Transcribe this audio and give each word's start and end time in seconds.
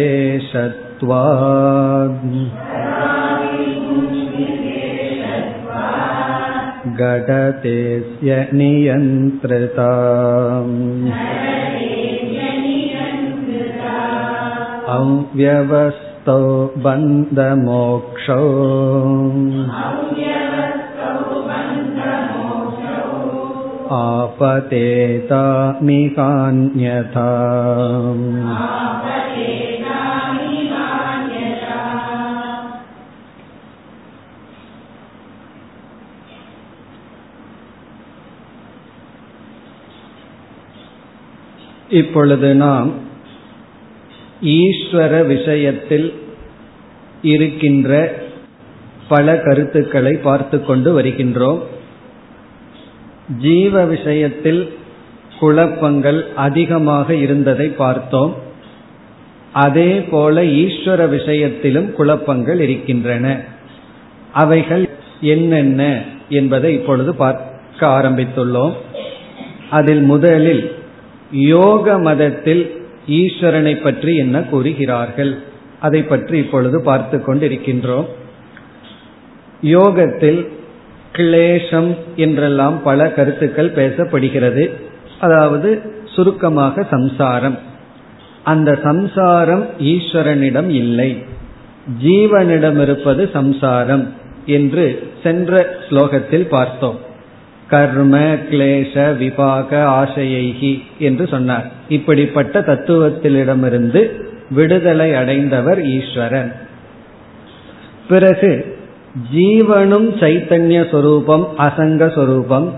गडतेस्य 7.01 8.37
नियन्त्रिता 8.61 9.91
अव्यवस्थौ 14.97 16.41
बन्धमोक्षौ 16.85 18.41
आपतेतामिहान्यथा 26.11 27.29
இப்பொழுது 41.91 42.49
நாம் 42.55 42.89
ஈஸ்வர 44.57 45.13
விஷயத்தில் 45.27 46.09
இருக்கின்ற 47.23 47.93
பல 49.09 49.37
கருத்துக்களை 49.37 50.15
பார்த்து 50.19 50.57
கொண்டு 50.65 50.91
வருகின்றோம் 50.93 51.61
ஜீவ 53.42 53.86
விஷயத்தில் 53.86 54.74
குழப்பங்கள் 55.40 56.28
அதிகமாக 56.36 57.16
இருந்ததை 57.16 57.68
பார்த்தோம். 57.68 58.36
அதே 59.54 60.02
போல 60.02 60.44
ஈஸ்வர 60.44 61.10
விஷயத்திலும் 61.10 61.94
குழப்பங்கள் 61.94 62.60
இருக்கின்றன. 62.60 63.42
அவைகள் 64.32 64.90
என்னென்ன 65.22 66.02
என்பதை 66.30 66.74
இப்பொழுது 66.74 67.16
பார்க்க 67.16 67.88
ஆரம்பித்துள்ளோம். 67.88 68.74
அதில் 69.70 70.02
முதலில் 70.02 70.72
யோக 71.32 72.00
மதத்தில் 72.00 72.84
ஈஸ்வரனை 73.08 73.84
பற்றி 73.84 74.16
என்ன 74.16 74.40
கூறுகிறார்கள்? 74.40 75.38
அதை 75.80 76.04
பற்றி 76.04 76.38
இப்பொழுது 76.38 76.82
பார்த்து 76.82 77.18
கொண்டிருக்கின்றோம். 77.18 78.06
யோகத்தில் 79.62 80.52
கிளேஷம் 81.14 81.98
என்றெல்லாம் 82.16 82.84
பல 82.84 83.10
கருத்துக்கள் 83.10 83.72
பேசப்படுகிறது. 83.72 84.70
அதாவது 85.20 85.82
சுருக்கமாக 86.06 86.84
சம்சாரம். 86.84 87.58
அந்த 88.44 88.80
சம்சாரம் 88.84 89.68
ஈஸ்வரனிடம் 89.80 90.70
இல்லை. 90.70 91.24
ஜீவனிடம் 92.04 92.82
இருப்பது 92.82 93.30
சம்சாரம் 93.34 94.14
என்று 94.46 95.12
சென்ற 95.24 95.76
ஸ்லோகத்தில் 95.90 96.48
பார்த்தோம். 96.48 97.00
கர்ம 97.68 98.18
கிளேஷ 98.20 99.18
விபாக 99.18 99.84
ஆசையைகி 99.84 100.84
என்று 101.00 101.28
சொன்னார். 101.28 101.72
இப்படிப்பட்ட 101.90 102.60
தத்துவத்திலிடமிருந்து 102.60 104.02
விடுதலை 104.50 105.14
அடைந்தவர் 105.14 105.84
ஈஸ்வரன். 105.84 106.54
பிறகு 108.10 108.78
ஜீவனும் 109.36 110.08
சைத்தன்ய 110.20 110.92
சொரூபம் 110.92 111.48
அசங்க 111.58 112.16
சொரூபம். 112.16 112.74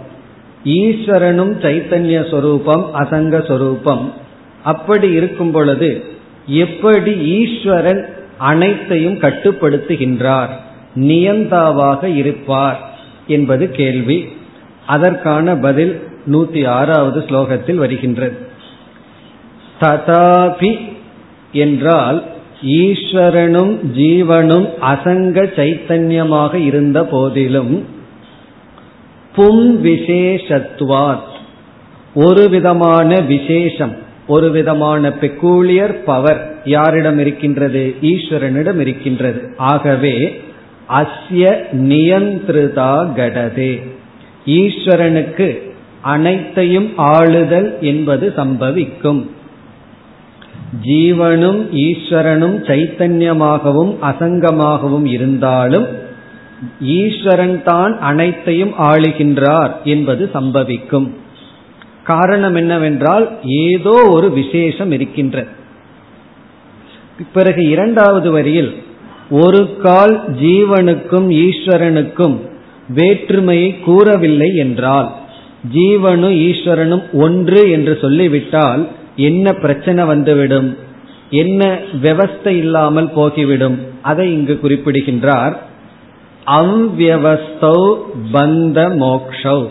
ஈஸ்வரனும் 0.65 1.53
சைத்தன்ய 1.61 2.29
சொரூபம் 2.29 2.89
அசங்க 2.93 3.47
சொரூபம். 3.47 4.13
அப்படி 4.63 5.11
இருக்கும் 5.11 5.51
பொழுது 5.51 6.03
எப்படி 6.47 7.13
ஈஸ்வரன் 7.13 8.05
அனைத்தையும் 8.37 9.19
கட்டுப்படுத்துகின்றார் 9.19 10.49
நியந்தாவாக 10.95 12.15
இருப்பார் 12.15 12.89
என்பது 13.27 13.71
கேள்வி. 13.71 14.27
அதற்கான 14.85 15.55
பதில் 15.55 16.07
நூத்தி 16.31 16.67
ஆறாவது 16.67 17.19
ஸ்லோகத்தில் 17.19 17.75
வருகின்றது. 17.75 18.37
ததாபி 19.79 20.93
என்றால் 21.51 22.23
ஈஸ்வரனும் 22.63 23.77
ஜீவனும் 23.97 24.69
அசங்க 24.81 25.43
சைத்தன்யமாக 25.43 26.53
இருந்த 26.53 27.05
போதிலும் 27.05 27.85
பும் 29.35 29.85
விசேஷத்துவாத் 29.85 31.33
ஒரு 32.15 32.49
விதமான 32.49 33.19
விசேஷம் 33.19 33.95
ஒரு 34.27 34.49
விதமான 34.49 35.09
பெக்கூலியர் 35.09 36.03
பவர் 36.05 36.61
யாரிடம் 36.65 37.19
இருக்கின்றது? 37.19 37.95
ஈஸ்வரனிடம் 38.01 38.79
இருக்கின்றது. 38.79 39.53
ஆகவே 39.57 40.41
அஸ்ய 40.89 41.55
நியந்திருதா 41.73 43.13
கடதே. 43.15 43.81
ஈஸ்வரனுக்கு 44.45 45.61
அனைத்தையும் 46.01 46.93
ஆளுதல் 46.95 47.77
என்பது 47.81 48.33
சம்பவிக்கும். 48.37 49.34
ஜீவனும் 50.85 51.59
ஈஸ்வரனும் 51.71 52.57
சைத்தன்யமாகவும் 52.69 53.93
அசங்கமாகவும் 54.01 55.05
இருந்தாலும் 55.05 55.87
ஈஸ்வரன் 56.79 57.63
தான் 57.63 57.99
அனைத்தையும் 57.99 58.73
ஆளுகின்றார் 58.77 59.83
என்பது 59.83 60.29
சம்பவிக்கும். 60.33 61.07
காரணம் 62.03 62.55
என்னவென்றால் 62.55 63.29
ஏதோ 63.43 64.03
ஒரு 64.09 64.31
விசேஷம் 64.31 64.91
இருக்கின்ற. 64.91 65.45
பிறகு 67.33 67.69
இரண்டாவது 67.69 68.31
வரியில் 68.31 68.75
ஒரு 69.29 69.77
கால் 69.77 70.23
ஜீவனுக்கும் 70.41 71.27
ஈஸ்வரனுக்கும் 71.29 72.35
வேற்றுமையை 72.87 73.79
கூறவில்லை 73.79 74.55
என்றால் 74.55 75.11
ஜீவனும் 75.73 76.35
ஈஸ்வரனும் 76.49 77.03
ஒன்று 77.11 77.69
என்று 77.69 77.97
சொல்லிவிட்டால் 78.01 78.87
என்ன 79.15 79.53
பிரச்சனை 79.53 80.03
வந்துவிடும்? 80.03 80.77
என்ன 81.29 81.79
விவஸ்தை 82.03 82.47
இல்லாமல் 82.47 83.09
போகிவிடும்? 83.15 83.77
அதை 84.01 84.33
இங்கு 84.33 84.59
குறிப்பிடுகின்றார். 84.59 85.63
அவ்வியவஸ்தௌ 86.47 87.95
பந்த 88.33 88.77
மோக்ஷௌ. 88.99 89.69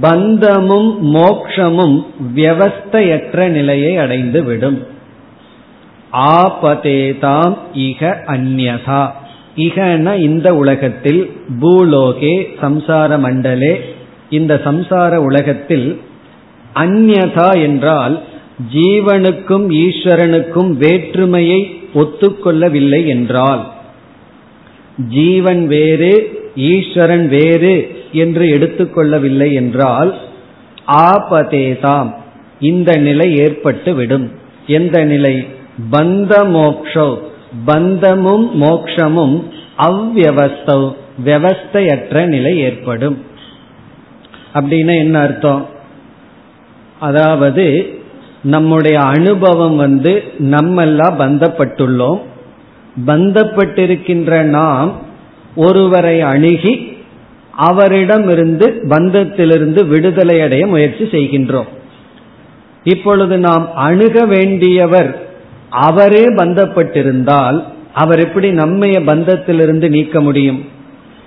பந்தமும் 0.00 1.14
மோக்ஷமும் 1.14 2.06
வியவஸ்தையற்ற 2.34 3.48
நிலையை 3.48 3.96
அடைந்து 3.96 4.44
விடும் 4.44 4.86
ஆபதேதாம் 6.12 7.56
இக 7.74 8.16
அந்யதா 8.26 9.10
இகன 9.56 10.14
இந்த 10.18 10.54
உலகத்தில் 10.54 11.36
பூலோகே 11.60 12.46
சம்சார 12.62 13.18
மண்டலே. 13.18 13.80
இந்த 14.30 14.60
சம்சார 14.64 15.16
உலகத்தில் 15.16 16.00
அந்யதா 16.74 17.62
என்றால் 17.62 18.22
ஜீவனுக்கும் 18.74 19.66
ஈஸ்வரனுக்கும் 19.84 20.70
வேற்றுமையை 20.70 21.80
ஒத்துக்கொள்ளவில்லை 21.94 23.06
என்றால் 23.06 23.72
ஜீவன் 25.08 25.66
வேறு 25.66 26.42
ஈஸ்வரன் 26.56 27.28
வேறு 27.28 27.96
என்று 28.12 28.44
எடுத்துக்கொள்ளவில்லை 28.46 29.52
என்றால் 29.52 30.14
ஆபதேதாம் 30.86 32.14
இந்த 32.60 32.96
நிலை 32.96 33.36
ஏற்பட்டு 33.36 33.94
விடும் 33.94 34.32
எந்த 34.66 35.04
நிலை? 35.04 35.46
பந்த 35.90 36.32
மோக்ஷோ 36.48 37.18
பந்தமும் 37.64 38.62
மோக்ஷமும் 38.62 39.42
அவ்வவஸ்தௌ 39.78 40.92
வியவஸ்தையற்ற 41.24 42.26
நிலை 42.26 42.58
ஏற்படும். 42.58 43.18
அப்படின்னா 44.54 44.96
என்ன 44.96 45.18
அர்த்தம்? 45.18 45.66
அதாவது 47.00 47.98
நம்முடைய 48.44 49.00
அனுபவம் 49.00 49.76
வந்து 49.76 50.22
நம்மெல்லாம் 50.38 51.18
பந்தப்பட்டுள்ளோம். 51.18 52.20
பந்தப்பட்டிருக்கின்ற 53.06 54.42
நாம் 54.42 54.92
ஒருவரை 55.56 56.20
அணுகி 56.20 56.96
அவரிடமிருந்து 57.50 58.80
பந்தத்திலிருந்து 58.82 59.86
விடுதலை 59.86 60.40
அடைய 60.40 60.66
முயற்சி 60.66 61.04
செய்கின்றோம். 61.04 61.68
இப்பொழுது 62.84 63.38
நாம் 63.38 63.74
அணுக 63.74 64.26
வேண்டியவர் 64.26 65.14
அவரே 65.70 66.24
பந்தப்பட்டிருந்தால் 66.26 67.62
அவர் 67.94 68.20
எப்படி 68.20 68.50
நம்மைய 68.50 68.98
பந்தத்திலிருந்து 69.06 69.88
நீக்க 69.88 70.20
முடியும்? 70.20 70.64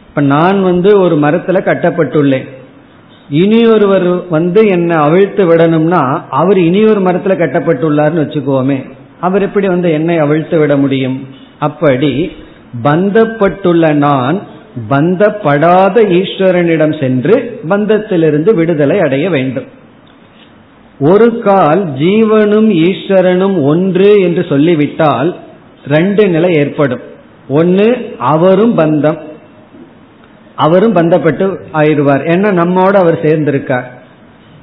இப்ப 0.08 0.22
நான் 0.22 0.62
வந்து 0.62 1.00
ஒரு 1.00 1.16
மரத்துல 1.16 1.58
கட்டப்பட்டுள்ளேன். 1.62 2.48
இனி 3.30 3.66
ஒருவர் 3.66 4.30
வந்து 4.30 4.68
என்னை 4.68 4.96
அவிழ்த்து 4.96 5.56
விடணும்னா 5.56 6.22
அவர் 6.30 6.58
இனி 6.58 6.84
ஒரு 6.86 7.02
மரத்துல 7.02 7.38
கட்டப்பட்டுள்ளார்னு 7.38 8.22
வச்சுக்கோமே. 8.24 8.92
அவர் 9.20 9.42
எப்படி 9.42 9.68
வந்து 9.68 9.92
என்னை 9.92 10.18
அவிழ்த்து 10.18 10.60
விட 10.60 10.78
முடியும்? 10.78 11.28
அப்படி 11.60 12.32
பந்தப்பட்டுள்ள 12.84 13.94
நான் 13.94 14.42
பந்தப்படாத 14.90 16.04
ஈஸ்வரனிடம் 16.04 17.00
சென்று 17.00 17.60
பந்தத்திலிருந்து 17.70 18.54
விடுதலை 18.54 19.00
அடைய 19.00 19.30
வேண்டும். 19.30 19.66
ஒரு 21.00 21.40
கால் 21.40 21.88
ஜீவனும் 21.88 22.70
ஈஸ்வரனும் 22.70 23.64
ஒன்று 23.64 24.20
என்று 24.20 24.46
சொல்லிவிட்டால் 24.50 25.36
ரெண்டு 25.88 26.28
நிலை 26.28 26.54
ஏற்படும். 26.54 27.00
ஒன்று 27.50 28.16
அவரும் 28.18 28.78
பந்தம். 28.78 29.18
அவரும் 30.58 30.96
பந்தப்பட்டு 30.96 31.46
ஆயிடுவார். 31.74 32.24
ஏன்னா 32.34 32.50
நம்மோட 32.62 32.96
அவர் 32.96 33.22
சேர்ந்திருக்கார். 33.22 33.88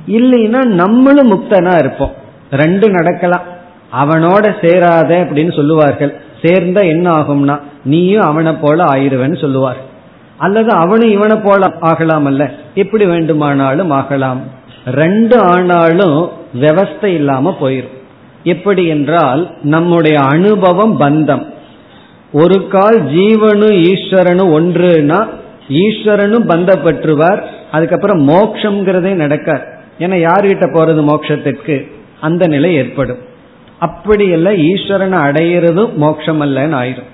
இல்லைன்னா 0.09 0.65
நம்மளும் 0.81 1.31
முக்தனா 1.31 1.79
இருப்போம். 1.79 2.15
ரெண்டு 2.51 2.91
நடக்கலாம். 2.91 3.47
அவனோட 4.03 4.45
சேராத 4.63 5.11
அப்படின்னு 5.25 5.57
சொல்லுவார்கள். 5.57 6.13
சேர்ந்த 6.43 6.81
என்ன 6.81 7.07
ஆகும்னா 7.11 7.61
நீயும் 7.85 8.23
அவனை 8.23 8.53
போல 8.53 8.85
ஆயிருவன்னு 8.85 9.41
சொல்லுவார். 9.41 9.81
அல்லது 10.39 10.71
அவனும் 10.71 11.11
இவனை 11.11 11.37
போல 11.37 11.73
ஆகலாம் 11.81 12.25
அல்ல 12.25 12.51
எப்படி 12.75 13.05
வேண்டுமானாலும் 13.05 13.91
ஆகலாம். 13.91 14.41
ரெண்டு 14.87 15.37
ஆனாலும் 15.39 16.31
விவஸ்தை 16.61 17.05
இல்லாம 17.05 17.57
போயிடும் 17.61 18.03
எப்படி 18.43 18.87
என்றால் 18.87 19.43
நம்முடைய 19.63 20.21
அனுபவம் 20.21 21.01
பந்தம். 21.01 21.45
ஒரு 22.33 22.69
கால் 22.69 23.01
ஜீவனும் 23.03 23.77
ஈஸ்வரனும் 23.83 24.53
ஒன்றுனா 24.59 25.21
ஈஸ்வரனும் 25.69 26.49
பந்தப்பற்றுவார். 26.49 27.43
அதுக்கப்புறம் 27.73 28.29
மோக்ஷங்கிறதே 28.29 29.15
நடக்கார் 29.15 29.69
ஏன்னா 29.99 30.27
யாருகிட்ட 30.29 30.67
போறது 30.73 31.03
மோட்சத்திற்கு 31.03 31.93
அந்த 32.21 32.47
நிலை 32.47 32.75
ஏற்படும். 32.75 33.19
அப்படி 33.79 34.29
எல்லாம் 34.29 34.55
ஈஸ்வரனை 34.55 35.19
அடையிறதும் 35.29 35.95
மோட்சம் 35.95 36.43
அல்லன்னு 36.43 36.79
ஆயிரும். 36.83 37.13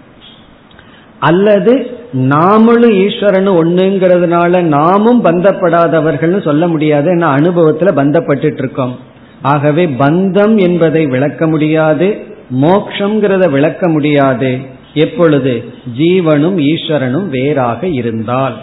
அல்லது 1.18 1.98
நாமளும் 2.12 2.94
ஈஸ்வரனு 2.96 3.64
ஒண்ணுங்கிறதுனால 3.64 4.60
நாமும் 4.60 5.24
பந்தப்படாதவர்கள்னு 5.24 6.42
சொல்ல 6.42 6.68
முடியாது. 6.68 7.14
ஏன்னா 7.14 7.18
அனுபவத்துல 7.18 7.88
பந்தப்பட்டு 7.96 8.52
இருக்கோம் 8.58 8.98
ஆகவே 9.42 9.86
பந்தம் 9.86 10.60
என்பதை 10.60 11.06
விளக்க 11.06 11.46
முடியாது. 11.46 12.20
மோக்ஷங்கிறத 12.60 13.50
விளக்க 13.50 13.88
முடியாது. 13.88 14.58
எப்பொழுது 14.94 15.64
ஜீவனும் 15.98 16.58
ஈஸ்வரனும் 16.58 17.28
வேறாக 17.28 17.86
இருந்தால்? 17.88 18.56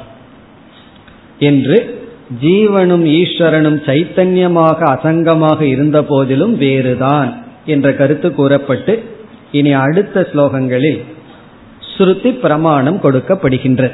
என்று 1.40 2.06
ஜீவனும் 2.42 3.06
ஈஸ்வரனும் 3.06 3.82
சைத்தன்யமாக 3.86 4.80
அசங்கமாக 4.80 5.62
இருந்த 5.62 6.04
போதிலும் 6.04 6.58
வேறுதான் 6.58 7.44
என்ற 7.66 7.94
கருத்து 7.94 8.34
கூறப்பட்டு 8.34 9.04
இனி 9.52 9.72
அடுத்த 9.74 10.28
ஸ்லோகங்களில் 10.34 11.02
ஸ்ருதி 11.98 12.32
பிரமாணம் 12.32 13.00
கொடுக்கப்படுகின்ற 13.04 13.92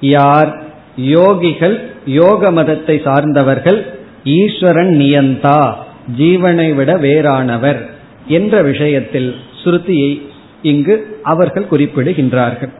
யார் 0.00 0.62
யோகிகள் 0.96 1.80
யோக 2.04 2.50
மதத்தை 2.50 3.00
சார்ந்தவர்கள் 3.04 3.84
ஈஸ்வரன் 4.24 5.00
நியந்தா 5.00 5.74
ஜீவனை 6.18 6.74
விட 6.74 6.96
வேறானவர் 6.96 7.80
என்ற 8.26 8.62
விஷயத்தில் 8.62 9.34
ஸ்ருதியை 9.64 10.29
இங்கு 10.61 10.95
அவர்கள் 11.23 11.71
குறிப்பிடுகின்றார்கள் 11.71 12.73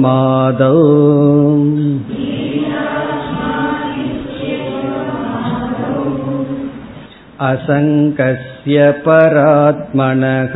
मादौ 0.00 0.74
असङ्कस्य 7.50 8.78
परात्मनः 9.04 10.54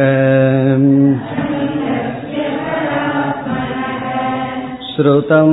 श्रुतं 4.90 5.50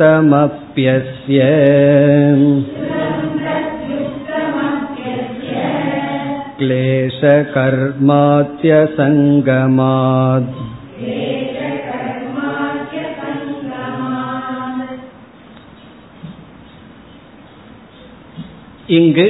तत्युक्तमप्यस्य 0.00 1.38
क्लेशकर्मात्यसङ्गमात् 9.16 10.52
இங்கு 18.88 19.26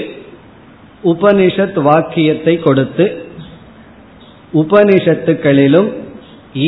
உபனிஷத் 1.05 1.79
வாக்கியத்தை 1.83 2.55
கொடுத்து 2.59 3.05
உபனிஷத்துக்களிலும் 4.53 5.91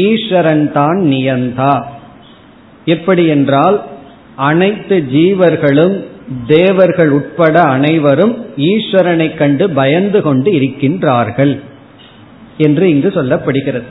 ஈஸ்வரன் 0.01 0.67
தான் 0.73 1.01
நியந்தா 1.03 1.75
எப்படி 2.85 3.25
என்றால் 3.27 3.79
அனைத்து 4.36 5.06
ஜீவர்களும் 5.12 6.04
தேவர்கள் 6.48 7.10
உட்பட 7.10 7.62
அனைவரும் 7.62 8.46
ஈஸ்வரனை 8.58 9.36
கண்டு 9.36 9.70
பயந்து 9.70 10.22
கொண்டு 10.22 10.52
இருக்கின்றார்கள் 10.52 11.60
என்று 12.58 12.90
இங்கு 12.90 13.10
சொல்லப்படுகிறது. 13.10 13.90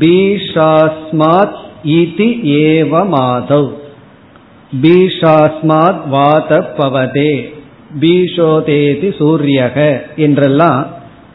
பீஷாஸ்மாத் 0.00 1.56
இதி 1.84 2.28
ஏவமாதவ் 2.42 3.70
பீஷாஸ்மாத் 4.82 6.08
வாத 6.08 6.74
பவதே 6.78 7.52
பீஷோதேதி 8.00 9.08
சூரியக 9.18 10.00
என்றெல்லாம் 10.16 10.86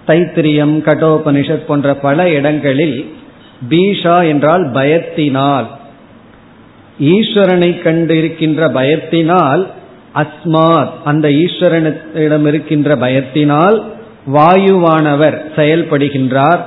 தைத்திரியம் 0.08 0.78
கடோபனிஷத் 0.82 1.66
போன்ற 1.66 1.94
பல 1.94 2.30
இடங்களில் 2.30 3.06
பீஷா 3.70 4.28
என்றால் 4.28 4.72
பயத்தினால் 4.74 5.66
ஈஸ்வரனை 7.00 7.82
கண்டு 7.82 8.18
இருக்கின்ற 8.18 8.70
பயத்தினால் 8.70 9.68
அஸ்மாத் 10.16 10.90
அந்த 11.04 11.28
ஈஸ்வரனிடம் 11.30 12.48
இருக்கின்ற 12.48 12.96
பயத்தினால் 12.96 13.84
வாயுவானவர் 14.34 15.42
செயல்படுகின்றார். 15.56 16.60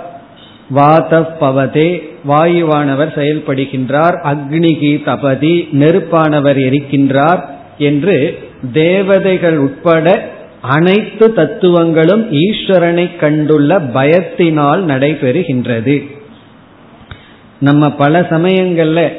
வாத 0.69 1.37
பவதே 1.41 2.03
வாயுவானவர் 2.29 3.13
செயல்படுகின்றார். 3.15 4.17
அக்னிகி 4.25 5.03
தபதி 5.05 5.69
நெருப்பானவர் 5.73 6.61
இருக்கின்றார் 6.69 7.41
என்று 7.79 8.39
தேவதைகள் 8.73 9.57
உட்பட 9.57 10.31
அனைத்து 10.61 11.33
தத்துவங்களும் 11.33 12.33
ஈஸ்வரனை 12.33 13.11
கண்டுள்ள 13.21 13.71
பயத்தினால் 13.95 14.83
நடைபெறுகின்றது. 14.85 16.07
நம்ம 17.59 17.91
பல 17.91 18.21
சமயங்கள்ல 18.21 19.13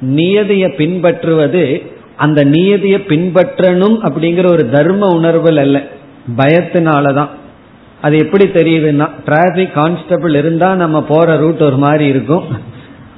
நியதியை 0.00 0.70
பின்பற்றுவது 0.70 1.82
அந்த 2.16 2.44
நியதியை 2.44 3.00
பின்பற்றணும் 3.08 3.98
அப்படிங்கிற 4.02 4.50
ஒரு 4.50 4.70
தர்ம 4.70 5.08
உணர்வுகள் 5.08 5.56
அல்ல 5.56 5.82
பயத்தினாலதான். 6.36 7.28
அது 8.00 8.18
எப்படி 8.18 8.44
தெரியுதுன்னா 8.44 9.08
டிராபிக் 9.24 9.74
கான்ஸ்டபிள் 9.74 10.34
இருந்தா 10.34 10.74
நம்ம 10.74 11.02
போற 11.02 11.36
ரூட் 11.36 11.60
ஒரு 11.60 11.76
மாதிரி 11.76 12.06
இருக்கும். 12.06 12.44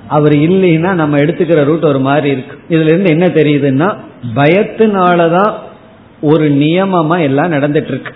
அவர் 0.09 0.33
இல்லைன்னா 0.33 0.93
நம்ம 0.93 1.19
எடுத்துக்கிற 1.19 1.65
ரூட் 1.65 1.85
ஒரு 1.85 1.99
மாதிரி 1.99 2.31
இருக்கு. 2.31 2.77
இதுல 2.77 2.83
இருந்து 2.83 3.11
என்ன 3.11 3.27
தெரியுதுன்னா 3.27 3.97
பயத்தினாலதான் 4.35 5.53
ஒரு 6.21 6.51
நியமமா 6.51 7.21
எல்லாம் 7.21 7.53
நடந்துட்டு 7.53 7.85
இருக்கு 7.85 8.13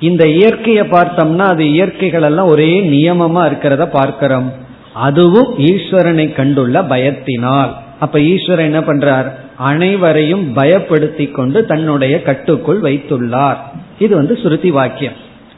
இந்த 0.00 0.28
இயற்கையை 0.28 0.84
பார்த்தோம்னா 0.84 1.38
அது 1.38 1.70
இயற்கைகள் 1.70 2.22
எல்லாம் 2.22 2.46
ஒரே 2.46 2.80
நியமமா 2.80 3.48
இருக்கிறத 3.48 3.86
பார்க்கிறோம். 3.86 4.52
அதுவும் 4.94 5.58
ஈஸ்வரனை 5.58 6.32
கண்டுள்ள 6.32 6.84
பயத்தினால். 6.86 7.72
அப்ப 8.00 8.20
ஈஸ்வரன் 8.20 8.64
என்ன 8.64 8.80
பண்றார்? 8.80 9.32
அனைவரையும் 9.56 10.56
பயப்படுத்தி 10.56 11.30
கொண்டு 11.30 11.64
தன்னுடைய 11.64 12.22
கட்டுக்குள் 12.22 12.80
வைத்துள்ளார். 12.80 13.56
இது 13.98 14.16
வந்து 14.16 14.36
சுருதி 14.36 14.70
வாக்கியம். 14.70 15.12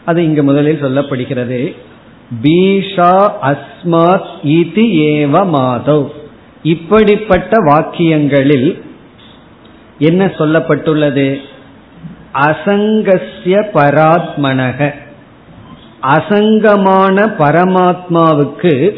அது 0.05 0.25
இங்கு 0.25 0.43
முதலில் 0.43 0.83
சொல்லப்படுகிறது. 0.83 1.77
பீஷா 2.43 3.33
அஸ்மாத் 3.43 4.31
இதி 4.45 4.95
ஏவ 5.11 5.47
மாதவ். 5.55 6.09
இப்படிப்பட்ட 6.63 7.57
வாக்கியங்களில் 7.57 8.81
என்ன 9.99 10.27
சொல்லப்பட்டுள்ளது? 10.27 11.41
அசங்கசிய 12.35 13.65
பராத்மனக. 13.75 14.95
அசங்கமான 16.03 17.35
பரமாத்மாவுக்கு 17.39 18.93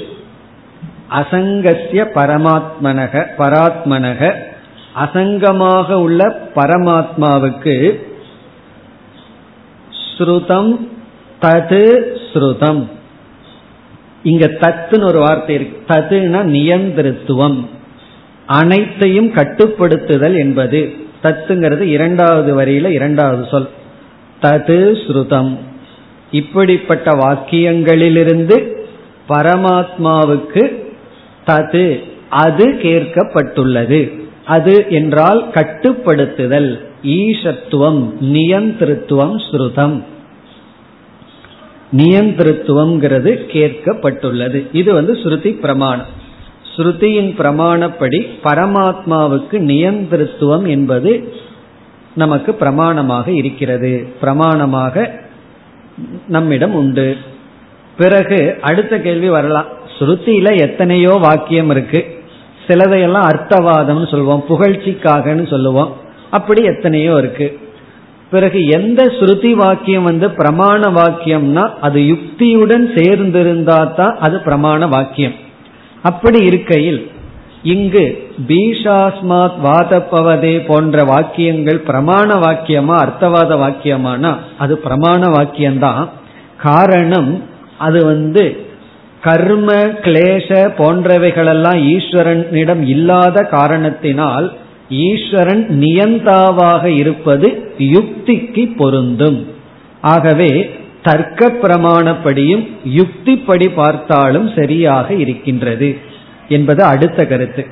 அசங்கசிய 1.15 2.07
பரமாத்மனக 2.15 3.27
பராத்மனக 3.39 4.35
அசங்கமாக 5.05 5.93
உள்ள 5.93 6.49
பரமாத்மாவுக்கு 6.55 8.01
ஸ்ருதம் 10.19 10.89
தது 11.41 12.03
ஸ்ருதம். 12.33 12.87
இங்க 14.23 14.47
தத்துன்னு 14.47 15.05
ஒரு 15.05 15.19
வார்த்தை 15.19 15.55
இருக்கு. 15.55 15.95
ததுனா 15.95 16.45
நியந்திரத்துவம். 16.45 17.67
அனைத்தையும் 18.47 19.33
கட்டுப்படுத்துதல் 19.33 20.37
என்பது. 20.37 20.95
தத்துங்கிறது 21.23 21.81
இரண்டாவது 21.81 22.61
வரியில 22.61 22.87
இரண்டாவது 22.87 23.47
சொல். 23.51 23.69
தது 24.43 24.95
ஸ்ருதம். 25.07 25.57
இப்படிப்பட்ட 26.31 27.11
வாக்கியங்களிலிருந்து 27.11 28.73
பரமாத்மாவுக்கு 29.29 30.82
தது 31.47 32.03
அது 32.29 32.69
கேட்கப்பட்டுள்ளது. 32.69 34.21
அது 34.45 34.87
என்றால் 34.89 35.49
கட்டுப்படுத்துதல் 35.55 36.81
ஈஷத்துவம் 37.03 38.13
நியந்திருத்துவம் 38.21 39.43
ஸ்ருதம். 39.51 40.03
நியந்திருத்துவம்ங்கிறது 41.97 43.31
கேட்கப்பட்டுள்ளது. 43.53 44.67
இது 44.73 44.93
வந்து 44.93 45.13
ஸ்ருதி 45.13 45.61
பிரமாணம். 45.61 46.07
ஸ்ருதியின் 46.77 47.35
பிரமாணப்படி 47.37 48.27
பரமாத்மாவுக்கு 48.45 49.51
நியந்திருத்துவம் 49.51 50.69
என்பது 50.69 51.33
நமக்கு 52.15 52.57
பிரமாணமாக 52.61 53.29
இருக்கிறது. 53.29 54.09
பிரமாணமாக 54.23 55.21
நம்மிடம் 56.29 56.75
உண்டு. 56.75 57.17
பிறகு 57.99 58.59
அடுத்த 58.61 59.01
கேள்வி 59.01 59.29
வரலாம். 59.29 59.67
ஸ்ருதியில 59.97 60.49
எத்தனையோ 60.61 61.15
வாக்கியம் 61.23 61.71
இருக்கு. 61.71 62.21
சிலதையெல்லாம் 62.67 63.29
அர்த்தவாதம்னு 63.33 64.11
சொல்லுவோம் 64.11 64.45
புகழ்ச்சிக்காகன்னு 64.49 65.51
சொல்லுவோம். 65.51 65.93
அப்படி 66.31 66.63
எத்தனையோ 66.65 67.15
இருக்கு. 67.19 67.61
பிறகு 68.31 68.67
எந்த 68.67 69.05
ஸ்ருதி 69.05 69.51
வாக்கியம் 69.53 70.03
வந்து 70.03 70.29
பிரமாண 70.29 70.83
வாக்கியம்னா 70.99 71.65
அது 71.81 72.01
யுக்தியுடன் 72.01 72.85
சேர்ந்திருந்தா 72.97 73.95
தான் 73.95 74.15
அது 74.19 74.37
பிரமாண 74.37 74.89
வாக்கியம். 74.89 75.35
அப்படி 76.03 76.39
இருக்கையில் 76.45 77.11
இங்கு 77.63 78.05
பீஷாஸ்மாத் 78.49 79.59
வாதப்பவதே 79.65 80.67
போன்ற 80.67 81.05
வாக்கியங்கள் 81.05 81.81
பிரமாண 81.87 82.29
வாக்கியமா 82.45 82.97
அர்த்தவாத 83.05 83.53
வாக்கியமானா 83.65 84.33
அது 84.59 84.81
பிரமாண 84.85 85.29
வாக்கியம்தான். 85.37 86.09
காரணம் 86.63 87.43
அது 87.79 88.05
வந்து 88.05 88.67
கர்ம 89.23 89.71
கிளேச 90.05 90.49
போன்றவைகளெல்லாம் 90.79 91.81
ஈஸ்வரனிடம் 91.95 92.83
இல்லாத 92.87 93.43
காரணத்தினால் 93.57 94.47
ஈஸ்வரன் 95.09 95.65
நியந்தாவாக 95.83 96.85
இருப்பது 96.85 97.49
யுக்திக்கு 97.79 98.65
பொருந்தும். 98.77 99.39
ஆகவே 100.01 100.51
தர்க்க 101.03 101.49
பிரமாணப்படியும் 101.63 102.65
யுக்திப்படி 102.97 103.69
பார்த்தாலும் 103.75 104.49
சரியாக 104.59 105.15
இருக்கின்றது 105.15 105.89
என்பது 106.49 106.83
அடுத்த 106.85 107.21
கருத்து. 107.25 107.65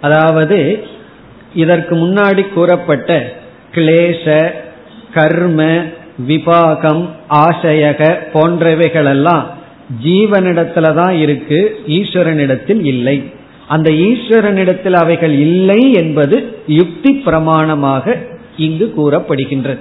அதாவது 0.00 0.58
இதற்கு 1.54 1.94
முன்னாடி 1.96 2.42
கூறப்பட்ட 2.52 3.10
கிளேச 3.72 4.24
கர்ம 5.14 5.62
விபாகம் 6.28 7.02
ஆசையக 7.46 8.00
போன்றவைகளெல்லாம் 8.32 9.46
ஜீவனிடத்துல 10.04 10.94
தான் 10.94 11.14
இருக்கு 11.14 11.80
ஈஸ்வரனிடத்தில் 11.86 12.84
இல்லை. 12.84 13.22
அந்த 13.68 13.90
ஈஸ்வரனிடத்தில் 13.90 14.92
அவைகள் 14.92 15.32
இல்லை 15.32 15.92
என்பது 15.92 16.56
யுக்தி 16.66 17.22
பிரமாணமாக 17.24 18.18
இங்கு 18.56 18.92
கூறப்படுகின்றது. 18.96 19.78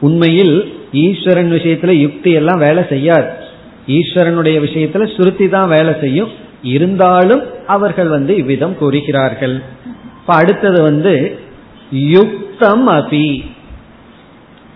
உண்மையில் 0.00 0.72
ஈஸ்வரன் 0.92 1.52
விஷயத்துல 1.52 1.90
யுக்தி 1.90 2.32
எல்லாம் 2.32 2.58
வேலை 2.58 2.84
செய்யாது. 2.88 3.28
ஈஸ்வரனுடைய 3.86 4.56
விஷயத்துல 4.66 5.16
சுருத்தி 5.16 5.48
தான் 5.48 5.68
வேலை 5.68 5.94
செய்யும். 6.00 6.28
இருந்தாலும் 6.62 7.42
அவர்கள் 7.66 8.08
வந்து 8.08 8.36
இவ்விதம் 8.36 8.78
கூறுகிறார்கள். 8.78 9.62
இப்ப 10.20 10.34
அடுத்தது 10.34 10.82
வந்து 10.82 11.38
யுக்தம் 11.90 12.88
அபி. 12.88 13.44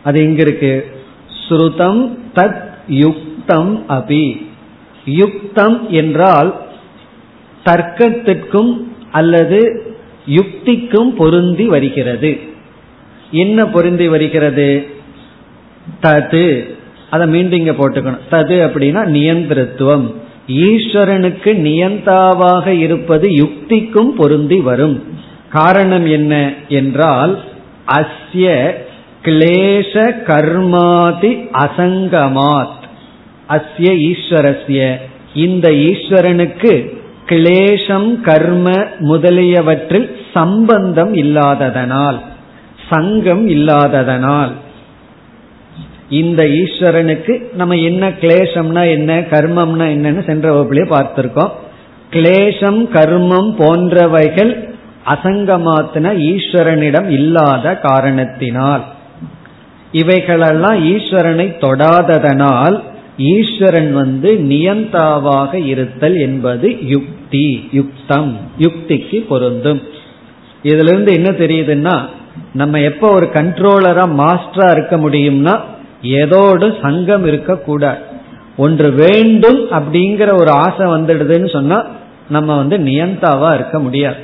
அது 0.02 0.20
எங்க 0.20 0.40
இருக்கு 0.40 0.86
ஸ்ருதம் 1.48 2.16
தத் 2.34 2.66
யுக்தம் 3.48 3.84
அபி. 3.88 4.46
யுக்தம் 5.04 5.88
என்றால் 5.88 6.60
தர்க்கத்திற்கும் 7.64 8.82
அல்லது 9.10 9.82
யுக்திக்கும் 10.26 11.14
பொருந்தி 11.16 11.64
வருகிறது. 11.64 12.38
என்ன 13.30 13.64
பொருந்தி 13.64 14.08
வருகிறது? 14.08 14.86
தது. 16.02 16.74
அதை 17.10 17.26
மீண்டும் 17.26 17.58
இங்க 17.58 17.70
போட்டுக்கணும். 17.72 18.18
தது 18.30 18.54
அப்படின்னா 18.66 19.02
நியந்திரத்துவம். 19.06 20.14
ஈஸ்வரனுக்கு 20.48 21.52
நியந்தாவாக 21.68 22.66
இருப்பது 22.66 23.28
யுக்திக்கும் 23.28 24.14
பொருந்தி 24.16 24.60
வரும். 24.60 25.02
காரணம் 25.48 26.06
என்ன 26.06 26.54
என்றால் 26.68 27.42
அஸ்ய 27.86 28.72
கிளேஷ 29.22 30.14
கர்மாதி 30.26 31.48
அசங்கமாத். 31.52 32.77
அஸ்ய 33.48 33.90
ஈஸ்வரஸ்ய. 34.10 34.80
இந்த 35.44 35.66
ஈஸ்வரனுக்கு 35.90 36.72
கிளேசம் 37.30 38.08
கர்ம 38.20 38.66
முதலியவற்றில் 38.98 40.08
சம்பந்தம் 40.36 41.12
இல்லாததனால் 41.14 42.18
சங்கம் 42.90 43.44
இல்லாததனால் 43.48 44.52
இந்த 46.20 46.42
ஈஸ்வரனுக்கு 46.60 47.32
நம்ம 47.52 47.76
என்ன 47.88 48.04
கிளேசம்னா 48.22 48.82
என்ன 48.90 49.20
கர்மம்னா 49.32 49.86
என்னன்னு 49.94 50.22
சென்ற 50.26 50.46
வகுப்புலயே 50.52 50.86
பார்த்திருக்கோம். 50.92 51.52
கிளேசம் 52.10 52.80
கர்மம் 52.96 53.50
போன்றவைகள் 53.58 54.52
அசங்கமாத்தின 55.14 56.12
ஈஸ்வரனிடம் 56.30 57.08
இல்லாத 57.18 57.74
காரணத்தினால் 57.78 58.84
இவைகளெல்லாம் 59.92 60.78
ஈஸ்வரனை 60.92 61.46
தொடாததனால் 61.64 62.76
ஈஸ்வரன் 63.18 63.92
வந்து 63.92 64.34
நியந்தாவாக 64.34 65.66
இருத்தல் 65.66 66.16
என்பது 66.16 66.76
யுக்தி 66.86 67.68
யுக்தம் 67.72 68.36
யுக்திக்கு 68.58 69.26
பொருந்தும். 69.28 69.82
இதுல 70.62 70.92
இருந்து 70.92 71.12
என்ன 71.12 71.30
தெரியுதுன்னா 71.30 72.00
நம்ம 72.52 72.80
எப்ப 72.80 73.10
ஒரு 73.10 73.26
கண்ட்ரோலரா 73.26 74.04
மாஸ்டரா 74.20 74.70
இருக்க 74.70 74.96
முடியும்னா 74.96 75.60
ஏதோடு 76.02 76.76
சங்கம் 76.82 77.26
இருக்கக்கூடாது. 77.26 77.98
ஒன்று 78.56 78.90
வேண்டும் 78.92 79.60
அப்படிங்கிற 79.70 80.38
ஒரு 80.38 80.50
ஆசை 80.50 80.86
வந்துடுதுன்னு 80.86 81.52
சொன்னா 81.52 81.84
நம்ம 82.28 82.56
வந்து 82.56 82.78
நியந்தாவா 82.78 83.54
இருக்க 83.54 83.78
முடியாது. 83.78 84.16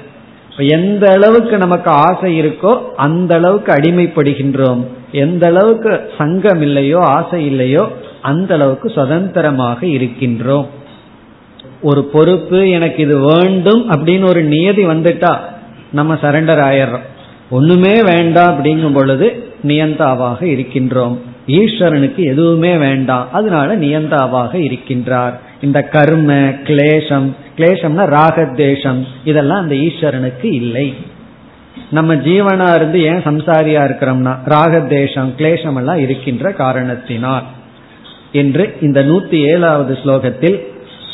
எந்த 0.56 1.12
அளவுக்கு 1.12 1.58
நமக்கு 1.58 1.90
ஆசை 1.90 2.40
இருக்கோ 2.40 2.78
அந்த 2.96 3.34
அளவுக்கு 3.34 3.72
அடிமைப்படுகின்றோம். 3.72 4.86
எந்த 5.12 5.46
அளவுக்கு 5.46 6.10
சங்கம் 6.18 6.62
இல்லையோ 6.62 6.98
ஆசை 7.00 7.46
இல்லையோ 7.46 7.92
அந்த 8.24 8.54
அளவுக்கு 8.54 8.88
சுதந்திரமாக 8.90 9.86
இருக்கின்றோம். 9.86 10.66
ஒரு 11.82 12.04
பொறுப்பு 12.04 12.68
எனக்கு 12.68 13.02
இது 13.02 13.18
வேண்டும் 13.18 13.90
அப்படின்னு 13.90 14.26
ஒரு 14.26 14.42
நியதி 14.42 14.86
வந்துட்டா 14.86 15.38
நம்ம 15.92 16.14
சரண்டர் 16.14 16.62
ஆயிடுறோம். 16.68 17.06
ஒண்ணுமே 17.50 18.02
வேண்டாம் 18.02 18.52
அப்படிங்கும் 18.52 18.94
பொழுது 18.94 19.26
நியந்தாவாக 19.66 20.40
இருக்கின்றோம். 20.40 21.18
ஈஸ்வரனுக்கு 21.46 22.16
எதுவுமே 22.16 22.76
வேண்டாம். 22.76 23.32
அதனால 23.32 23.76
நியந்தாவாக 23.76 24.52
இருக்கின்றார். 24.68 25.34
இந்த 25.60 25.82
கர்ம 25.82 26.32
கிளேசம் 26.68 27.32
கிளேசம்னா 27.56 28.04
ராகத்வேஷம். 28.16 29.06
இதெல்லாம் 29.24 29.60
அந்த 29.60 29.74
ஈஸ்வரனுக்கு 29.74 30.48
இல்லை. 30.62 30.94
நம்ம 31.90 32.14
ஜீவனா 32.14 32.74
இருந்து 32.74 33.02
ஏன் 33.02 33.22
சம்சாரியா 33.22 33.82
இருக்கிறோம்னா 33.84 34.34
ராகத்வேஷம் 34.44 35.30
கிளேசம் 35.38 35.76
எல்லாம் 35.76 35.98
இருக்கின்ற 35.98 36.52
காரணத்தினால். 36.52 37.44
என்று 38.33 38.63
இந்த 38.81 38.99
நூத்தி 39.03 39.37
ஏழாவது 39.51 39.93
ஸ்லோகத்தில் 40.03 40.57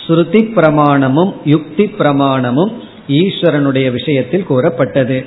ஸ்ருதி 0.02 0.42
பிரமாணமும் 0.56 1.32
யுக்தி 1.46 1.86
பிரமாணமும் 2.00 2.74
ஈஸ்வரனுடைய 3.16 3.88
விஷயத்தில் 3.92 4.46
கூறப்பட்டது 4.46 5.18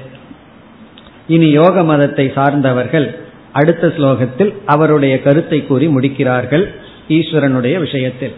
இனி 1.29 1.49
யோக 1.51 1.83
மதத்தை 1.83 2.27
சார்ந்தவர்கள் 2.35 3.09
அடுத்த 3.53 3.87
ஸ்லோகத்தில் 3.97 4.53
அவருடைய 4.67 5.15
கருத்தை 5.23 5.59
கூறி 5.63 5.89
முடிக்கிறார்கள் 5.89 6.65
ஈஸ்வரனுடைய 7.09 7.77
விஷயத்தில் 7.79 8.37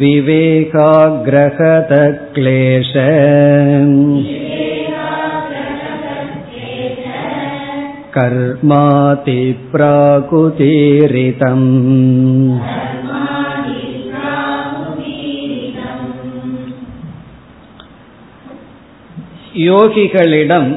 विवेकाग्रहतक्लेश 0.00 2.92
कर्माति 8.16 9.38
प्राकुतीरितम् 9.72 11.68
யோகிகளிடம் 19.68 20.68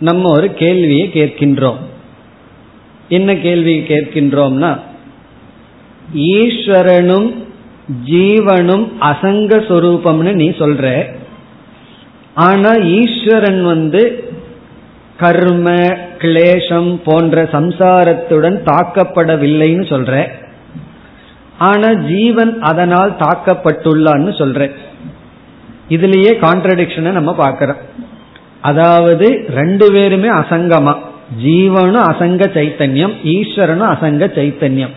நம்ம 0.00 0.30
ஒரு 0.32 0.54
கேள்வியை 0.54 1.10
கேட்கின்றோம். 1.14 1.76
என்ன 3.08 3.36
கேள்வி 3.36 3.80
கேட்கின்றோம்னா 3.80 4.80
ஈஸ்வரனும் 6.14 7.34
ஜீவனும் 8.06 8.86
அசங்க 9.00 9.56
சொரூபம்னு 9.68 10.32
நீ 10.32 10.48
சொல்ற. 10.48 11.14
ஆனா 12.34 12.72
ஈஸ்வரன் 12.74 13.62
வந்து 13.62 14.32
கர்ம 15.16 15.70
கிளேஷம் 16.18 17.00
போன்ற 17.04 17.42
சம்சாரத்துடன் 17.42 18.58
தாக்கப்படவில்லைன்னு 18.64 19.86
சொல்ற. 19.92 20.28
ஆனா 21.58 21.92
ஜீவன் 21.92 22.60
அதனால் 22.60 23.16
தாக்கப்பட்டுள்ளான்னு 23.16 24.32
சொல்ற. 24.40 24.70
இதுலயே 25.88 26.32
கான்ட்ரடிக்ஷனை 26.44 27.10
நம்ம 27.10 27.34
பார்க்கிறோம். 27.34 27.76
அதாவது 28.60 29.46
ரெண்டு 29.54 29.92
பேருமே 29.92 30.28
அசங்கமா. 30.28 30.96
ஜீவனும் 31.42 32.08
அசங்க 32.10 32.46
சைத்தன்யம் 32.46 33.14
ஈஸ்வரனும் 33.24 33.92
அசங்க 33.94 34.26
சைத்தன்யம். 34.26 34.90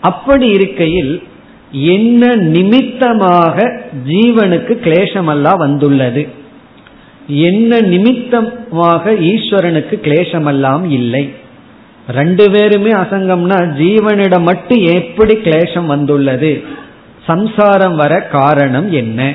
அப்படி 0.00 0.48
இருக்கையில் 0.48 1.22
என்ன 1.70 2.34
நிமித்தமாக 2.34 3.82
ஜீவனுக்கு 4.06 4.74
கிளேசமெல்லாம் 4.84 5.56
வந்துள்ளது? 5.56 6.28
என்ன 7.26 7.80
நிமித்தமாக 7.80 9.12
ஈஸ்வரனுக்கு 9.12 9.96
கிளேசமெல்லாம் 10.02 10.90
இல்லை? 10.90 11.30
ரெண்டு 12.08 12.50
பேருமே 12.50 12.92
அசங்கம்னா 12.92 13.66
ஜீவனிடம் 13.66 14.42
மட்டும் 14.42 14.78
எப்படி 14.78 15.34
கிளேசம் 15.34 15.86
வந்துள்ளது? 15.86 16.62
சம்சாரம் 17.26 17.96
வர 17.96 18.20
காரணம் 18.20 18.92
என்ன? 18.92 19.34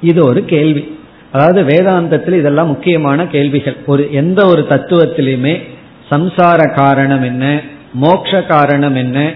இது 0.00 0.24
ஒரு 0.24 0.44
கேள்வி. 0.44 0.91
அதாவது 1.32 1.62
வேதாந்தத்தில் 1.62 2.32
இதெல்லாம் 2.32 2.66
முக்கியமான 2.66 3.26
கேள்விகள். 3.26 3.76
ஒரு 3.86 4.08
எந்த 4.12 4.46
ஒரு 4.46 4.66
தத்துவத்திலுமே 4.68 5.62
சம்சார 6.10 6.74
காரணம் 6.74 7.22
என்ன? 7.22 7.60
மோக்ஷ 7.94 8.42
காரணம் 8.42 8.94
என்ன? 8.94 9.32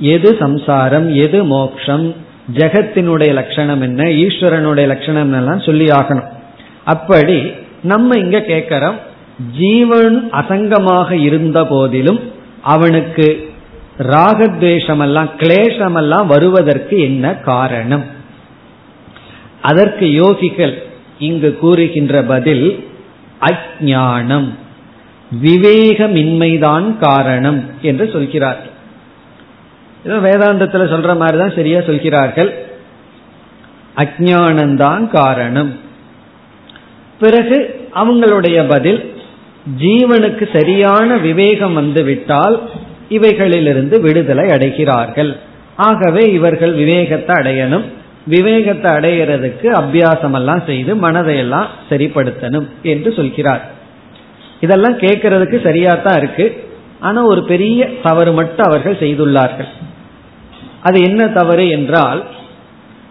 எது 0.00 0.36
சம்சாரம்? 0.36 1.14
எது 1.14 1.44
மோக்ஷம்? 1.44 2.14
ஜெகத்தினுடைய 2.54 3.32
லட்சணம் 3.32 3.80
என்ன? 3.80 4.02
ஈஸ்வரனுடைய 4.04 4.86
லட்சணம் 4.86 5.32
எல்லாம் 5.32 5.60
சொல்லி 5.60 5.86
ஆகணும். 5.86 6.28
அப்படி 6.84 7.52
நம்ம 7.82 8.18
இங்க 8.18 8.40
கேட்கிறோம் 8.40 8.94
ஜீவன் 9.58 10.30
அசங்கமாக 10.32 11.10
இருந்த 11.10 11.64
போதிலும் 11.64 12.20
அவனுக்கு 12.62 13.50
ராகத்வேஷமெல்லாம் 13.98 15.30
கிளேஷமெல்லாம் 15.38 16.26
வருவதற்கு 16.26 17.00
என்ன 17.00 17.34
காரணம்? 17.34 18.04
அதற்கு 19.62 20.06
யோகிகள் 20.06 20.82
இங்கு 21.28 21.50
கூறுகின்ற 21.62 22.22
பதில் 22.32 22.66
அஜானம் 23.40 24.48
விவேகமின்மைதான் 25.42 26.86
காரணம் 26.98 27.60
என்று 27.82 28.04
சொல்கிறார்கள். 28.12 28.72
ஏதோ 30.04 30.16
வேதாந்தத்தில் 30.28 30.92
சொல்ற 30.94 31.10
மாதிரி 31.16 31.38
தான் 31.38 31.56
சரியா 31.56 31.80
சொல்கிறார்கள். 31.80 32.50
அஜானந்தான் 33.96 35.04
காரணம். 35.08 35.72
பிறகு 37.20 37.58
அவங்களுடைய 37.94 38.58
பதில் 38.68 39.00
ஜீவனுக்கு 39.80 40.44
சரியான 40.52 41.16
விவேகம் 41.16 41.74
வந்து 41.74 42.02
விட்டால் 42.04 42.56
இவைகளிலிருந்து 43.10 43.96
விடுதலை 44.00 44.46
அடைகிறார்கள். 44.46 45.32
ஆகவே 45.88 46.22
இவர்கள் 46.32 46.72
விவேகத்தை 46.72 47.34
அடையணும். 47.40 47.86
விவேகத்தை 48.26 48.90
அடையிறதுக்கு 48.92 49.68
அபியாசம் 49.80 50.34
எல்லாம் 50.34 50.62
செய்து 50.66 50.94
மனதையெல்லாம் 50.96 51.68
சரிப்படுத்தணும் 51.90 52.68
என்று 52.82 53.12
சொல்கிறார். 53.12 53.62
இதெல்லாம் 54.60 54.98
கேட்கறதுக்கு 54.98 55.62
சரியா 55.62 55.94
தான் 55.94 56.18
இருக்கு. 56.18 56.64
ஆனா 57.00 57.24
ஒரு 57.24 57.44
பெரிய 57.44 57.90
தவறு 58.02 58.32
மட்டும் 58.32 58.66
அவர்கள் 58.66 59.00
செய்துள்ளார்கள். 59.00 59.68
அது 60.82 61.02
என்ன 61.02 61.28
தவறு 61.28 61.68
என்றால் 61.68 62.22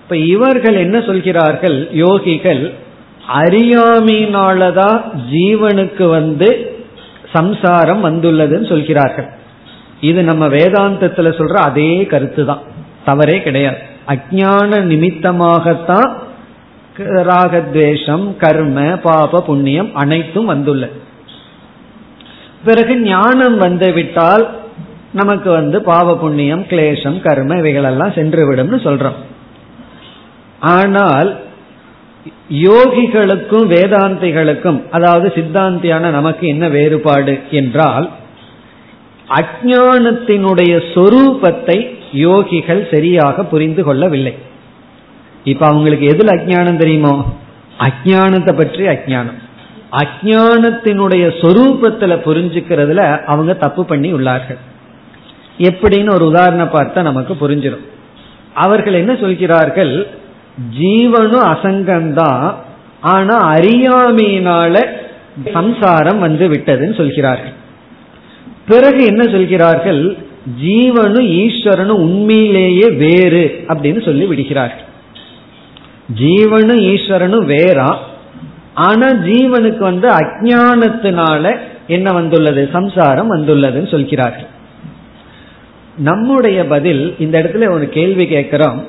இப்ப 0.01 0.17
இவர்கள் 0.17 0.75
என்ன 0.75 0.99
சொல்கிறார்கள்? 0.99 1.89
யோகிகள் 1.93 2.71
அறியாமையினாலதான் 3.27 5.01
ஜீவனுக்கு 5.33 6.09
வந்து 6.09 6.79
சம்சாரம் 7.33 8.03
வந்துள்ளதுன்னு 8.05 8.69
சொல்கிறார்கள். 8.69 9.29
இது 9.99 10.23
நம்ம 10.23 10.47
வேதாந்தத்துல 10.47 11.29
சொல்ற 11.37 11.53
அதே 11.53 12.05
கருத்து 12.05 12.45
தான் 12.45 12.63
தவறே 13.05 13.41
கிடையாது. 13.41 13.81
அஜான 14.11 14.79
நிமித்தமாகத்தான் 14.91 16.11
ராகத்வேஷம் 17.29 18.25
கர்ம 18.41 18.77
பாப 19.03 19.41
புண்ணியம் 19.49 19.89
அனைத்தும் 20.01 20.49
வந்துள்ள. 20.53 20.83
பிறகு 22.65 22.93
ஞானம் 23.03 23.55
வந்து 23.57 23.87
விட்டால் 23.93 24.43
நமக்கு 25.19 25.49
வந்து 25.51 25.77
பாவ 25.91 26.15
புண்ணியம் 26.15 26.63
கிளேசம் 26.71 27.17
கர்ம 27.21 27.55
இவைகளெல்லாம் 27.61 28.17
சென்று 28.17 28.43
விடும்னு 28.49 28.79
சொல்றோம். 28.87 29.17
ஆனால் 30.75 31.29
யோகிகளுக்கும் 32.65 33.65
வேதாந்திகளுக்கும் 33.73 34.79
அதாவது 34.91 35.27
சித்தாந்தியான 35.37 36.11
நமக்கு 36.17 36.45
என்ன 36.47 36.65
வேறுபாடு 36.69 37.35
என்றால் 37.59 38.07
அஜானத்தினுடைய 39.39 40.73
சொரூபத்தை 40.93 41.77
யோகிகள் 42.13 42.91
சரியாக 42.91 43.43
புரிந்து 43.43 43.83
கொள்ளவில்லை. 43.83 44.35
இப்ப 45.43 45.67
அவங்களுக்கு 45.67 46.07
எதுல 46.07 46.29
அஜானம் 46.29 46.77
தெரியுமோ? 46.77 47.33
அஜானத்தை 47.79 48.57
பற்றி 48.57 48.87
அஜானம் 48.87 49.39
அஜானத்தினுடைய 49.91 51.23
சொரூபத்துல 51.41 52.13
புரிஞ்சுக்கிறதுல 52.25 53.23
அவங்க 53.23 53.53
தப்பு 53.53 53.85
பண்ணி 53.85 54.13
உள்ளார்கள். 54.13 54.57
எப்படின்னு 55.57 56.13
ஒரு 56.13 56.25
உதாரணம் 56.25 56.73
பார்த்தா 56.73 57.01
நமக்கு 57.01 57.37
புரிஞ்சிடும். 57.41 57.85
அவர்கள் 58.53 58.93
என்ன 58.93 59.15
சொல்கிறார்கள்? 59.15 60.07
ஜீவனும் 60.79 61.47
அசங்கம்தான் 61.53 62.53
ஆனா 63.01 63.53
அறியாமையினால 63.53 64.85
சம்சாரம் 65.53 66.19
வந்து 66.19 66.49
விட்டதுன்னு 66.49 66.97
சொல்கிறார்கள். 66.97 67.53
பிறகு 68.67 69.05
என்ன 69.05 69.23
சொல்கிறார்கள்? 69.23 70.17
ஜீவனும் 70.63 71.27
ஈஸ்வரனும் 71.41 71.99
உண்மையிலேயே 72.05 72.89
வேறு 72.89 73.63
அப்படின்னு 73.67 74.05
சொல்லி 74.05 74.25
விடுகிறார்கள் 74.25 74.89
ஜீவனும் 76.19 76.81
ஈஸ்வரனும் 76.93 77.47
வேறா 77.47 77.95
ஆனா 78.73 79.07
ஜீவனுக்கு 79.07 79.77
வந்து 79.77 80.09
அஜானத்தினால 80.09 81.57
என்ன 81.87 82.11
வந்துள்ளது? 82.11 82.69
சம்சாரம் 82.71 83.33
வந்துள்ளதுன்னு 83.35 83.91
சொல்கிறார்கள் 83.91 84.49
நம்முடைய 85.97 86.65
பதில் 86.65 87.15
இந்த 87.19 87.41
இடத்துல 87.41 87.71
ஒரு 87.71 87.89
கேள்வி 87.89 88.27
கேட்கிறோம். 88.27 88.87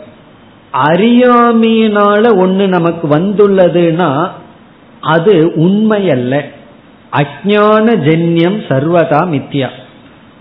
அறியாமையினால 0.72 2.24
ஒண்ணு 2.44 2.66
நமக்கு 2.66 3.08
வந்துள்ளதுன்னா 3.08 4.28
அது 5.00 5.52
உண்மை 5.54 6.10
அல்ல 6.10 6.44
அஜான 7.16 7.86
ஜென்யம் 8.06 8.58
சர்வதா 8.68 9.20
மித்யா. 9.34 9.68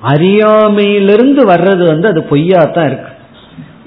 அறியாமையிலிருந்து 0.02 1.46
வர்றது 1.46 1.86
வந்து 1.86 2.08
அது 2.08 2.24
பொய்யா 2.24 2.64
தான் 2.64 2.86
இருக்கு. 2.86 3.12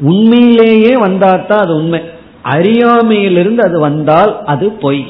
உண்மையிலேயே 0.00 0.94
வந்தாதான் 0.94 1.58
அது 1.58 1.74
உண்மை. 1.74 2.02
அறியாமையிலிருந்து 2.42 3.62
அது 3.62 3.80
வந்தால் 3.80 4.44
அது 4.44 4.70
பொய். 4.70 5.06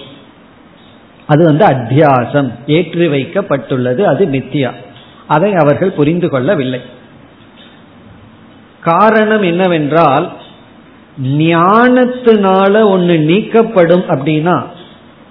அது 1.26 1.44
வந்து 1.44 1.66
அத்தியாசம். 1.66 2.52
ஏற்றி 2.66 3.06
வைக்கப்பட்டுள்ளது 3.06 4.02
அது 4.02 4.26
மித்தியா. 4.26 4.70
அதை 5.26 5.54
அவர்கள் 5.54 5.92
புரிந்து 5.92 6.28
கொள்ளவில்லை. 6.28 6.80
காரணம் 8.80 9.42
என்னவென்றால் 9.42 10.32
ஞானத்தினால 11.22 12.84
ஒன்று 12.84 13.16
நீக்கப்படும் 13.18 14.04
அப்படின்னா 14.08 14.62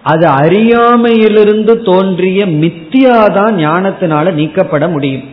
அது 0.04 0.28
அறியாமையிலிருந்து 0.28 1.82
தோன்றிய 1.84 2.46
மித்தியாதான் 2.46 3.54
ஞானத்தினால 3.56 4.32
நீக்கப்பட 4.32 4.88
முடியும். 4.88 5.24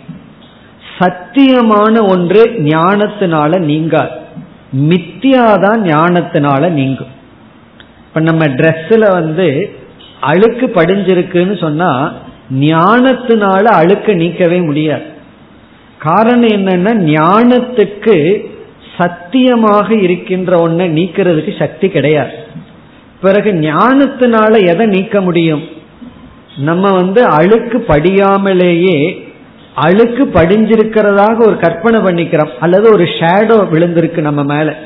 சத்தியமான 1.00 2.08
ஒன்று 2.08 2.44
ஞானத்தினால 2.44 3.58
நீங்காது. 3.58 4.10
மித்தியாதான் 4.76 5.80
ஞானத்தினால 5.82 6.68
நீங்கும். 6.68 7.18
இப்ப 8.08 8.20
நம்ம 8.20 8.46
ட்ரெஸ்ல 8.46 9.10
வந்து 9.12 9.76
அழுக்கு 10.20 10.66
படிஞ்சிருக்குன்னு 10.66 11.60
சொன்னா 11.60 12.12
ஞானத்தினால 12.60 13.62
அழுக்க 13.62 14.12
நீக்கவே 14.14 14.64
முடியாது. 14.64 15.02
காரணம் 15.98 16.48
என்னன்னா 16.48 16.92
ஞானத்துக்கு 17.10 18.48
சத்தியமாக 18.98 19.94
இருக்கின்ற 19.94 20.58
ஒன்றை 20.58 20.90
நீக்கிறதுக்கு 20.90 21.58
சக்தி 21.58 21.88
கிடையாது. 21.88 22.32
பிறகு 23.20 23.52
ஞானத்தினால 23.52 24.66
எதை 24.66 24.86
நீக்க 24.86 25.20
முடியும்? 25.20 25.62
நம்ம 26.56 26.90
வந்து 26.90 27.24
அழுக்கு 27.24 27.84
படியாமலேயே 27.88 29.28
அழுக்கு 29.74 30.24
படிஞ்சிருக்கிறதாக 30.24 31.40
ஒரு 31.40 31.58
கற்பனை 31.58 32.00
பண்ணிக்கிறோம். 32.00 32.48
அல்லது 32.60 32.92
ஒரு 32.92 33.04
ஷேடோ 33.04 33.66
விழுந்திருக்கு 33.72 34.20
நம்ம 34.20 34.44
மேல. 34.44 34.76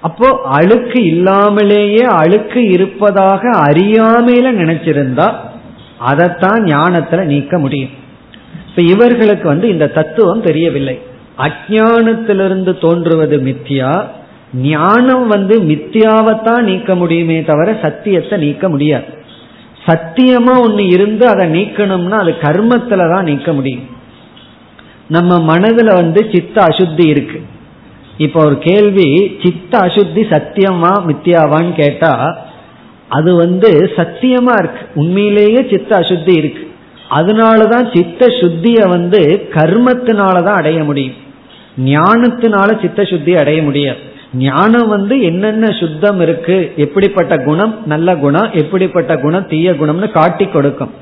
அப்போ 0.01 0.41
அழுக்கு 0.43 1.05
இல்லாமலேயே 1.05 2.03
அழுக்கு 2.03 2.69
இருப்பதாக 2.69 3.49
அறியாமையில 3.49 4.51
நினைச்சிருந்தா 4.51 5.33
அதைத்தான் 5.97 6.63
ஞானத்துல 6.63 7.23
நீக்க 7.23 7.57
முடியும். 7.57 7.89
இப்ப 8.69 8.81
இவர்களுக்கு 8.81 9.47
வந்து 9.47 9.67
இந்த 9.67 9.87
தத்துவம் 9.87 10.41
தெரியவில்லை. 10.41 11.01
அஜானத்திலிருந்து 11.37 12.81
தோன்றுவது 12.81 13.37
மித்தியா? 13.37 14.07
ஞானம் 14.53 15.27
வந்து 15.27 15.61
மித்தியாவைத்தான் 15.61 16.61
நீக்க 16.61 16.95
முடியுமே 16.95 17.43
தவிர 17.43 17.77
சத்தியத்தை 17.81 18.39
நீக்க 18.39 18.69
முடியாது. 18.69 19.03
சத்தியமா 19.85 20.53
ஒண்ணு 20.67 20.91
இருந்து 20.91 21.27
அதை 21.27 21.47
நீக்கணும்னா 21.47 22.11
அது 22.11 22.31
கர்மத்துல 22.31 23.13
தான் 23.13 23.23
நீக்க 23.23 23.53
முடியும். 23.53 23.87
நம்ம 25.07 25.57
மனதுல 25.57 25.93
வந்து 25.93 26.29
சித்த 26.33 26.61
அசுத்தி 26.61 27.07
இருக்கு. 27.07 27.41
இப்ப 28.17 28.45
ஒரு 28.45 28.57
கேள்வி 28.57 29.37
சித்த 29.43 29.79
அசுத்தி 29.79 30.23
சத்தியமா 30.29 30.91
மித்தியாவான்னு 31.07 31.73
கேட்டா 31.73 32.45
அது 33.07 33.35
வந்து 33.35 33.91
சத்தியமா 33.95 34.53
இருக்கு. 34.59 34.87
உண்மையிலேயே 34.95 35.67
சித்த 35.69 35.99
அசுத்தி 35.99 36.37
இருக்கு. 36.37 36.71
அதனாலதான் 37.09 37.97
சித்த 37.97 38.25
சுத்திய 38.25 38.87
வந்து 38.87 39.49
கர்மத்தினாலதான் 39.51 40.55
அடைய 40.55 40.83
முடியும். 40.83 41.13
ஞானத்தினால 41.85 42.81
சித்த 42.81 43.03
சுத்தி 43.03 43.35
அடைய 43.35 43.63
முடியாது. 43.63 44.10
ஞானம் 44.33 44.87
வந்து 44.87 45.21
என்னென்ன 45.21 45.71
சுத்தம் 45.71 46.21
இருக்கு 46.21 46.73
எப்படிப்பட்ட 46.75 47.37
குணம் 47.37 47.75
நல்ல 47.85 48.15
குணம் 48.15 48.51
எப்படிப்பட்ட 48.53 49.17
குணம் 49.17 49.47
தீய 49.47 49.71
குணம்னு 49.71 50.11
காட்டி 50.11 50.45
கொடுக்கும். 50.45 50.93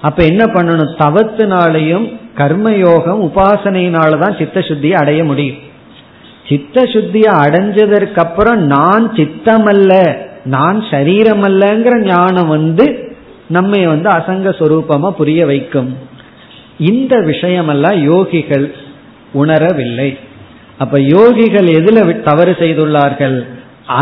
அப்ப 0.00 0.24
என்ன 0.24 0.44
பண்ணணும்? 0.44 0.94
தவத்தினாலையும் 0.98 2.16
கர்மயோகம் 2.36 3.30
உபாசனையினாலதான் 3.30 4.38
சித்த 4.38 4.60
சுத்தியை 4.60 4.92
அடைய 4.92 5.24
முடியும். 5.24 5.56
சித்த 6.48 6.82
சுத்தியை 6.82 7.32
அடைஞ்சதற்கு 7.44 8.14
அப்புறம் 8.14 8.62
நான் 8.62 9.12
சித்தமல்ல 9.12 10.16
நான் 10.44 10.80
சரீரமல்லங்கிற 10.80 12.02
ஞானம் 12.02 12.48
வந்து 12.48 13.16
நம்மை 13.46 13.86
வந்து 13.86 14.08
அசங்க 14.08 14.50
சொரூபமா 14.50 15.10
புரிய 15.10 15.46
வைக்கும். 15.46 15.96
இந்த 16.78 17.16
விஷயமெல்லாம் 17.16 17.98
யோகிகள் 17.98 18.72
உணரவில்லை. 19.34 20.18
அப்ப 20.78 20.98
யோகிகள் 20.98 21.68
எதுல 21.78 22.22
தவறு 22.22 22.52
செய்துள்ளார்கள்? 22.58 23.46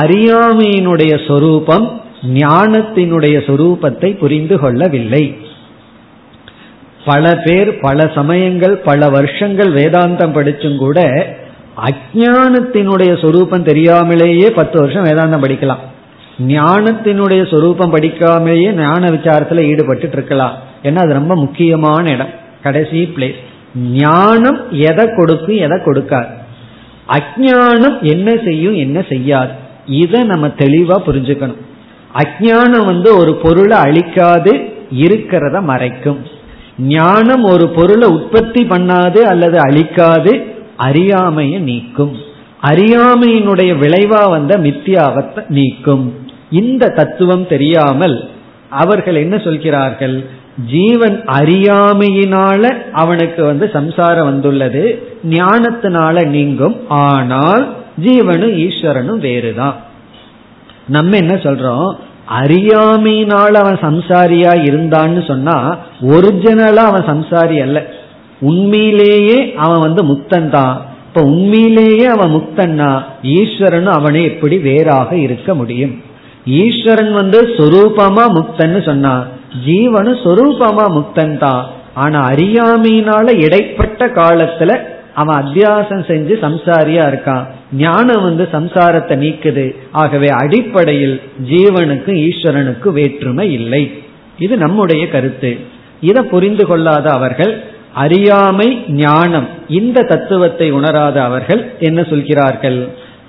அறியாமையினுடைய 0.00 1.26
சொரூபம் 1.26 2.00
ஞானத்தினுடைய 2.34 3.36
சொரூபத்தை 3.48 4.18
புரிந்து 4.18 4.58
கொள்ளவில்லை. 4.58 5.24
பல 7.04 7.34
பேர் 7.36 7.80
பல 7.80 8.10
சமயங்கள் 8.14 8.76
பல 8.78 9.08
வருஷங்கள் 9.08 9.72
வேதாந்தம் 9.72 10.36
படிச்சும் 10.36 10.76
கூட 10.76 11.00
அஜானத்தினுடைய 11.88 13.12
சொரூபம் 13.22 13.62
தெரியாமலேயே 13.62 14.50
பத்து 14.50 14.80
வருஷம் 14.80 15.04
வேதாந்தம் 15.04 15.44
படிக்கலாம். 15.44 15.84
ஞானத்தினுடைய 16.38 17.50
சொரூபம் 17.50 17.94
படிக்காமலேயே 17.94 18.72
ஞான 18.72 19.08
விசாரத்துல 19.08 19.60
ஈடுபட்டு 19.60 20.10
இருக்கலாம் 20.12 20.56
ஏன்னா 20.82 21.00
அது 21.04 21.12
ரொம்ப 21.12 21.34
முக்கியமான 21.34 22.10
இடம் 22.10 22.32
கடைசி 22.62 23.12
பிளேஸ் 23.16 23.38
ஞானம் 23.92 24.58
எதை 24.70 25.06
கொடுக்கும் 25.16 25.62
எதை 25.66 25.78
கொடுக்காது. 25.84 26.32
அஜானம் 27.08 28.00
என்ன 28.00 28.36
செய்யும் 28.44 28.74
என்ன 28.74 29.04
செய்யாது. 29.08 29.50
இதை 29.86 30.22
நம்ம 30.22 30.46
தெளிவா 30.46 30.96
புரிஞ்சுக்கணும். 31.06 31.62
அஜானம் 32.14 32.84
வந்து 32.84 33.16
ஒரு 33.16 33.34
பொருளை 33.34 33.78
அழிக்காது 33.78 34.52
இருக்கிறத 34.90 35.60
மறைக்கும். 35.62 36.18
ஞானம் 36.78 37.42
ஒரு 37.42 37.68
பொருளை 37.68 38.08
உற்பத்தி 38.08 38.62
பண்ணாது 38.64 39.20
அல்லது 39.22 39.58
அழிக்காது 39.58 40.44
அறியாமையை 40.76 41.60
நீக்கும். 41.60 42.16
அறியாமையினுடைய 42.62 43.70
விளைவா 43.82 44.30
வந்த 44.30 44.58
மித்தியாவத்தை 44.58 45.44
நீக்கும். 45.48 46.14
இந்த 46.50 46.88
தத்துவம் 46.88 47.46
தெரியாமல் 47.46 48.30
அவர்கள் 48.68 49.14
என்ன 49.14 49.38
சொல்கிறார்கள்? 49.38 50.30
ஜீவன் 50.64 51.24
அறியாமையினால 51.26 52.90
அவனுக்கு 52.92 53.44
வந்து 53.44 53.70
சம்சாரம் 53.72 54.24
வந்துள்ளது. 54.24 55.08
ஞானத்தினால 55.30 56.26
நீங்கும். 56.26 56.88
ஆனால் 56.88 57.74
ஜீவனும் 58.04 58.68
ஈஸ்வரனும் 58.68 59.18
வேறுதான். 59.18 59.74
நம்ம 60.86 61.16
என்ன 61.16 61.34
சொல்றோம்? 61.34 61.94
அறியாமையினால 62.42 63.52
அவன் 63.52 63.74
சம்சாரியா 63.74 64.52
இருந்தான்னு 64.70 65.26
சொன்னா 65.26 65.78
ஒரிஜினலா 66.00 66.74
அவன் 66.74 67.04
சம்சாரி 67.04 67.60
அல்ல. 67.60 67.86
உண்மையிலேயே 68.40 69.54
அவன் 69.54 69.78
வந்து 69.78 70.04
முக்தன் 70.04 70.48
தான். 70.48 70.86
இப்ப 71.06 71.22
உண்மையிலேயே 71.22 72.04
அவன் 72.04 72.34
முக்தன்னா 72.34 73.02
ஈஸ்வரனும் 73.22 73.92
அவனை 73.92 74.24
எப்படி 74.24 74.58
வேறாக 74.58 75.16
இருக்க 75.16 75.54
முடியும். 75.54 76.02
ஈஸ்வரன் 76.46 77.12
வந்து 77.12 77.42
சொரூபமா 77.42 78.24
முக்தன்னு 78.28 78.84
சொன்னா 78.84 79.26
ஜீவனு 79.64 80.12
சொரூபமா 80.24 80.86
முக்தன் 80.98 81.38
தான் 81.38 81.66
ஆனா 81.94 82.28
அறியாமையினால 82.28 83.44
இடைப்பட்ட 83.44 84.06
காலத்துல 84.06 84.80
அவன் 85.14 85.44
அத்தியாசம் 85.44 86.02
செஞ்சு 86.06 86.34
சம்சாரியா 86.42 87.04
இருக்கான். 87.10 87.44
ஞானம் 87.72 88.22
வந்து 88.22 88.48
சம்சாரத்தை 88.52 89.14
நீக்குது. 89.16 89.74
ஆகவே 89.92 90.28
அடிப்படையில் 90.28 91.20
ஜீவனுக்கும் 91.50 92.28
ஈஸ்வரனுக்கும் 92.28 92.92
வேற்றுமை 92.92 93.52
இல்லை. 93.52 93.90
இது 94.38 94.56
நம்முடைய 94.56 95.08
கருத்து. 95.08 95.56
இதை 96.00 96.22
புரிந்து 96.22 96.66
கொள்ளாத 96.66 97.10
அவர்கள் 97.10 97.62
அறியாமை 97.94 98.84
ஞானம் 98.88 99.48
இந்த 99.68 100.02
தத்துவத்தை 100.02 100.70
உணராத 100.70 101.22
அவர்கள் 101.22 101.70
என்ன 101.78 102.02
சொல்கிறார்கள்? 102.02 102.88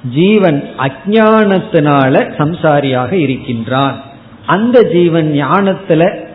ஜீவன் 0.09 0.63
அஜானத்தினால 0.79 2.13
சம்சாரியாக 2.37 3.11
இருக்கின்றான். 3.11 4.03
அந்த 4.47 4.81
ஜீவன் 4.81 5.31
ஞானத்துல 5.33 6.25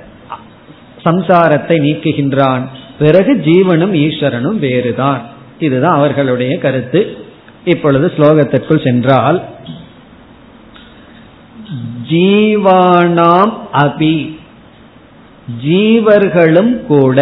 சம்சாரத்தை 1.04 1.76
நீக்குகின்றான். 1.86 2.66
பிறகு 2.98 3.32
ஜீவனும் 3.44 3.94
ஈஸ்வரனும் 4.06 4.58
வேறுதான். 4.58 5.22
இதுதான் 5.58 5.94
அவர்களுடைய 5.94 6.58
கருத்து. 6.58 7.16
இப்பொழுது 7.64 8.12
ஸ்லோகத்திற்குள் 8.16 8.84
சென்றால் 8.84 9.42
ஜீவானாம் 12.10 13.52
அபி. 13.72 14.36
ஜீவர்களும் 15.66 16.82
கூட 16.86 17.20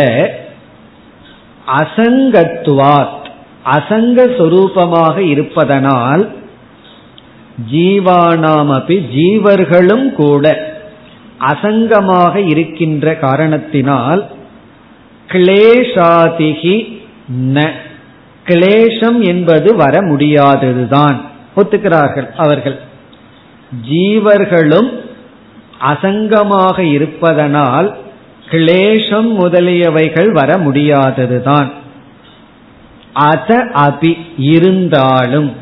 அசங்கத்துவாத் 1.66 3.26
அசங்க 3.64 4.18
சொரூபமாக 4.38 5.18
இருப்பதனால் 5.18 6.32
ஜீவானாம் 7.72 8.72
அபி. 8.78 8.96
ஜீவர்களும் 9.16 10.12
கூட 10.12 10.69
அசங்கமாக 11.40 12.48
இருக்கின்ற 12.48 13.14
காரணத்தினால் 13.14 14.28
கிளேஷாதிகி 15.28 17.00
ந. 17.42 17.70
கிளேஷம் 18.46 19.20
என்பது 19.20 19.74
வர 19.76 20.00
முடியாததுதான். 20.00 21.20
ஒத்துக்கிறார்கள் 21.56 22.32
அவர்கள். 22.36 22.78
ஜீவர்களும் 23.90 24.90
அசங்கமாக 25.80 26.78
இருப்பதனால் 26.78 27.96
கிளேஷம் 28.50 29.28
முதலியவைகள் 29.40 30.30
வர 30.32 30.58
முடியாததுதான். 30.58 31.70
அத 33.12 33.70
அபி 33.74 34.18
இருந்தாலும் 34.36 35.56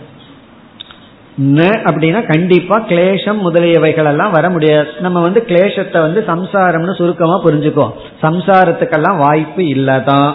ந 1.42 1.58
அப்படின்னா 1.58 2.30
கண்டிப்பா 2.30 2.80
கிளேஷம் 2.88 3.38
முதலியவைகள் 3.44 4.04
எல்லாம் 4.04 4.30
வர 4.30 4.50
முடியாது. 4.50 4.88
நம்ம 5.00 5.20
வந்து 5.20 5.44
கிளேஷத்தை 5.46 6.00
வந்து 6.00 6.24
சம்சாரம்னு 6.26 6.96
சுருக்கமா 6.96 7.44
புரிஞ்சுக்கோ. 7.44 7.90
சம்சாரத்துக்கெல்லாம் 8.22 9.16
வாய்ப்பு 9.16 9.62
இல்லதான். 9.62 10.32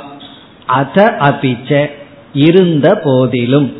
அத 0.65 1.15
அபிச்ச 1.19 1.85
இருந்த 2.33 2.95
போதிலும். 2.95 3.73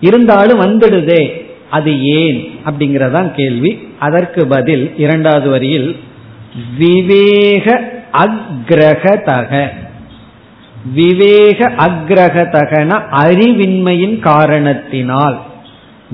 இருந்தாலும் 0.00 0.60
வந்துடுதே 0.60 1.46
அது 1.70 2.02
ஏன் 2.02 2.60
அப்படிங்கறதான் 2.64 3.30
கேள்வி. 3.30 3.88
அதற்கு 3.98 4.46
பதில் 4.46 4.94
இரண்டாவது 4.96 5.50
வரியில் 5.50 5.96
விவேக 6.78 7.92
அக்ரகதக. 8.12 9.68
விவேக 10.94 11.72
அக்ரகதகன 11.76 13.02
அறிவின்மையின் 13.10 14.18
காரணத்தினால். 14.18 15.42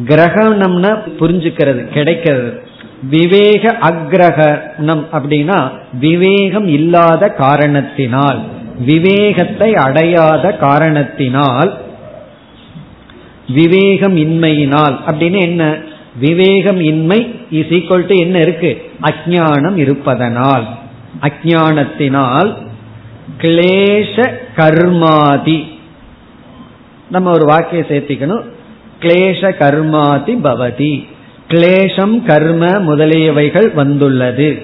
கிரகணம்னா 0.06 0.92
புரிஞ்சுக்கிறது 1.20 1.92
கிடைக்கிறது. 1.92 2.62
விவேக 3.10 3.78
அக்ரகணம் 3.80 5.04
அப்படின்னா 5.12 5.70
விவேகம் 5.92 6.66
இல்லாத 6.66 7.28
காரணத்தினால் 7.28 8.40
விவேகத்தை 8.78 9.74
அடையாத 9.74 10.52
காரணத்தினால் 10.52 11.78
விவேகம் 13.48 14.16
இன்மையினால் 14.16 14.96
அப்படின்னு 15.06 15.40
என்ன? 15.40 15.76
விவேகம் 16.18 16.80
இன்மை 16.80 17.34
இஸ் 17.50 17.72
ஈக்குவல் 17.76 18.06
டு 18.06 18.16
என்ன 18.16 18.38
இருக்கு? 18.38 18.90
அஜானம் 19.02 19.76
இருப்பதனால். 19.76 20.68
அஜானத்தினால் 21.20 22.56
கிளேஷ 23.38 24.34
கர்மாதி. 24.56 25.78
நம்ம 27.10 27.30
ஒரு 27.30 27.44
வாக்கிய 27.44 27.84
சேர்த்திக்கணும். 27.88 28.42
கிளேஷ 29.00 29.52
கர்மாதி 29.58 30.38
பவதி. 30.44 31.06
கிளேஷம் 31.48 32.22
கர்ம 32.22 32.66
முதலியவைகள் 32.66 33.74
வந்துள்ளது. 33.74 34.62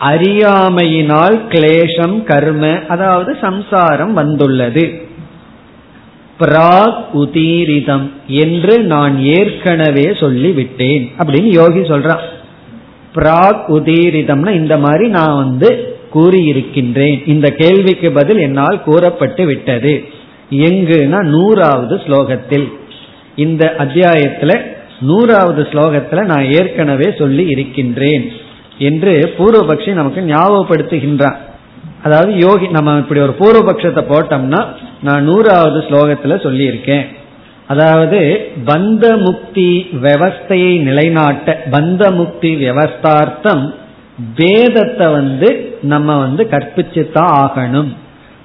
அறியாமையினால் 0.00 1.38
கிளேஷம் 1.48 2.22
கர்ம 2.24 2.78
அதாவது 2.88 3.36
சம்சாரம் 3.40 4.12
வந்துள்ளது. 4.12 5.02
பிராக் 6.40 7.04
உதீரிதம் 7.14 8.10
என்று 8.26 8.82
நான் 8.82 9.20
ஏற்கனவே 9.20 10.02
சொல்லிவிட்டேன் 10.02 11.10
அப்படின்னு 11.18 11.52
யோகி 11.52 11.78
சொல்றான். 11.78 12.24
பிராக் 13.14 13.64
உதீரிதம்னா 13.68 14.50
இந்த 14.50 14.76
மாதிரி 14.76 15.08
நான் 15.08 15.36
வந்து 15.36 15.96
கூறியிருக்கின்றேன். 16.14 17.28
இந்த 17.28 17.50
கேள்விக்கு 17.50 18.12
பதில் 18.12 18.38
என்னால் 18.38 18.82
கூறப்பட்டு 18.82 19.46
விட்டது. 19.46 20.04
எங்குனா 20.50 21.22
நூறாவது 21.22 21.96
ஸ்லோகத்தில். 21.96 22.72
இந்த 23.36 23.74
அத்தியாயத்துல 23.78 24.60
நூறாவது 25.00 25.62
ஸ்லோகத்துல 25.62 26.24
நான் 26.24 26.44
ஏற்கனவே 26.44 27.14
சொல்லி 27.18 27.46
இருக்கின்றேன் 27.46 28.32
என்று 28.78 29.34
பூர்வபக்ஷி 29.38 29.92
நமக்கு 29.92 30.20
ஞாபகப்படுத்துகின்றான். 30.20 31.36
அதாவது 32.02 32.36
யோகி 32.36 32.66
நம்ம 32.66 32.98
இப்படி 32.98 33.20
ஒரு 33.20 33.34
பூர்வபக்ஷத்தை 33.38 34.02
போட்டோம்னா 34.08 34.64
நான் 35.02 35.24
நூறாவது 35.24 35.80
ஸ்லோகத்துல 35.80 36.36
சொல்லியிருக்கேன். 36.46 37.04
அதாவது 37.66 38.50
பந்த 38.66 39.18
முக்தி 39.18 39.86
விவஸ்தையை 40.02 40.80
நிலைநாட்ட 40.80 41.62
பந்த 41.70 42.14
முக்தி 42.14 42.56
விவஸ்தார்த்தம் 42.56 43.74
வேதத்தை 44.36 45.06
வந்து 45.06 45.76
நம்ம 45.82 46.18
வந்து 46.18 46.48
கற்பிச்சுத்தான் 46.50 47.32
ஆகணும். 47.42 47.88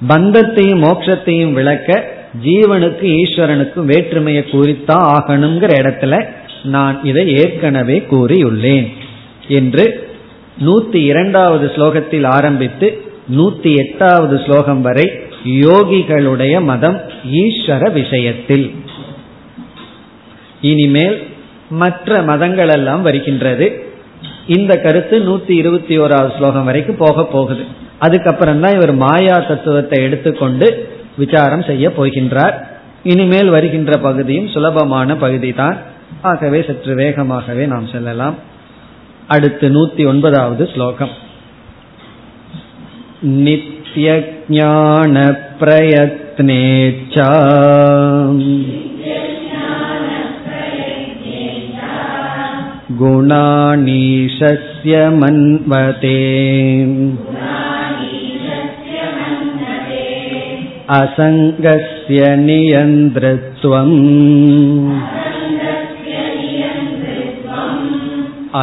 பந்தத்தையும் 0.08 0.84
மோட்சத்தையும் 0.84 1.54
விளக்க 1.54 2.08
ஜீவனுக்கு 2.44 3.08
ஈஸ்வரனுக்கும் 3.22 3.86
வேற்றுமையை 3.86 4.44
கூறித்தான் 4.44 5.06
ஆகணுங்கிற 5.16 5.72
இடத்துல 5.82 6.28
நான் 6.64 7.00
இதை 7.04 7.36
ஏற்கனவே 7.36 7.98
கூறியுள்ளேன் 8.00 8.88
என்று 9.48 10.08
நூத்தி 10.66 10.96
இரண்டாவது 10.96 11.72
ஸ்லோகத்தில் 11.76 12.28
ஆரம்பித்து 12.28 13.02
நூத்தி 13.38 13.76
எட்டாவது 13.76 14.42
ஸ்லோகம் 14.46 14.82
வரை 14.82 15.12
யோகிகளுடைய 15.46 16.64
மதம் 16.64 17.02
ஈஸ்வர 17.32 17.92
விஷயத்தில். 17.92 18.72
இனிமேல் 20.62 21.28
மற்ற 21.70 22.22
மதங்கள் 22.22 22.68
எல்லாம் 22.68 23.02
வருகின்றது. 23.02 23.84
இந்த 24.48 24.78
கருத்து 24.78 25.20
நூத்தி 25.20 25.52
இருபத்தி 25.52 26.00
ஓராவது 26.00 26.38
ஸ்லோகம் 26.38 26.64
வரைக்கும் 26.64 26.98
போக 26.98 27.26
போகுது. 27.26 27.66
அதுக்கப்புறம் 27.99 28.61
தான் 28.61 28.77
இவர் 28.79 28.93
மாயா 29.03 29.37
தத்துவத்தை 29.43 29.99
எடுத்துக்கொண்டு 30.03 30.67
விசாரம் 31.19 31.67
செய்ய 31.67 31.89
போகின்றார் 31.97 32.57
இனிமேல் 33.05 33.51
வருகின்ற 33.51 33.93
பகுதியும் 33.99 34.51
சுலபமான 34.55 35.17
பகுதி 35.17 35.51
தான் 35.55 35.77
ஆகவே 36.31 36.61
சற்று 36.63 36.95
வேகமாகவே 36.95 37.65
நாம் 37.67 37.93
செல்லலாம் 37.93 38.37
அடுத்து 39.29 39.67
நூத்தி 39.69 40.03
ஒன்பதாவது 40.07 40.65
ஸ்லோகம் 40.73 41.15
नित्यज्ञानप्रयत्नेच्छा 45.97 47.29
गुणानीशस्य 53.27 54.93
मन्वते 55.19 56.19
असङ्गस्य 60.99 62.21
नियन्तृत्वम् 62.45 63.97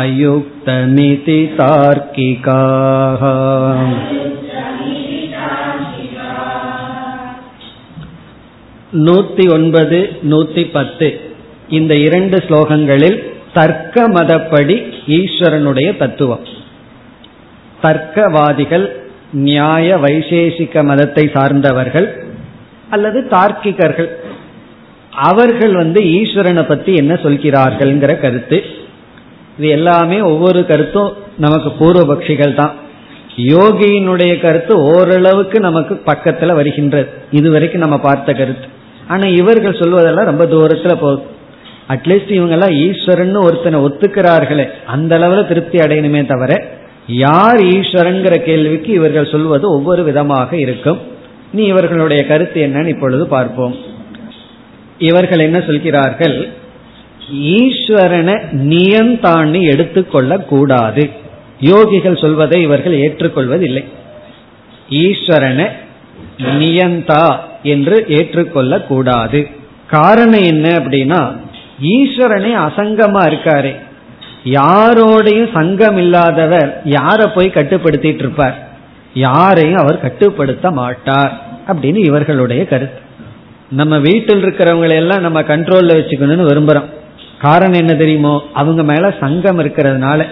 अयुक्तमिति 0.01 1.39
तार्किकाः 1.57 3.23
நூத்தி 9.01 9.45
ஒன்பது 9.51 9.99
நூத்தி 10.23 10.63
பத்து 10.71 11.07
இந்த 11.69 11.93
இரண்டு 11.97 12.37
ஸ்லோகங்களில் 12.37 13.17
தர்க்க 13.53 14.03
மதப்படி 14.07 14.75
ஈஸ்வரனுடைய 15.11 15.89
தத்துவம் 15.97 16.45
தர்க்கவாதிகள் 17.81 18.85
நியாய 19.32 19.96
வைசேஷிக 19.96 20.84
மதத்தை 20.84 21.30
சார்ந்தவர்கள் 21.32 22.24
அல்லது 22.90 23.20
தார்க்கிகர்கள். 23.30 24.08
அவர்கள் 25.10 25.74
வந்து 25.74 26.02
ஈஸ்வரனை 26.02 26.68
பத்தி 26.68 26.94
என்ன 26.94 27.14
சொல்கிறார்கள்ங்கிற 27.14 28.20
கருத்து. 28.20 28.64
இது 29.58 29.68
எல்லாமே 29.68 30.20
ஒவ்வொரு 30.20 30.66
கருத்தும் 30.66 31.12
நமக்கு 31.36 31.70
பூர்வபக்ஷிகள் 31.78 32.54
தான். 32.54 32.74
யோகியினுடைய 33.36 34.40
கருத்து 34.40 34.82
ஓரளவுக்கு 34.82 35.60
நமக்கு 35.60 36.02
பக்கத்துல 36.06 36.54
வருகின்றது. 36.54 37.08
இதுவரைக்கும் 37.30 37.80
நம்ம 37.80 37.98
பார்த்த 37.98 38.32
கருத்து. 38.32 38.66
ஆனா 39.08 39.28
இவர்கள் 39.28 39.78
சொல்வதெல்லாம் 39.78 40.30
ரொம்ப 40.30 40.44
தூரத்துல 40.44 40.94
போகுது. 40.94 41.22
அட்லீஸ்ட் 41.88 42.30
இவங்க 42.30 42.52
எல்லாம் 42.52 42.70
ஈஸ்வரன் 42.70 43.36
ஒருத்தனை 43.36 43.80
ஒத்துக்கிறார்களே 43.80 44.70
அந்த 44.86 45.18
அளவுல 45.18 45.48
திருப்தி 45.48 45.78
அடையணுமே 45.78 46.26
தவிர 46.26 46.75
யார் 47.06 47.56
ஈஸ்வரங்கிற 47.56 48.36
கேள்விக்கு 48.36 48.92
இவர்கள் 48.92 49.28
சொல்வது 49.30 49.70
ஒவ்வொரு 49.70 50.04
விதமாக 50.04 50.56
இருக்கும். 50.56 51.00
நீ 51.52 51.64
இவர்களுடைய 51.64 52.26
கருத்து 52.26 52.66
என்னன்னு 52.66 52.86
இப்பொழுது 52.86 53.26
பார்ப்போம். 53.26 53.76
இவர்கள் 54.98 55.38
என்ன 55.38 55.60
சொல்கிறார்கள்? 55.60 56.48
ஈஸ்வரனை 57.32 58.34
நியந்தான்னு 58.52 59.62
எடுத்துக்கொள்ள 59.62 60.38
கூடாது 60.38 61.10
யோகிகள் 61.60 62.20
சொல்வதை 62.20 62.62
இவர்கள் 62.62 62.92
ஏற்றுக்கொள்வதில்லை. 62.92 63.84
ஈஸ்வரனை 64.90 65.66
நியந்தா 66.38 67.36
என்று 67.62 68.04
ஏற்றுக்கொள்ள 68.08 68.80
கூடாது 68.80 69.48
காரணம் 69.86 70.42
என்ன 70.42 70.78
அப்படின்னா 70.78 71.36
ஈஸ்வரனே 71.80 72.52
அசங்கமா 72.66 73.22
இருக்காரே. 73.26 73.76
யாரோடையும் 74.44 75.52
சங்கம் 75.52 75.96
இல்லாதவர் 75.96 76.80
யாரை 76.84 77.26
போய் 77.34 77.52
கட்டுப்படுத்திட்டு 77.54 78.14
இருப்பார் 78.14 78.68
யாரையும் 79.14 79.78
அவர் 79.78 80.00
கட்டுப்படுத்த 80.00 80.70
மாட்டார் 80.70 81.40
அப்படின்னு 81.66 81.96
இவர்களுடைய 81.96 82.66
கருத்து. 82.66 83.00
நம்ம 83.70 83.98
வீட்டில் 83.98 84.44
இருக்கிறவங்களை 84.44 84.90
எல்லாம் 84.90 85.20
நம்ம 85.20 85.42
கண்ட்ரோல்ல 85.42 85.96
வச்சுக்கணும்னு 85.98 86.48
விரும்புறோம். 86.48 86.84
காரணம் 87.40 87.78
என்ன 87.78 87.94
தெரியுமோ? 87.94 88.42
அவங்க 88.52 88.82
மேல 88.82 89.14
சங்கம் 89.20 89.58
இருக்கிறதுனால. 89.58 90.26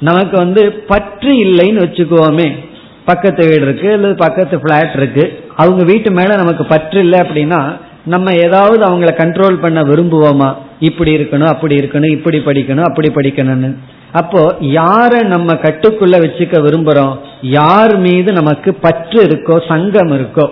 நமக்கு 0.00 0.36
வந்து 0.36 0.72
பற்று 0.72 1.32
இல்லைன்னு 1.32 1.84
வச்சுக்குவோமே. 1.84 2.68
பக்கத்து 3.04 3.48
வீடு 3.48 3.62
இருக்கு 3.62 3.92
அல்லது 3.92 4.14
பக்கத்து 4.14 4.60
பிளாட் 4.60 4.90
இருக்கு. 4.94 5.44
அவங்க 5.56 5.84
வீட்டு 5.84 6.10
மேல 6.10 6.34
நமக்கு 6.34 6.64
பற்று 6.64 7.00
இல்லை 7.00 7.20
அப்படின்னா 7.20 7.76
நம்ம 8.04 8.32
ஏதாவது 8.32 8.84
அவங்கள 8.84 9.02
கண்ட்ரோல் 9.02 9.60
பண்ண 9.60 9.82
விரும்புவோமா? 9.82 10.56
இப்படி 10.80 11.16
இருக்கணும் 11.16 11.52
அப்படி 11.52 11.76
இருக்கணும் 11.76 12.10
இப்படி 12.10 12.38
படிக்கணும் 12.38 12.88
அப்படி 12.88 13.08
படிக்கணும்னு. 13.08 13.74
அப்போ 14.12 14.56
யார 14.60 15.24
நம்ம 15.24 15.52
கட்டுக்குள்ள 15.52 16.16
வச்சுக்க 16.18 16.60
விரும்புறோம்? 16.60 17.18
யார் 17.40 17.96
மீது 17.96 18.32
நமக்கு 18.32 18.74
பற்று 18.74 19.22
இருக்கோ 19.22 19.66
சங்கம் 19.68 20.10
இருக்கோ? 20.10 20.50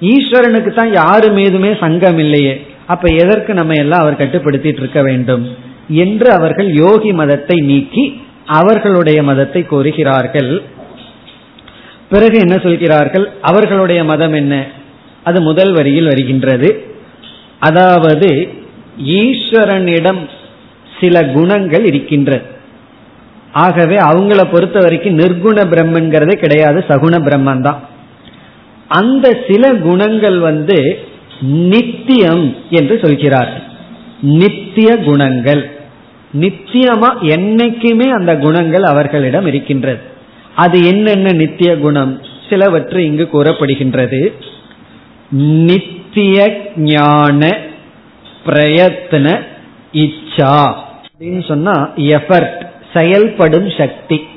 ஈஸ்வரனுக்கு 0.00 0.74
தான் 0.74 0.92
யாரு 0.92 1.30
மீதுமே 1.30 1.78
சங்கம் 1.78 2.18
இல்லையே. 2.18 2.66
அப்ப 2.86 3.08
எதற்கு 3.08 3.54
நம்ம 3.54 3.74
எல்லாம் 3.74 4.00
அவர் 4.00 4.14
கட்டுப்படுத்திட்டு 4.14 4.76
இருக்க 4.76 5.02
வேண்டும்? 5.02 5.56
என்று 5.88 6.32
அவர்கள் 6.32 6.74
யோகி 6.74 7.12
மதத்தை 7.12 7.56
நீக்கி 7.60 8.20
அவர்களுடைய 8.46 9.22
மதத்தை 9.22 9.66
கோருகிறார்கள். 9.66 10.62
பிறகு 12.08 12.38
என்ன 12.38 12.58
சொல்கிறார்கள்? 12.62 13.32
அவர்களுடைய 13.40 14.04
மதம் 14.04 14.32
என்ன? 14.32 14.66
அது 15.22 15.42
முதல் 15.42 15.72
வரியில் 15.72 16.06
வருகின்றது. 16.06 16.84
அதாவது 17.58 18.48
ஈஸ்வரனிடம் 18.98 20.28
சில 21.00 21.24
குணங்கள் 21.24 21.84
இருக்கின்றது 21.84 22.44
ஆகவே 23.52 23.96
அவங்கள 23.96 24.52
பொறுத்த 24.52 24.80
வரைக்கும் 24.80 25.18
நிர்குண 25.18 25.56
பிரம்மன்கிறதே 25.56 26.36
கிடையாது 26.36 26.84
சகுண 26.88 27.22
பிரம்மன் 27.22 27.60
தான் 27.60 27.82
அந்த 28.88 29.42
சில 29.48 29.74
குணங்கள் 29.74 30.38
வந்து 30.38 30.98
நித்தியம் 31.40 32.56
என்று 32.70 32.98
சொல்கிறார். 33.02 33.62
நித்திய 34.20 34.96
குணங்கள். 34.96 35.70
நித்தியமா 36.40 37.08
என்னைக்குமே 37.20 38.10
அந்த 38.10 38.36
குணங்கள் 38.36 38.82
அவர்களிடம் 38.82 39.46
இருக்கின்றது. 39.46 40.00
அது 40.54 40.86
என்னென்ன 40.86 41.32
நித்திய 41.32 41.78
குணம்? 41.78 42.20
சிலவற்று 42.48 42.96
இங்கு 42.96 43.28
கூறப்படுகின்றது. 43.32 44.32
நித்திய 45.30 46.60
ஞான 46.76 47.60
பிரயத்ன 48.46 49.42
இச்சா. 49.92 50.74
அப்படின்னு 51.18 51.44
சொன்னா 51.44 51.72
எஃபர்ட் 51.96 52.66
செயல்படும் 52.94 53.70
சக்தி. 53.78 54.28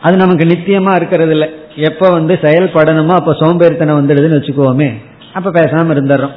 அது 0.00 0.16
நமக்கு 0.16 0.44
நித்தியமா 0.44 0.96
இருக்கிறது 0.96 1.30
இல்லை 1.30 1.48
எப்ப 1.76 2.10
வந்து 2.10 2.38
செயல்படணுமோ 2.42 3.10
அப்ப 3.10 3.32
சோம்பேறித்தனம் 3.32 4.00
வந்துடுதுன்னு 4.00 4.38
வச்சுக்கோமே. 4.38 4.92
அப்ப 5.32 5.50
பேசாம 5.50 5.94
இருந்துடுறோம். 5.94 6.32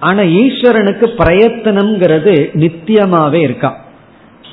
ஆனா 0.00 0.20
ஈஸ்வரனுக்கு 0.20 1.06
பிரயத்தனம்ங்கிறது 1.18 2.34
நித்தியமாவே 2.54 3.40
இருக்கான் 3.48 3.74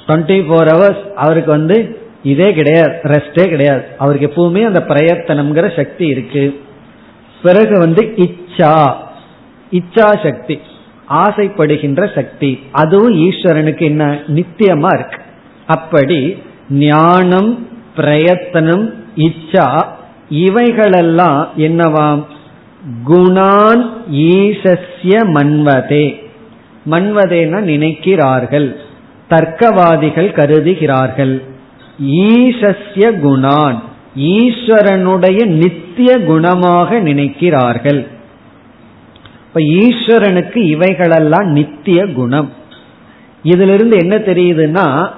டுவெண்ட்டி 0.07 0.43
ஃபோர் 0.47 0.69
ஹவர்ஸ் 0.73 1.13
அவருக்கு 1.13 1.51
வந்து 1.51 1.99
இதே 2.23 2.53
கிடையாது 2.53 2.99
ரெஸ்டே 3.03 3.47
கிடையாது. 3.47 3.83
அவருக்கு 3.97 4.27
எப்பவுமே 4.27 4.65
அந்த 4.65 4.83
பிரயத்தனம்ங்கிற 4.87 5.75
சக்தி 5.75 6.05
இருக்கு. 6.05 6.61
பிறகு 7.43 7.79
வந்து 7.79 8.13
இச்சா. 8.15 8.93
இச்சா 9.71 10.23
சக்தி. 10.23 10.59
ஆசைப்படுகின்ற 11.09 12.15
சக்தி. 12.15 12.59
அதுவும் 12.71 13.15
ஈஸ்வரனுக்கு 13.15 13.81
என்ன? 13.81 14.19
நித்தியமா 14.27 14.93
இருக்கு. 14.93 15.17
அப்படி 15.65 16.37
ஞானம் 16.69 17.67
பிரயத்தனம் 17.95 18.93
இச்சா 19.15 19.85
இவைகளெல்லாம் 20.29 21.49
என்னவாம்? 21.57 22.25
குணான் 23.09 23.89
ஈசஸ்ய 24.11 25.23
மன்வதே. 25.23 26.23
மன்வதேன 26.91 27.61
நினைக்கிறார்கள். 27.61 28.75
தர்க்கவாதிகள் 29.29 30.31
கருதுகிறார்கள். 30.33 31.41
ஈசஸ்ய 32.05 33.11
குணான். 33.23 33.79
ஈஸ்வரனுடைய 34.19 35.45
நித்திய 35.45 36.17
குணமாக 36.17 36.99
நினைக்கிறார்கள். 37.01 38.07
இப்ப 39.57 39.67
ஈஸ்வரனுக்கு 39.83 40.57
இவைகளெல்லாம் 40.57 41.45
நித்திய 41.47 41.99
குணம். 42.07 42.53
இதிலிருந்து 43.43 43.97
என்ன 43.97 44.15
தெரியுதுன்னா 44.15 45.09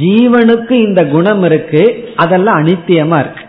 ஜீவனுக்கு 0.00 0.70
இந்த 0.70 1.06
குணம் 1.06 1.42
இருக்கு 1.42 1.82
அதெல்லாம் 2.16 2.58
அனித்தியமா 2.62 3.18
இருக்கு. 3.18 3.42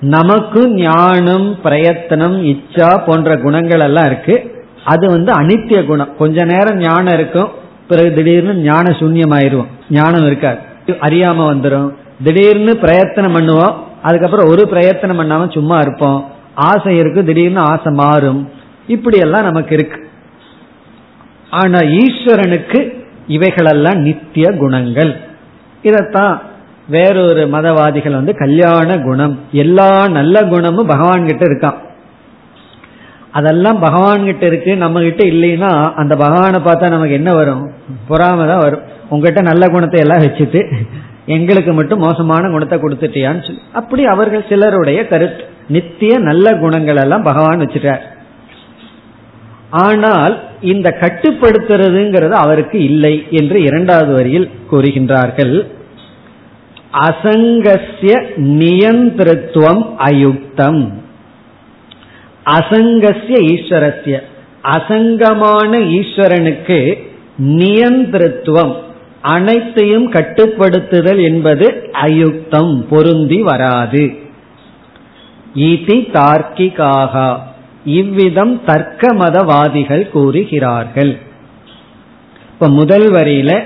நமக்கு 0.00 0.68
ஞானம் 0.68 1.60
பிரயத்தனம் 1.62 2.36
இச்சா 2.44 2.88
போன்ற 3.06 3.36
குணங்கள் 3.36 3.80
எல்லாம் 3.80 4.06
இருக்கு. 4.06 4.64
அது 4.84 5.10
வந்து 5.10 5.32
அனித்திய 5.32 5.86
குணம். 5.86 6.16
கொஞ்ச 6.16 6.44
நேரம் 6.44 6.76
ஞானம் 6.76 7.14
இருக்கும் 7.14 7.50
பிறகு 7.88 8.12
திடீர்னு 8.12 8.54
ஞான 8.54 8.90
சூன்யமாயிருவோம் 8.90 9.70
ஞானம் 9.90 10.26
இருக்காது. 10.26 10.58
அறியாம 10.86 11.46
வந்துடும் 11.52 11.90
திடீர்னு 12.24 12.76
பிரயத்தனம் 12.76 13.36
பண்ணுவோம் 13.36 13.74
அதுக்கப்புறம் 14.02 14.48
ஒரு 14.48 14.68
பிரயத்தனம் 14.68 15.20
பண்ணாம 15.20 15.52
சும்மா 15.52 15.78
இருப்போம். 15.78 16.28
ஆசை 16.54 16.96
இருக்கு 16.96 17.24
திடீர்னு 17.24 17.60
ஆசை 17.60 17.92
மாறும். 17.92 18.58
இப்படி 18.94 19.18
எல்லாம் 19.18 19.48
நமக்கு 19.48 19.74
இருக்கு. 19.78 19.98
ஆனா 21.60 21.78
ஈஸ்வரனுக்கு 22.02 22.80
இவைகளெல்லாம் 23.36 23.98
நித்திய 24.06 24.46
குணங்கள். 24.62 25.12
இதத்தான் 25.88 26.34
வேறொரு 26.94 27.42
மதவாதிகள் 27.52 28.18
வந்து 28.18 28.32
கல்யாண 28.34 28.98
குணம் 28.98 29.34
எல்லா 29.64 29.90
நல்ல 30.18 30.42
குணமும் 30.52 30.90
பகவான் 30.92 31.28
கிட்ட 31.28 31.44
இருக்கான். 31.50 31.78
அதெல்லாம் 33.38 33.78
பகவான் 33.78 34.24
கிட்ட 34.28 34.44
இருக்கு 34.46 34.72
நம்ம 34.76 35.00
கிட்ட 35.00 35.22
இல்லைன்னா 35.32 35.70
அந்த 35.94 36.14
பகவானை 36.16 36.60
பார்த்தா 36.60 36.94
நமக்கு 36.94 37.18
என்ன 37.20 37.30
வரும்? 37.32 37.62
பொறாம 38.08 38.46
தான் 38.52 38.64
வரும். 38.66 38.84
உங்ககிட்ட 39.08 39.42
நல்ல 39.50 39.64
குணத்தை 39.68 40.00
எல்லாம் 40.00 40.24
வச்சுட்டு 40.24 40.60
எங்களுக்கு 41.36 41.72
மட்டும் 41.72 42.04
மோசமான 42.06 42.50
குணத்தை 42.50 42.76
கொடுத்துட்டியான்னு 42.78 43.44
சொல்லி. 43.46 43.62
அப்படி 43.72 44.02
அவர்கள் 44.04 44.48
சிலருடைய 44.48 45.00
கருத்து. 45.06 45.44
நித்திய 45.68 46.12
நல்ல 46.28 46.54
குணங்கள் 46.54 47.02
எல்லாம் 47.04 47.28
பகவான் 47.30 47.62
வச்சுட்டார். 47.64 48.02
ஆனால் 49.70 50.42
இந்த 50.60 50.96
கட்டுப்படுத்துறதுங்கிறது 51.00 52.30
அவருக்கு 52.30 52.84
இல்லை 52.84 53.26
என்று 53.30 53.62
இரண்டாவது 53.62 54.12
வரியில் 54.12 54.50
கூறுகின்றார்கள். 54.72 55.66
அசங்கசிய 56.98 58.14
நியந்திரத்துவம் 58.36 59.94
அயுக்தம். 59.98 60.92
அசங்கசிய 62.44 63.36
ஈஸ்வரஸ்ய. 63.46 64.20
அசங்கமான 64.62 65.78
ஈஸ்வரனுக்கு 65.78 67.08
நியந்திரத்துவம் 67.42 68.74
அனைத்தையும் 69.20 70.12
கட்டுப்படுத்துதல் 70.12 71.22
என்பது 71.22 71.90
அயுக்தம் 71.92 72.86
பொருந்தி 72.90 73.42
வராது. 73.42 74.16
இதி 75.54 76.08
தார்க்கிகாக. 76.12 77.36
இவ்விதம் 77.84 78.60
தர்க்க 78.64 79.14
மதவாதிகள் 79.14 80.10
கூறுகிறார்கள். 80.10 81.18
இப்ப 82.52 82.68
முதல் 82.68 83.12
வரியில 83.12 83.64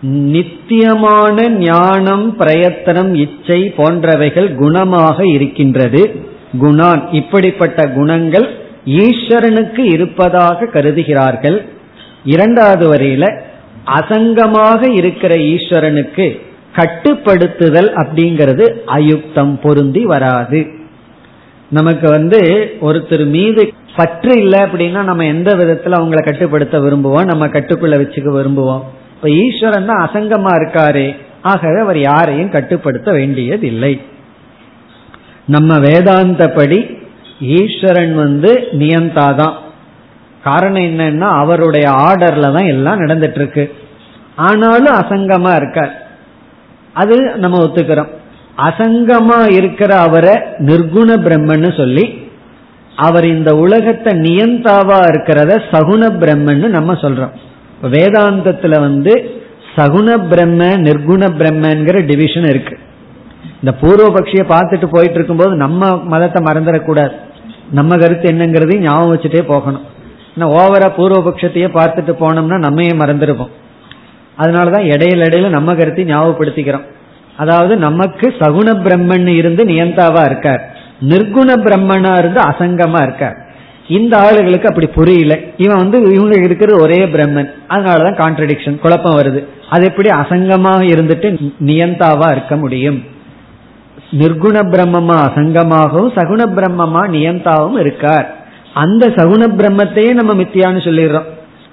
நித்தியமான 0.00 1.48
ஞானம் 1.48 2.36
பிரயத்தனம் 2.36 3.14
இச்சை 3.14 3.74
போன்றவைகள் 3.76 4.48
குணமாக 4.58 5.34
இருக்கின்றது. 5.34 6.20
குணான் 6.60 7.02
இப்படிப்பட்ட 7.12 7.88
குணங்கள் 7.88 8.48
ஈஸ்வரனுக்கு 8.86 9.78
இருப்பதாக 9.78 10.66
கருதுகிறார்கள். 10.66 11.62
இரண்டாவது 12.24 12.94
வரியில 12.94 13.40
அசங்கமாக 13.86 14.90
இருக்கிற 14.90 15.34
ஈஸ்வரனுக்கு 15.34 16.40
கட்டுப்படுத்துதல் 16.76 17.90
அப்படிங்கிறது 17.94 18.74
அயுக்தம் 18.86 19.60
பொருந்தி 19.62 20.04
வராது. 20.04 20.80
நமக்கு 21.72 22.10
வந்து 22.10 22.38
ஒருத்தர் 22.82 23.26
மீது 23.26 23.72
பற்று 23.96 24.40
இல்லை 24.40 24.60
அப்படின்னா 24.60 25.02
நம்ம 25.02 25.24
எந்த 25.24 25.56
விதத்துல 25.56 25.88
அவங்கள 25.88 26.24
கட்டுப்படுத்த 26.24 26.78
விரும்புவோம்? 26.78 27.24
நம்ம 27.24 27.46
கட்டுக்குள்ள 27.46 27.94
வச்சுக்க 28.00 28.32
விரும்புவோம். 28.32 28.82
இப்ப 29.14 29.30
ஈஸ்வரன் 29.30 29.86
தான் 29.86 30.10
அசங்கமா 30.10 30.52
இருக்காரு. 30.52 31.16
ஆகவே 31.42 31.80
அவர் 31.80 31.98
யாரையும் 31.98 32.50
கட்டுப்படுத்த 32.50 33.12
வேண்டியதில்லை. 33.12 34.02
நம்ம 35.44 35.78
வேதாந்தப்படி 35.78 37.02
ஈஸ்வரன் 37.40 38.14
வந்து 38.14 38.68
நியந்தாதான். 38.72 39.54
காரணம் 40.44 40.82
என்னன்னா 40.82 41.28
அவருடைய 41.28 41.90
ஆர்டர்ல 41.90 42.40
தான் 42.40 42.66
எல்லாம் 42.66 43.00
நடந்துட்டு 43.00 43.34
இருக்கு. 43.34 43.74
ஆனாலும் 44.36 44.94
அசங்கமா 44.94 45.56
இருக்கார். 45.56 46.06
அது 46.92 47.36
நம்ம 47.36 47.66
ஒத்துக்கிறோம். 47.66 48.20
அசங்கமா 48.58 49.38
இருக்கிற 49.58 49.90
அவரை 50.06 50.34
நிர்குண 50.68 51.10
பிரம்மன்னு 51.26 51.70
சொல்லி 51.80 52.04
அவர் 53.06 53.26
இந்த 53.34 53.50
உலகத்தை 53.64 54.12
நியந்தாவா 54.24 54.98
இருக்கிறத 55.10 55.52
சகுண 55.72 56.02
பிரம்மன்னு 56.22 56.68
நம்ம 56.78 56.92
சொல்றோம். 57.04 57.34
வேதாந்தத்துல 57.94 58.80
வந்து 58.86 59.12
சகுண 59.76 60.08
பிரம்ம 60.30 60.62
நிர்குண 60.86 61.22
பிரம்மங்கிற 61.40 61.98
டிவிஷன் 62.10 62.48
இருக்கு. 62.52 62.74
இந்த 63.60 63.72
பூர்வபக்ஷிய 63.82 64.42
பார்த்துட்டு 64.52 64.86
போயிட்டு 64.94 65.18
இருக்கும்போது 65.18 65.54
நம்ம 65.64 65.90
மதத்தை 66.12 66.40
மறந்துடக்கூடாது. 66.48 67.14
நம்ம 67.78 67.96
கருத்து 67.96 68.26
என்னங்கிறதையும் 68.32 68.86
ஞாபகம் 68.86 69.12
வச்சுட்டே 69.14 69.42
போகணும். 69.52 69.84
ஓவரா 70.60 70.88
பூர்வபக்ஷத்தையே 70.98 71.68
பார்த்துட்டு 71.78 72.12
போனோம்னா 72.22 72.58
நம்மையே 72.66 72.92
மறந்துருப்போம் 73.02 73.52
அதனாலதான் 74.38 74.86
இடையில 74.92 75.26
இடையில 75.28 75.48
நம்ம 75.56 75.74
கருத்தை 75.74 76.04
ஞாபகப்படுத்திக்கிறோம். 76.12 76.86
அதாவது 77.36 77.76
நமக்கு 77.76 78.34
சகுண 78.38 78.66
பிரம்மன் 78.66 79.26
இருந்து 79.26 79.64
நியந்தாவா 79.64 80.24
இருக்கார். 80.24 80.76
நிர்குண 81.08 81.48
பிரம்மனா 81.48 82.18
இருந்து 82.18 82.40
அசங்கமா 82.40 83.02
இருக்கார். 83.02 83.36
இந்த 83.88 84.16
ஆளுகளுக்கு 84.18 84.64
அப்படி 84.64 84.86
புரியல. 84.86 85.38
இவன் 85.56 85.76
வந்து 85.76 86.14
இவங்க 86.14 86.38
இருக்கிற 86.38 86.82
ஒரே 86.82 87.06
பிரம்மன். 87.06 87.50
அதனாலதான் 87.68 88.18
கான்ட்ரடிக்ஷன் 88.18 88.78
குழப்பம் 88.78 89.18
வருது. 89.18 89.44
அது 89.70 89.84
எப்படி 89.84 90.08
அசங்கமாக 90.08 90.82
இருந்துட்டு 90.82 91.52
நியந்தாவா 91.64 92.30
இருக்க 92.30 92.56
முடியும்? 92.56 93.02
நிர்குண 94.18 94.62
பிரம்மமா 94.62 95.30
அசங்கமாகவும் 95.30 96.12
சகுண 96.14 96.44
பிரம்மமா 96.56 97.08
நியந்தாவும் 97.08 97.78
இருக்கார். 97.78 98.36
அந்த 98.74 99.06
சகுண 99.08 99.46
பிரம்மத்தையே 99.56 100.12
நம்ம 100.12 100.42
மித்தியான்னு 100.42 100.84
சொல்லிடுறோம். 100.88 101.26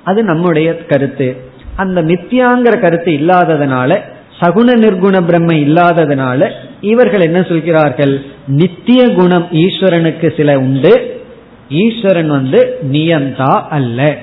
அது 0.04 0.24
நம்முடைய 0.24 0.86
கருத்து. 0.86 1.38
அந்த 1.76 2.04
மித்தியாங்கிற 2.04 2.80
கருத்து 2.80 3.12
இல்லாததுனால 3.12 4.00
சகுண 4.42 4.68
நிர்குண 4.84 5.16
பிரம்மை 5.22 5.56
இல்லாததுனால 5.68 6.50
இவர்கள் 6.82 7.22
என்ன 7.22 7.42
சொல்கிறார்கள்? 7.42 8.22
நித்திய 8.48 9.08
குணம் 9.08 9.48
ஈஸ்வரனுக்கு 9.52 10.38
சில 10.38 10.60
உண்டு. 10.60 11.22
ஈஸ்வரன் 11.70 12.30
வந்து 12.30 12.80
நியந்தா 12.92 13.68
அல்ல. 13.70 14.18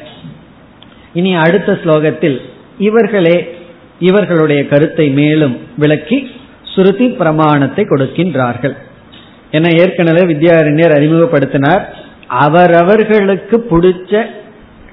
இனி 1.13 1.35
அடுத்த 1.35 1.79
ஸ்லோகத்தில் 1.85 2.41
இவர்களே 2.79 3.57
இவர்களுடைய 3.99 4.67
கருத்தை 4.67 5.11
மேலும் 5.11 5.59
விளக்கி 5.77 6.31
சுருதி 6.63 7.09
பிரமாணத்தை 7.09 7.85
கொடுக்கின்றார்கள். 7.85 8.77
என 9.51 9.69
ஏற்கனவே 9.69 10.35
வித்யாரண்யர் 10.35 10.97
அறிமுகப்படுத்தினார். 10.99 11.83
அவரவர்களுக்கு 12.27 13.67
பிடிச்ச 13.71 14.27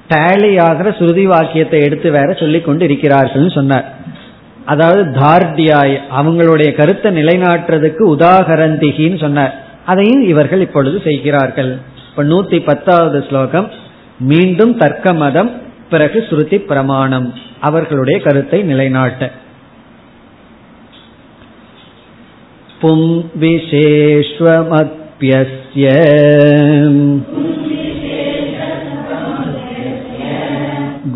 டேலி 0.10 0.62
ஆகிற 0.62 0.92
சுருதி 0.92 1.26
வாக்கியத்தை 1.26 1.80
எடுத்து 1.80 2.12
வேற 2.12 2.34
சொல்லிக் 2.34 2.66
கொண்டு 2.66 2.86
இருக்கிறார்கள் 2.86 3.50
சொன்னார். 3.50 4.03
அதாவது 4.66 5.04
தார்டியாய் 5.20 6.00
அவங்களுடைய 6.18 6.74
கருத்தை 6.74 7.12
நிலைநாட்டுறதுக்கு 7.24 8.04
உதாகரந்திகின்னு 8.16 9.20
சொன்னார். 9.20 9.64
அதையும் 9.86 10.24
இவர்கள் 10.24 10.62
இப்பொழுது 10.62 11.02
செய்கிறார்கள். 11.04 11.78
இப்ப 12.10 12.24
நூத்தி 12.24 12.64
பத்தாவது 12.66 13.26
ஸ்லோகம் 13.30 13.72
மீண்டும் 14.20 14.78
தர்க்க 14.78 15.14
மதம் 15.14 15.52
பிறகு 15.90 16.26
ஸ்ருதி 16.30 16.66
பிரமாணம். 16.66 17.34
அவர்களுடைய 17.60 18.20
கருத்தை 18.20 18.62
நிலைநாட்ட. 18.62 19.32
பும் 22.80 23.32
விசேஷ்வமத்யஸ்ய 23.42 24.72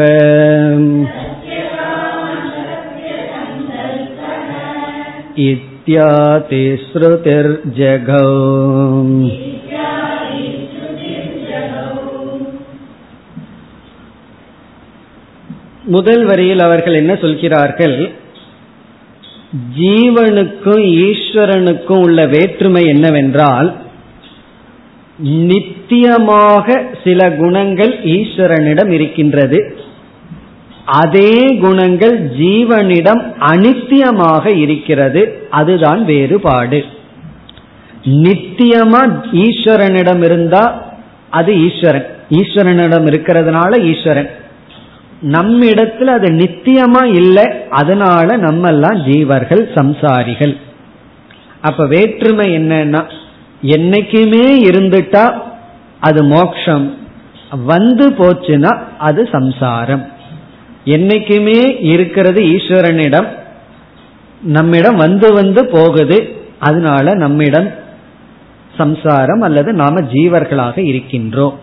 इत्यातिश्रुतिर्जगौ 5.49 8.31
முதல் 15.86 16.24
வரியில் 16.24 16.60
அவர்கள் 16.60 16.94
என்ன 16.94 17.14
சொல்கிறார்கள்? 17.14 18.10
ஜீவனுக்கும் 19.78 20.84
ஈஸ்வரனுக்கும் 21.06 22.02
உள்ள 22.02 22.26
வேற்றுமை 22.26 22.86
என்னவென்றால் 22.86 23.68
நித்தியமாக 25.18 26.82
சில 27.04 27.30
குணங்கள் 27.30 27.92
ஈஸ்வரனிடம் 28.04 28.90
இருக்கின்றது. 28.90 29.76
அதே 30.84 31.58
குணங்கள் 31.60 32.16
ஜீவனிடம் 32.30 33.22
அனித்தியமாக 33.40 34.56
இருக்கிறது. 34.56 35.46
அதுதான் 35.50 36.04
வேறுபாடு. 36.04 36.84
நித்தியமா 38.04 39.02
ஈஸ்வரனிடம் 39.32 40.24
இருந்தா 40.24 40.64
அது 41.30 41.52
ஈஸ்வரன். 41.66 42.06
ஈஸ்வரனிடம் 42.30 43.06
இருக்கிறதுனால 43.06 43.72
ஈஸ்வரன். 43.94 44.30
நம்மிடத்துல 45.34 46.12
அது 46.18 46.28
நித்தியமா 46.32 47.02
இல்லை 47.14 47.44
அதனால 47.70 48.36
நம்ம 48.36 48.68
எல்லாம் 48.68 48.98
ஜீவர்கள் 49.06 49.62
சம்சாரிகள். 49.74 50.54
அப்ப 51.60 51.86
வேற்றுமை 51.86 52.46
என்னன்னா 52.58 53.02
என்னைக்குமே 53.62 54.46
இருந்துட்டா 54.68 55.24
அது 56.00 56.24
மோக்ஷம் 56.24 56.86
வந்து 57.64 58.06
போச்சுன்னா 58.10 58.72
அது 58.98 59.28
சம்சாரம். 59.32 60.04
என்னைக்குமே 60.84 61.60
இருக்கிறது 61.92 62.40
ஈஸ்வரனிடம் 62.42 63.28
நம்மிடம் 64.42 64.96
வந்து 64.96 65.28
வந்து 65.32 65.62
போகுது 65.66 66.18
அதனால 66.58 67.14
நம்மிடம் 67.14 67.68
சம்சாரம் 68.76 69.40
அல்லது 69.40 69.72
நாம 69.72 70.00
ஜீவர்களாக 70.12 70.76
இருக்கின்றோம். 70.90 71.56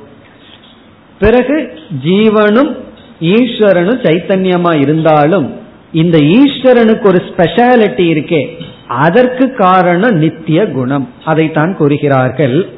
பிறகு 1.20 1.58
ஜீவனும் 2.06 2.72
ஈஸ்வரனும் 3.20 4.02
சைத்தன்யமா 4.02 4.80
இருந்தாலும் 4.80 5.62
இந்த 5.92 6.18
ஈஸ்வரனுக்கு 6.18 7.06
ஒரு 7.06 7.24
ஸ்பெஷாலிட்டி 7.24 8.06
இருக்கே. 8.12 8.50
அதற்கு 8.88 9.54
காரணம் 9.54 10.16
நித்திய 10.16 10.66
குணம். 10.68 11.10
அதைத்தான் 11.26 11.76
கூறுகிறார்கள். 11.76 12.70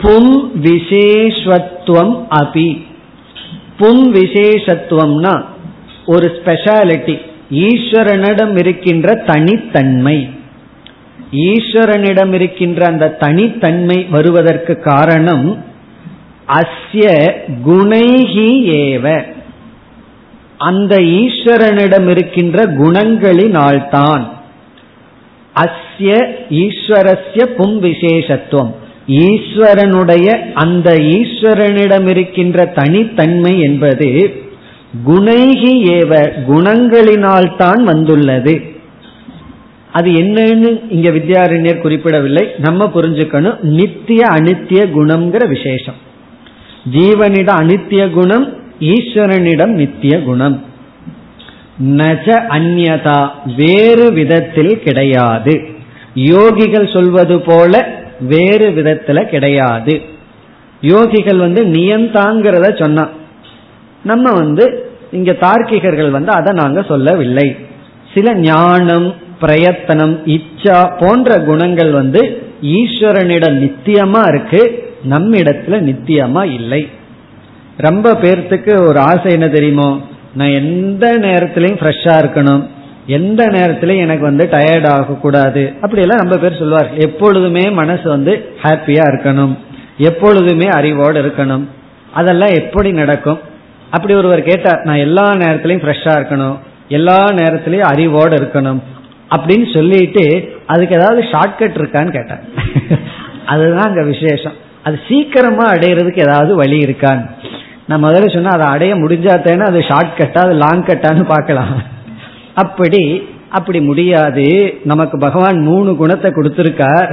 பும் 0.00 0.62
விசேஷத்துவம் 0.62 2.26
அபி. 2.30 2.82
பும் 3.78 4.14
விசேஷத்துவம்னா 4.14 5.44
ஒரு 6.06 6.40
ஸ்பெஷாலிட்டி 6.44 7.20
ஈஸ்வரனிடம் 7.50 8.58
இருக்கின்ற 8.58 9.14
தனித்தன்மை. 9.14 10.28
ஈஸ்வரனிடம் 11.32 12.32
இருக்கின்ற 12.32 12.86
அந்த 12.86 13.08
தனித்தன்மை 13.08 14.06
வருவதற்கு 14.10 14.80
காரணம் 14.80 15.64
அஸ்ய 16.48 17.32
குணைகி 17.66 18.48
ஏவ. 18.76 19.34
அந்த 20.58 20.96
ஈஸ்வரனிடம் 20.96 22.08
இருக்கின்ற 22.08 22.64
குணங்களினால்தான் 22.64 24.28
அஸ்ய 25.54 26.26
ஈஸ்வரஸ்ய 26.50 27.44
பும் 27.44 27.82
விசேஷத்துவம். 27.82 28.74
ஈஸ்வரனுடைய 29.06 30.52
அந்த 30.52 30.92
ஈஸ்வரனிடம் 30.92 32.08
இருக்கின்ற 32.08 32.64
தனித்தன்மை 32.64 33.60
என்பது 33.60 34.34
குணைகி 35.06 35.74
ஏவ 35.96 36.28
குணங்களினால்தான் 36.48 37.82
வந்துள்ளது. 37.82 38.62
அது 39.92 40.10
என்னன்னு 40.10 40.80
இங்க 40.88 41.10
வித்யாரண்யர் 41.10 41.80
குறிப்பிடவில்லை. 41.80 42.48
நம்ம 42.58 42.90
புரிஞ்சுக்கணும். 42.94 43.62
நித்திய 43.62 44.26
அனித்திய 44.26 44.90
குணம்ங்கிற 44.96 45.48
விசேஷம். 45.48 46.04
ஜீவனிடம் 46.90 47.60
அனித்திய 47.62 48.10
குணம் 48.10 48.56
ஈஸ்வரனிடம் 48.80 49.66
நித்திய 49.66 50.22
குணம். 50.22 50.64
நஜ 51.80 52.26
அந்யதா 52.48 53.28
வேறு 53.56 54.12
விதத்தில் 54.12 54.82
கிடையாது. 54.82 55.60
யோகிகள் 56.14 56.92
சொல்வது 56.92 57.40
போல 57.40 57.88
வேறு 58.20 58.70
விதத்துல 58.70 59.24
கிடையாது. 59.24 60.00
யோகிகள் 60.80 61.36
வந்து 61.36 61.64
நியந்தாங்கிறத 61.64 62.82
சொன்னான் 62.82 63.10
நம்ம 64.04 64.32
வந்து 64.32 64.90
இங்க 65.12 65.32
தார்க்கிகர்கள் 65.32 66.10
வந்து 66.10 66.32
அதை 66.32 66.54
நாங்க 66.54 66.82
சொல்லவில்லை. 66.82 67.56
சில 68.14 68.34
ஞானம் 68.34 69.14
பிரயத்தனம் 69.40 70.26
இச்சா 70.26 70.96
போன்ற 70.98 71.38
குணங்கள் 71.38 71.90
வந்து 71.90 72.42
ஈஸ்வரனிடம் 72.62 73.56
நித்தியமா 73.64 74.28
இருக்கு. 74.28 74.85
நம்மிடத்துல 75.10 75.94
நித்தியமா 75.94 76.44
இல்லை. 76.44 76.88
ரொம்ப 77.76 78.12
பேர்த்துக்கு 78.12 78.86
ஒரு 78.86 78.98
ஆசை 78.98 79.32
என்ன 79.32 79.48
தெரியுமோ? 79.48 80.00
நான் 80.34 80.54
எந்த 80.54 81.18
நேரத்திலையும் 81.18 81.80
ஃப்ரெஷ்ஷாக 81.82 82.24
இருக்கணும். 82.24 82.68
எந்த 83.06 83.46
நேரத்திலையும் 83.46 83.98
எனக்கு 83.98 84.22
வந்து 84.22 84.48
டயர்ட் 84.50 84.88
ஆகக்கூடாது. 84.88 85.72
அப்படியெல்லாம் 85.74 86.18
ரொம்ப 86.18 86.36
பேர் 86.36 86.58
சொல்லுவார் 86.58 86.94
எப்பொழுதுமே 86.94 87.70
மனசு 87.70 88.08
வந்து 88.08 88.48
ஹாப்பியாக 88.62 89.10
இருக்கணும். 89.12 89.56
எப்பொழுதுமே 89.98 90.66
அறிவோடு 90.66 91.22
இருக்கணும். 91.22 91.64
அதெல்லாம் 92.12 92.48
எப்படி 92.48 92.92
நடக்கும்? 92.92 93.38
அப்படி 93.90 94.14
ஒருவர் 94.14 94.42
கேட்டார் 94.42 94.82
நான் 94.84 94.96
எல்லா 94.96 95.32
நேரத்திலையும் 95.32 95.84
ஃப்ரெஷ்ஷாக 95.86 96.18
இருக்கணும். 96.18 96.58
எல்லா 96.88 97.26
நேரத்திலையும் 97.26 97.80
அறிவோடு 97.80 98.36
இருக்கணும். 98.36 98.82
அப்படின்னு 99.36 99.76
சொல்லிட்டு 99.76 100.52
அதுக்கு 100.66 100.96
ஏதாவது 100.96 101.22
ஷார்ட்கட் 101.22 101.78
இருக்கான்னு 101.78 102.10
கேட்டார். 102.10 102.42
அதுதான் 103.46 103.94
அங்கே 103.94 104.18
விசேஷம். 104.18 104.64
அது 104.86 104.96
சீக்கிரமா 105.08 105.64
அடையிறதுக்கு 105.74 106.24
ஏதாவது 106.26 106.52
வழி 106.62 106.78
இருக்கான்னு. 106.86 107.24
நான் 107.88 108.04
முதல்ல 108.04 108.28
சொன்னா 108.34 108.52
அதை 108.56 108.66
அடைய 108.74 108.92
முடிஞ்சா 109.02 109.34
தானே 109.44 109.64
அது 109.70 109.80
ஷார்ட் 109.88 110.18
கட்டா 110.18 110.40
அது 110.46 110.54
லாங் 110.64 110.88
கட்டான்னு 110.88 111.24
பார்க்கலாம். 111.34 111.74
அப்படி 112.64 113.02
அப்படி 113.58 113.80
முடியாது. 113.80 114.46
நமக்கு 114.84 115.16
பகவான் 115.18 115.58
மூணு 115.68 115.90
குணத்தை 115.96 116.30
கொடுத்துருக்கார். 116.30 117.10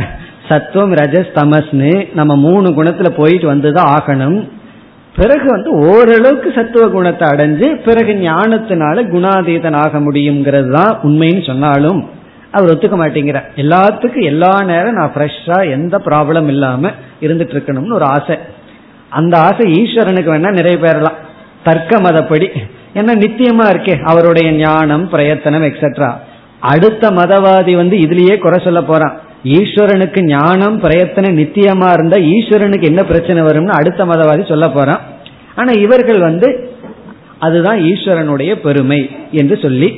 சத்துவம் 0.49 0.93
ரஜஸ் 1.01 1.29
தமஸ்னு 1.35 1.91
நம்ம 2.19 2.35
மூணு 2.47 2.69
குணத்துல 2.77 3.09
போயிட்டு 3.19 3.47
வந்துதான் 3.53 3.91
ஆகணும். 3.97 4.39
பிறகு 5.17 5.45
வந்து 5.51 5.71
ஓரளவுக்கு 5.87 6.49
சத்துவ 6.55 6.83
குணத்தை 6.93 7.25
அடைஞ்சு 7.33 7.67
பிறகு 7.87 8.13
ஞானத்தினால 8.21 9.03
குணாதீதன் 9.13 9.77
ஆக 9.81 9.99
முடியுங்கிறது 9.99 10.71
தான் 10.77 10.93
உண்மைன்னு 11.07 11.43
சொன்னாலும் 11.49 11.99
அவர் 12.55 12.71
ஒத்துக்க 12.71 12.95
மாட்டேங்கிறார். 13.01 13.47
எல்லாத்துக்கும் 13.55 14.27
எல்லா 14.31 14.51
நேரம் 14.63 14.97
நான் 14.99 15.13
ஃப்ரெஷ்ஷா 15.15 15.57
எந்த 15.71 15.97
ப்ராப்ளம் 16.05 16.47
இல்லாம 16.47 16.91
இருந்துட்டு 17.21 17.55
இருக்கணும்னு 17.55 17.97
ஒரு 17.99 18.05
ஆசை. 18.05 18.35
அந்த 19.09 19.37
ஆசை 19.37 19.65
ஈஸ்வரனுக்கு 19.71 20.29
வேணா 20.33 20.51
நிறைவேறலாம். 20.59 21.17
தர்க்க 21.63 21.97
மதப்படி 21.97 22.47
ஏன்னா 22.99 23.13
நித்தியமா 23.23 23.65
இருக்கே. 23.73 23.93
அவருடைய 24.03 24.51
ஞானம் 24.51 25.09
பிரயத்தனம் 25.09 25.63
எக்ஸெட்ரா 25.63 26.09
அடுத்த 26.59 27.09
மதவாதி 27.09 27.75
வந்து 27.75 27.95
இதுலயே 27.97 28.35
குறை 28.37 28.59
சொல்ல 28.63 28.81
போறான். 28.81 29.15
ஈஸ்வரனுக்கு 29.43 30.19
ஞானம் 30.25 30.79
பிரயத்தனம் 30.79 31.37
நித்தியமா 31.37 31.87
இருந்தா 31.93 32.17
ஈஸ்வரனுக்கு 32.33 32.89
என்ன 32.91 33.01
பிரச்சனை 33.03 33.41
வரும்னு 33.43 33.77
அடுத்த 33.79 34.05
மதவாதி 34.05 34.43
சொல்ல 34.47 34.67
போறான். 34.69 35.01
ஆனா 35.55 35.71
இவர்கள் 35.85 36.19
வந்து 36.19 36.49
அதுதான் 37.39 37.79
ஈஸ்வரனுடைய 37.89 38.51
பெருமை 38.65 39.01
என்று 39.31 39.55
சொல்லி 39.61 39.89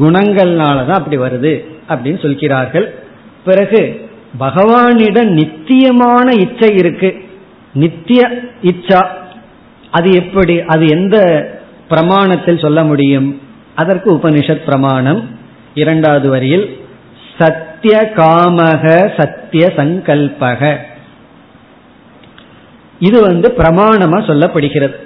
குணங்கள்னாலதான் 0.00 0.90
அப்படி 0.90 1.18
வருது 1.18 1.64
அப்படின்னு 1.88 2.22
சொல்கிறார்கள். 2.22 2.94
பிறகு 3.44 4.10
பகவானிடம் 4.40 5.28
நித்தியமான 5.28 6.32
இச்சை 6.32 6.74
இருக்கு. 6.76 7.24
நித்திய 7.74 8.30
இச்சா 8.62 9.06
அது 9.90 10.10
எப்படி 10.12 10.62
அது 10.62 10.86
எந்த 10.86 11.18
பிரமாணத்தில் 11.90 12.60
சொல்ல 12.60 12.84
முடியும்? 12.84 13.40
அதற்கு 13.74 14.14
உபனிஷத் 14.14 14.64
பிரமாணம். 14.64 15.38
இரண்டாவது 15.74 16.28
வரியில் 16.28 16.80
சத்திய 17.38 18.12
காமக 18.16 19.10
சத்திய 19.16 19.72
சங்கல்பக. 19.76 20.76
இது 22.98 23.20
வந்து 23.20 23.54
பிரமாணமா 23.58 24.20
சொல்லப்படுகிறது. 24.22 25.03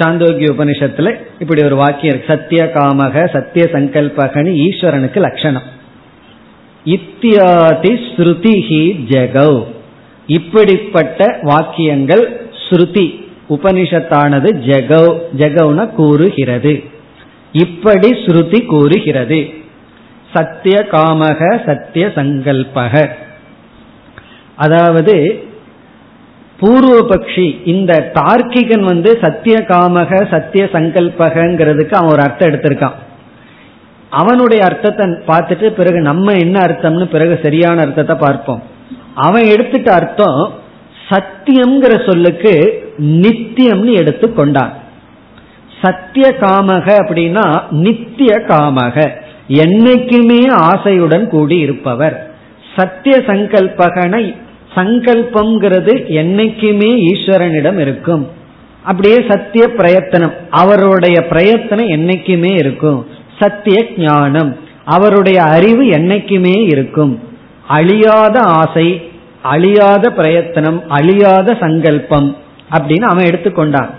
சாந்தோக்கிய 0.00 0.48
உபனிஷத்துல 0.52 1.20
இப்படி 1.38 1.64
ஒரு 1.64 1.76
வாக்கியம் 1.76 2.14
இருக்கு. 2.14 2.34
சத்திய 2.34 2.70
காமக 2.74 3.28
சத்திய 3.32 3.68
சங்கல்பகன்னு 3.72 4.52
ஈஸ்வரனுக்கு 4.66 5.18
லட்சணம். 5.18 5.62
இத்தியாதி 6.84 7.92
ஸ்ருதிஹி 8.10 8.84
ஜெகவ் 9.08 9.64
இப்படிப்பட்ட 10.26 11.38
வாக்கியங்கள் 11.42 12.24
ஸ்ருதி 12.68 13.06
உபனிஷத்தானது 13.48 14.48
ஜெகவ் 14.66 15.20
ஜெகவ்ன 15.38 15.86
கூறுகிறது. 15.90 16.84
இப்படி 17.52 18.10
ஸ்ருதி 18.10 18.66
கூறுகிறது. 18.66 19.40
சத்திய 20.34 20.86
காமக 20.92 21.40
சத்திய 21.64 22.12
சங்கல்பக. 22.14 23.08
அதாவது 24.56 25.14
பூர்வபக்ஷி 26.60 27.46
இந்த 27.72 27.92
தார்க்கிகன் 28.14 28.84
வந்து 28.92 29.10
சத்திய 29.22 29.56
காமக 29.68 30.20
சத்திய 30.32 30.64
சங்கல்பகங்கிறதுக்கு 30.74 31.94
அவன் 31.98 32.12
ஒரு 32.14 32.22
அர்த்தம் 32.26 32.50
எடுத்திருக்கான். 32.50 32.96
அவனுடைய 34.10 34.60
அர்த்தத்தை 34.64 35.06
பார்த்துட்டு 35.30 35.66
பிறகு 35.70 35.98
நம்ம 36.00 36.32
என்ன 36.32 36.56
அர்த்தம்னு 36.66 37.06
பிறகு 37.14 37.34
சரியான 37.42 37.80
அர்த்தத்தை 37.80 38.16
பார்ப்போம். 38.16 38.62
அவன் 39.26 39.46
எடுத்துட்ட 39.54 39.90
அர்த்தம் 39.90 40.40
சத்தியம்ங்கிற 41.10 41.94
சொல்லுக்கு 42.08 42.52
நித்தியம்னு 43.22 43.92
எடுத்து 44.02 44.26
கொண்டான். 44.32 44.74
சத்திய 45.82 46.26
காமக 46.40 46.86
அப்படின்னா 47.02 47.44
நித்திய 47.84 48.32
காமக 48.48 48.96
என்னைக்குமே 49.62 50.40
ஆசையுடன் 50.70 51.24
கூடி 51.28 51.56
இருப்பவர் 51.58 52.16
சத்திய 52.76 53.14
சங்கல்பகனை 53.28 54.24
சங்கல்பம்ங்கிறது 54.74 55.92
என்னைக்குமே 56.08 56.90
ஈஸ்வரனிடம் 57.12 57.78
இருக்கும். 57.78 58.28
அப்படியே 58.82 59.16
சத்திய 59.28 59.68
பிரயத்தனம். 59.68 60.32
அவருடைய 60.50 61.26
பிரயத்தனம் 61.26 61.88
என்னைக்குமே 61.88 62.52
இருக்கும். 62.52 63.06
சத்திய 63.38 63.86
ஞானம். 63.98 64.56
அவருடைய 64.84 65.42
அறிவு 65.42 65.82
என்னைக்குமே 65.82 66.66
இருக்கும். 66.66 67.20
அழியாத 67.68 68.40
ஆசை 68.40 69.02
அழியாத 69.42 70.10
பிரயத்தனம் 70.10 70.88
அழியாத 70.88 71.56
சங்கல்பம் 71.60 72.36
அப்படின்னு 72.72 73.02
அவன் 73.02 73.24
எடுத்துக்கொண்டான். 73.24 73.90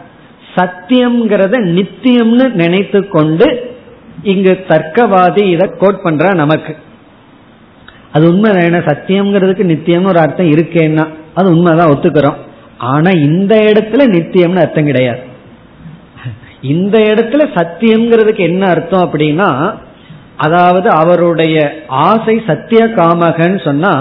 சத்தியம்ங்கிறத 0.56 1.56
நித்தியம்னு 1.78 2.54
நினைத்து 2.54 3.08
கொண்டு 3.08 3.76
இங்கு 4.24 4.66
தர்க்கவாதி 4.68 5.44
இதை 5.52 5.70
கோட் 5.78 6.02
பண்ற 6.02 6.34
நமக்கு. 6.34 6.76
அது 8.14 8.24
உண்மை 8.32 8.52
சத்தியம்ங்கிறதுக்கு 8.90 9.66
நித்தியம்னு 9.72 10.12
ஒரு 10.14 10.20
அர்த்தம் 10.20 10.54
இருக்கேன்னா 10.56 11.06
அது 11.34 11.48
உண்மைதான் 11.50 11.92
ஒத்துக்கிறோம். 11.92 12.40
ஆனா 12.94 13.10
இந்த 13.28 13.54
இடத்துல 13.70 14.06
நித்தியம்னு 14.16 14.64
அர்த்தம் 14.64 14.90
கிடையாது. 14.90 15.22
இந்த 16.74 16.96
இடத்துல 17.12 17.44
சத்தியம்ங்கிறதுக்கு 17.58 18.44
என்ன 18.50 18.64
அர்த்தம் 18.68 19.06
அப்படின்னா 19.06 19.50
அதாவது 20.38 20.88
அவருடைய 20.90 21.58
ஆசை 21.88 22.36
சத்திய 22.48 22.82
காமகன்னு 22.98 23.60
சொன்னா 23.64 23.94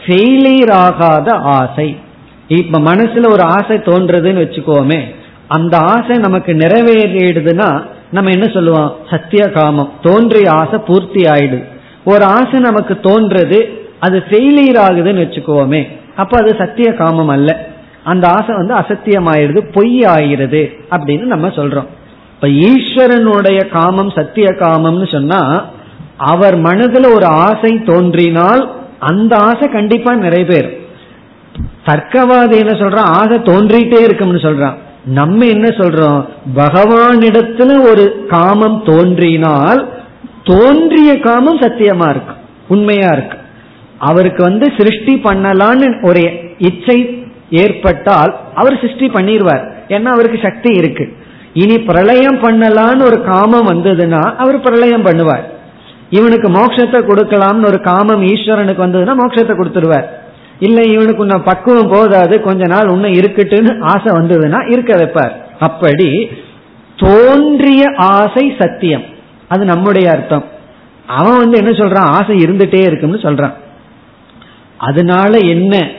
ஃபெயிலியர் 0.00 0.72
ஆகாத 0.86 1.28
ஆசை. 1.58 1.88
இப்ப 2.58 2.80
மனசுல 2.90 3.30
ஒரு 3.32 3.44
ஆசை 3.56 3.76
தோன்றதுன்னு 3.88 4.42
வச்சுக்கோமே 4.44 5.00
அந்த 5.48 5.74
ஆசை 5.92 6.16
நமக்கு 6.16 6.52
நிறைவேறிடுதுன்னா 6.52 7.70
நம்ம 8.10 8.30
என்ன 8.30 8.46
சொல்லுவோம்? 8.48 8.90
சத்திய 9.10 9.44
காமம். 9.50 9.92
தோன்றிய 10.02 10.48
ஆசை 10.50 10.78
பூர்த்தி 10.88 11.22
ஆயிடுது. 11.32 11.64
ஒரு 12.04 12.24
ஆசை 12.24 12.60
நமக்கு 12.60 12.94
தோன்றது 12.94 13.68
அது 14.00 14.24
ஃபெயிலியர் 14.30 14.82
ஆகுதுன்னு 14.88 15.24
வச்சுக்கோமே. 15.24 15.86
அப்ப 16.16 16.38
அது 16.38 16.54
சத்திய 16.58 16.94
காமம் 16.94 17.28
அல்ல. 17.28 17.68
அந்த 18.04 18.28
ஆசை 18.28 18.56
வந்து 18.56 18.74
அசத்தியம் 18.74 19.26
ஆயிடுது 19.26 19.72
பொய் 19.72 19.98
ஆயிடுது 19.98 20.70
அப்படின்னு 20.90 21.22
நம்ம 21.22 21.48
சொல்றோம். 21.48 21.86
இப்ப 22.34 22.48
ஈஸ்வரனுடைய 22.48 23.68
காமம் 23.68 24.10
சத்திய 24.10 24.46
காமம்னு 24.46 25.12
சொன்னா 25.12 25.64
அவர் 26.16 26.62
மனதுல 26.62 27.14
ஒரு 27.14 27.26
ஆசை 27.26 27.82
தோன்றினால் 27.82 28.72
அந்த 28.98 29.36
ஆசை 29.36 29.68
கண்டிப்பா 29.68 30.14
நிறைவேறும். 30.14 30.82
தர்க்கவாதி 31.86 32.56
என்ன 32.56 32.72
சொல்றான் 32.72 33.10
ஆசை 33.18 33.38
தோன்றிட்டே 33.38 34.00
இருக்கும்னு 34.00 34.38
சொல்றான். 34.38 34.74
நம்ம 35.04 35.44
என்ன 35.44 35.68
சொல்றோம்? 35.68 36.24
பகவானிடத்துல 36.56 37.90
ஒரு 37.90 38.26
காமம் 38.28 38.82
தோன்றினால் 38.84 39.88
தோன்றிய 40.44 41.20
காமம் 41.20 41.60
சத்தியமா 41.60 42.08
இருக்கு. 42.10 42.34
உண்மையா 42.68 43.10
இருக்கு. 43.12 43.38
அவருக்கு 43.98 44.42
வந்து 44.42 44.72
சிருஷ்டி 44.78 45.14
பண்ணலான்னு 45.24 46.06
ஒரு 46.08 46.22
இச்சை 46.58 46.98
ஏற்பட்டால் 47.50 48.36
அவர் 48.54 48.80
சிருஷ்டி 48.80 49.06
பண்ணிடுவார் 49.06 49.64
ஏன்னா 49.88 50.04
அவருக்கு 50.04 50.38
சக்தி 50.42 50.72
இருக்கு. 50.72 51.16
இனி 51.52 51.78
பிரளயம் 51.78 52.38
பண்ணலான்னு 52.42 53.02
ஒரு 53.02 53.22
காமம் 53.22 53.68
வந்ததுன்னா 53.68 54.22
அவர் 54.34 54.60
பிரளயம் 54.60 55.06
பண்ணுவார். 55.06 55.44
இவனுக்கு 56.10 56.48
மோட்சத்தை 56.48 57.00
கொடுக்கலாம்னு 57.06 57.66
ஒரு 57.66 57.80
காமம் 57.80 58.22
ஈஸ்வரனுக்கு 58.22 58.84
வந்ததுன்னா 58.86 59.14
மோட்சத்தை 59.22 59.54
கொடுத்துருவார். 59.56 60.08
இல்ல 60.58 60.82
இவனுக்கு 60.82 61.16
உன்ன 61.16 61.38
பக்குவம் 61.38 61.90
போதாது 61.90 62.40
கொஞ்ச 62.40 62.66
நாள் 62.66 62.88
உன்ன 62.88 63.08
இருக்கட்டுன்னு 63.08 63.80
ஆசை 63.80 64.10
வந்ததுன்னா 64.18 64.70
இருக்க 64.72 64.96
வைப்பார். 64.96 65.32
அப்படி 65.58 66.28
தோன்றிய 66.96 67.84
ஆசை 67.96 68.56
சத்தியம். 68.58 69.04
அது 69.54 69.64
நம்முடைய 69.64 70.10
அர்த்தம். 70.10 70.44
அவன் 71.06 71.36
வந்து 71.36 71.58
என்ன 71.58 71.70
சொல்றான்? 71.70 72.10
ஆசை 72.18 72.36
இருந்துட்டே 72.36 72.80
இருக்கும்னு 72.80 73.16
சொல்றான். 73.16 73.54
அதனால 74.76 75.38
என்ன 75.38 75.90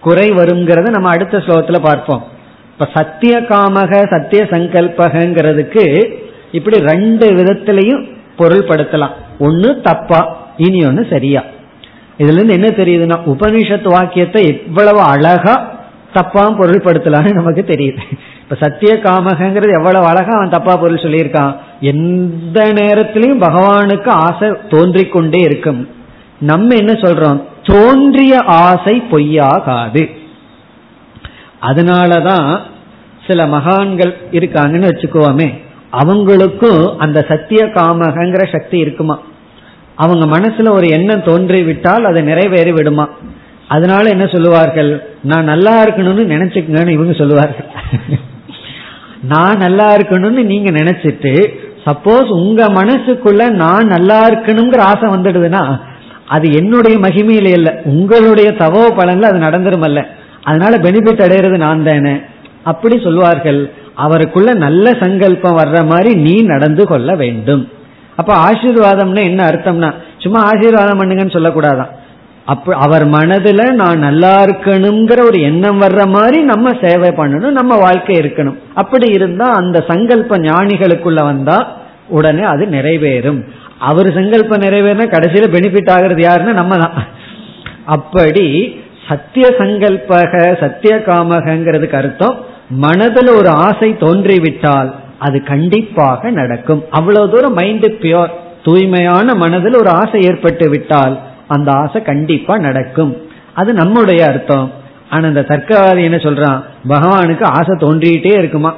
குறை 0.00 0.28
வருங்கிறத 0.28 0.90
நம்ம 0.90 1.08
அடுத்த 1.08 1.38
ஸ்லோகத்துல 1.38 1.78
பார்ப்போம். 1.78 2.24
இப்ப 2.72 2.88
சத்திய 2.94 3.40
காமக 3.40 4.10
சத்திய 4.10 4.42
சங்கல்பகங்கிறதுக்கு 4.42 6.14
இப்படி 6.52 6.78
ரெண்டு 6.78 7.26
விதத்திலையும் 7.30 8.08
பொருள்படுத்தலாம். 8.38 9.14
ஒன்னு 9.38 9.80
தப்பா 9.80 10.20
இனி 10.56 10.86
ஒன்னு 10.86 11.06
சரியா. 11.10 11.42
இதுல 12.18 12.32
இருந்து 12.32 12.52
என்ன 12.52 12.66
தெரியுதுன்னா 12.66 13.18
உபனிஷத் 13.26 13.88
வாக்கியத்தை 13.88 14.62
எவ்வளவு 14.66 15.00
அழகா 15.00 15.79
தப்பா 16.12 16.50
பொருள்படுத்தலாம்னு 16.50 17.34
நமக்கு 17.34 17.64
தெரியுது. 17.66 17.98
இப்ப 18.42 18.54
சத்திய 18.60 18.94
காமகங்கிறது 18.94 19.76
எவ்வளவு 19.76 20.06
அழகா 20.06 20.36
அவன் 20.36 20.50
தப்பா 20.50 20.76
பொருள் 20.76 21.00
சொல்லியிருக்கான். 21.00 21.56
எந்த 21.80 22.72
நேரத்திலையும் 22.72 23.42
பகவானுக்கு 23.42 24.08
ஆசை 24.08 24.52
தோன்றிக்கொண்டே 24.68 25.38
இருக்கும். 25.38 25.88
நம்ம 26.38 26.74
என்ன 26.74 26.92
சொல்றோம்? 26.92 27.42
தோன்றிய 27.64 28.42
ஆசை 28.42 29.02
பொய்யாகாது. 29.10 30.10
அதனாலதான் 31.62 32.58
சில 33.26 33.46
மகான்கள் 33.46 34.16
இருக்காங்கன்னு 34.32 34.90
வச்சுக்கோமே 34.90 35.54
அவங்களுக்கும் 35.92 36.96
அந்த 36.96 37.24
சத்திய 37.28 37.64
காமகங்கிற 37.64 38.52
சக்தி 38.52 38.78
இருக்குமா? 38.78 39.20
அவங்க 39.94 40.38
மனசுல 40.38 40.70
ஒரு 40.70 40.88
எண்ணம் 40.88 41.22
தோன்றி 41.22 41.62
விட்டால் 41.62 42.04
அதை 42.04 42.22
நிறைவேறி 42.22 42.72
விடுமா 42.72 43.08
அதனால 43.74 44.04
என்ன 44.14 44.24
சொல்லுவார்கள்? 44.34 44.90
நான் 45.30 45.50
நல்லா 45.52 45.74
இருக்கணும்னு 45.84 46.24
நினைச்சுக்கங்கன்னு 46.34 46.96
இவங்க 46.96 47.14
சொல்லுவார்கள். 47.22 47.68
நான் 49.32 49.62
நல்லா 49.64 49.86
இருக்கணும்னு 49.96 50.42
நீங்க 50.52 50.70
நினைச்சிட்டு 50.80 51.32
சப்போஸ் 51.86 52.30
உங்க 52.38 52.62
மனசுக்குள்ள 52.78 53.42
நான் 53.62 53.86
நல்லா 53.94 54.18
இருக்கணுங்கிற 54.30 54.80
ஆசை 54.90 55.08
வந்துடுதுன்னா 55.14 55.62
அது 56.34 56.46
என்னுடைய 56.60 56.96
மகிமையில 57.04 57.52
இல்ல. 57.58 57.68
உங்களுடைய 57.92 58.48
தவோ 58.62 58.82
பலன்ல 58.98 59.30
அது 59.30 59.38
நடந்துருமல்ல 59.46 60.02
அதனால 60.48 60.72
பெனிஃபிட் 60.86 61.24
அடையிறது 61.26 61.56
நான் 61.66 61.86
தானே. 61.88 62.14
அப்படி 62.70 62.96
சொல்வார்கள் 63.06 63.60
அவருக்குள்ள 64.04 64.50
நல்ல 64.66 64.86
சங்கல்பம் 65.00 65.58
வர்ற 65.60 65.78
மாதிரி 65.92 66.10
நீ 66.26 66.34
நடந்து 66.52 66.84
கொள்ள 66.90 67.10
வேண்டும். 67.22 67.64
அப்ப 68.20 68.30
ஆசீர்வாதம்னா 68.48 69.22
என்ன 69.30 69.40
அர்த்தம்னா 69.50 69.90
சும்மா 70.24 70.40
ஆசீர்வாதம் 70.52 71.00
பண்ணுங்கன்னு 71.00 71.36
சொல்லக்கூடாதான். 71.38 71.90
அப்ப 72.52 72.74
அவர் 72.84 73.04
மனதுல 73.14 73.62
நான் 73.80 74.04
நல்லா 74.06 74.32
இருக்கணுங்கிற 74.46 75.20
ஒரு 75.28 75.38
எண்ணம் 75.48 75.80
வர்ற 75.82 76.02
மாதிரி 76.14 76.38
நம்ம 76.50 76.72
சேவை 76.82 77.10
பண்ணணும் 77.18 77.58
நம்ம 77.58 77.76
வாழ்க்கை 77.84 78.14
இருக்கணும். 78.20 78.58
அப்படி 78.82 79.06
இருந்தா 79.18 79.46
அந்த 79.60 79.78
சங்கல்ப 79.90 80.38
ஞானிகளுக்குள்ள 80.48 81.22
வந்தா 81.30 81.58
உடனே 82.18 82.44
அது 82.52 82.64
நிறைவேறும். 82.76 83.40
அவர் 83.90 84.08
சங்கல்பம் 84.18 84.64
நிறைவேறினா 84.66 85.06
கடைசியில 85.16 85.48
பெனிஃபிட் 85.56 85.92
ஆகிறது 85.96 86.22
யாருன்னா 86.28 86.54
நம்ம 86.60 86.78
தான் 86.84 86.96
அப்படி 87.96 88.46
சத்திய 89.08 89.46
சங்கல்பக 89.60 90.32
சத்திய 90.62 90.94
காமகங்கிறதுக்கு 91.08 91.98
அர்த்தம் 92.02 92.36
மனதில் 92.84 93.30
ஒரு 93.38 93.50
ஆசை 93.66 93.88
தோன்றிவிட்டால் 94.02 94.90
அது 95.26 95.38
கண்டிப்பாக 95.52 96.30
நடக்கும். 96.40 96.82
அவ்வளவு 96.98 97.30
தூரம் 97.32 97.58
மைண்ட் 97.60 97.88
பியோர் 98.02 98.36
தூய்மையான 98.66 99.34
மனதில் 99.42 99.80
ஒரு 99.82 99.90
ஆசை 100.00 100.20
ஏற்பட்டு 100.30 100.66
விட்டால் 100.74 101.14
அந்த 101.50 101.72
ஆசை 101.72 102.02
கண்டிப்பா 102.02 102.58
நடக்கும். 102.58 103.16
அது 103.54 103.72
நம்முடைய 103.72 104.24
அர்த்தம். 104.24 104.72
ஆனா 105.10 105.28
இந்த 105.28 105.44
தர்க்கவாதி 105.48 106.02
என்ன 106.02 106.16
சொல்றான்? 106.16 106.62
பகவானுக்கு 106.88 107.42
ஆசை 107.42 107.76
தோன்றிட்டே 107.78 108.38
இருக்குமா? 108.38 108.76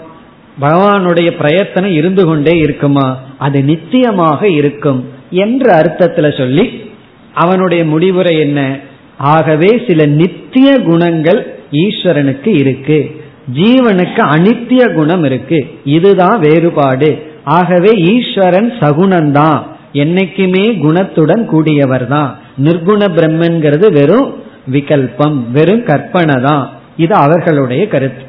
பகவானுடைய 0.60 1.30
பிரயத்தனம் 1.30 1.90
இருந்து 1.90 2.24
கொண்டே 2.24 2.58
இருக்குமா? 2.58 3.18
அது 3.38 3.62
நித்தியமாக 3.62 4.42
இருக்கும் 4.42 5.08
என்ற 5.30 5.80
அர்த்தத்துல 5.80 6.38
சொல்லி 6.38 6.90
அவனுடைய 7.34 7.84
முடிவுரை 7.84 8.38
என்ன? 8.38 8.78
ஆகவே 9.16 9.82
சில 9.88 10.06
நித்திய 10.06 10.80
குணங்கள் 10.80 11.40
ஈஸ்வரனுக்கு 11.72 12.46
இருக்கு. 12.46 13.24
ஜீவனுக்கு 13.54 14.20
அனித்திய 14.34 14.92
குணம் 14.92 15.24
இருக்கு. 15.24 15.78
இதுதான் 15.84 16.40
வேறுபாடு. 16.40 17.10
ஆகவே 17.44 17.90
ஈஸ்வரன் 17.94 18.72
சகுணந்தான். 18.80 19.62
என்னைக்குமே 19.92 20.66
குணத்துடன் 20.80 21.48
கூடியவர் 21.52 22.06
தான் 22.06 22.38
நிர்குண 22.57 23.15
பிரம்மன்கிறது 23.15 23.91
வெறும் 23.91 24.35
விகல்பம் 24.71 25.51
வெறும் 25.51 25.83
கற்பனை 25.83 26.41
தான் 26.41 26.69
இது 26.97 27.17
அவர்களுடைய 27.17 27.87
கருத்து 27.87 28.23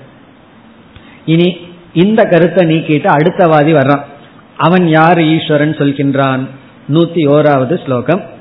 இனி 1.26 1.61
இந்த 1.94 2.24
கருத்தை 2.24 2.66
நீக்கிட்டு 2.66 3.09
அடுத்த 3.09 3.46
வாதி 3.46 3.72
வர்றான் 3.72 4.05
அவன் 4.59 4.90
யார் 4.90 5.28
ஈஸ்வரன் 5.28 5.80
சொல்கின்றான் 5.80 6.49
நூத்தி 6.88 7.28
ஓராவது 7.28 7.84
ஸ்லோகம் 7.84 8.36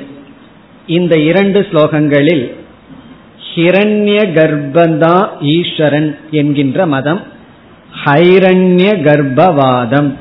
இந்த 0.88 1.14
இரண்டு 1.30 1.60
ஸ்லோகங்களில் 1.70 2.46
ஹிரண்ய 3.55 4.19
கர்ப்பந்தா 4.35 5.29
ஈஸ்வரன் 5.41 6.19
என்கின்ற 6.31 6.87
மதம் 6.87 7.21
ஹைரண்ய 8.05 8.89
கர்ப்பவாதம் 9.07 10.15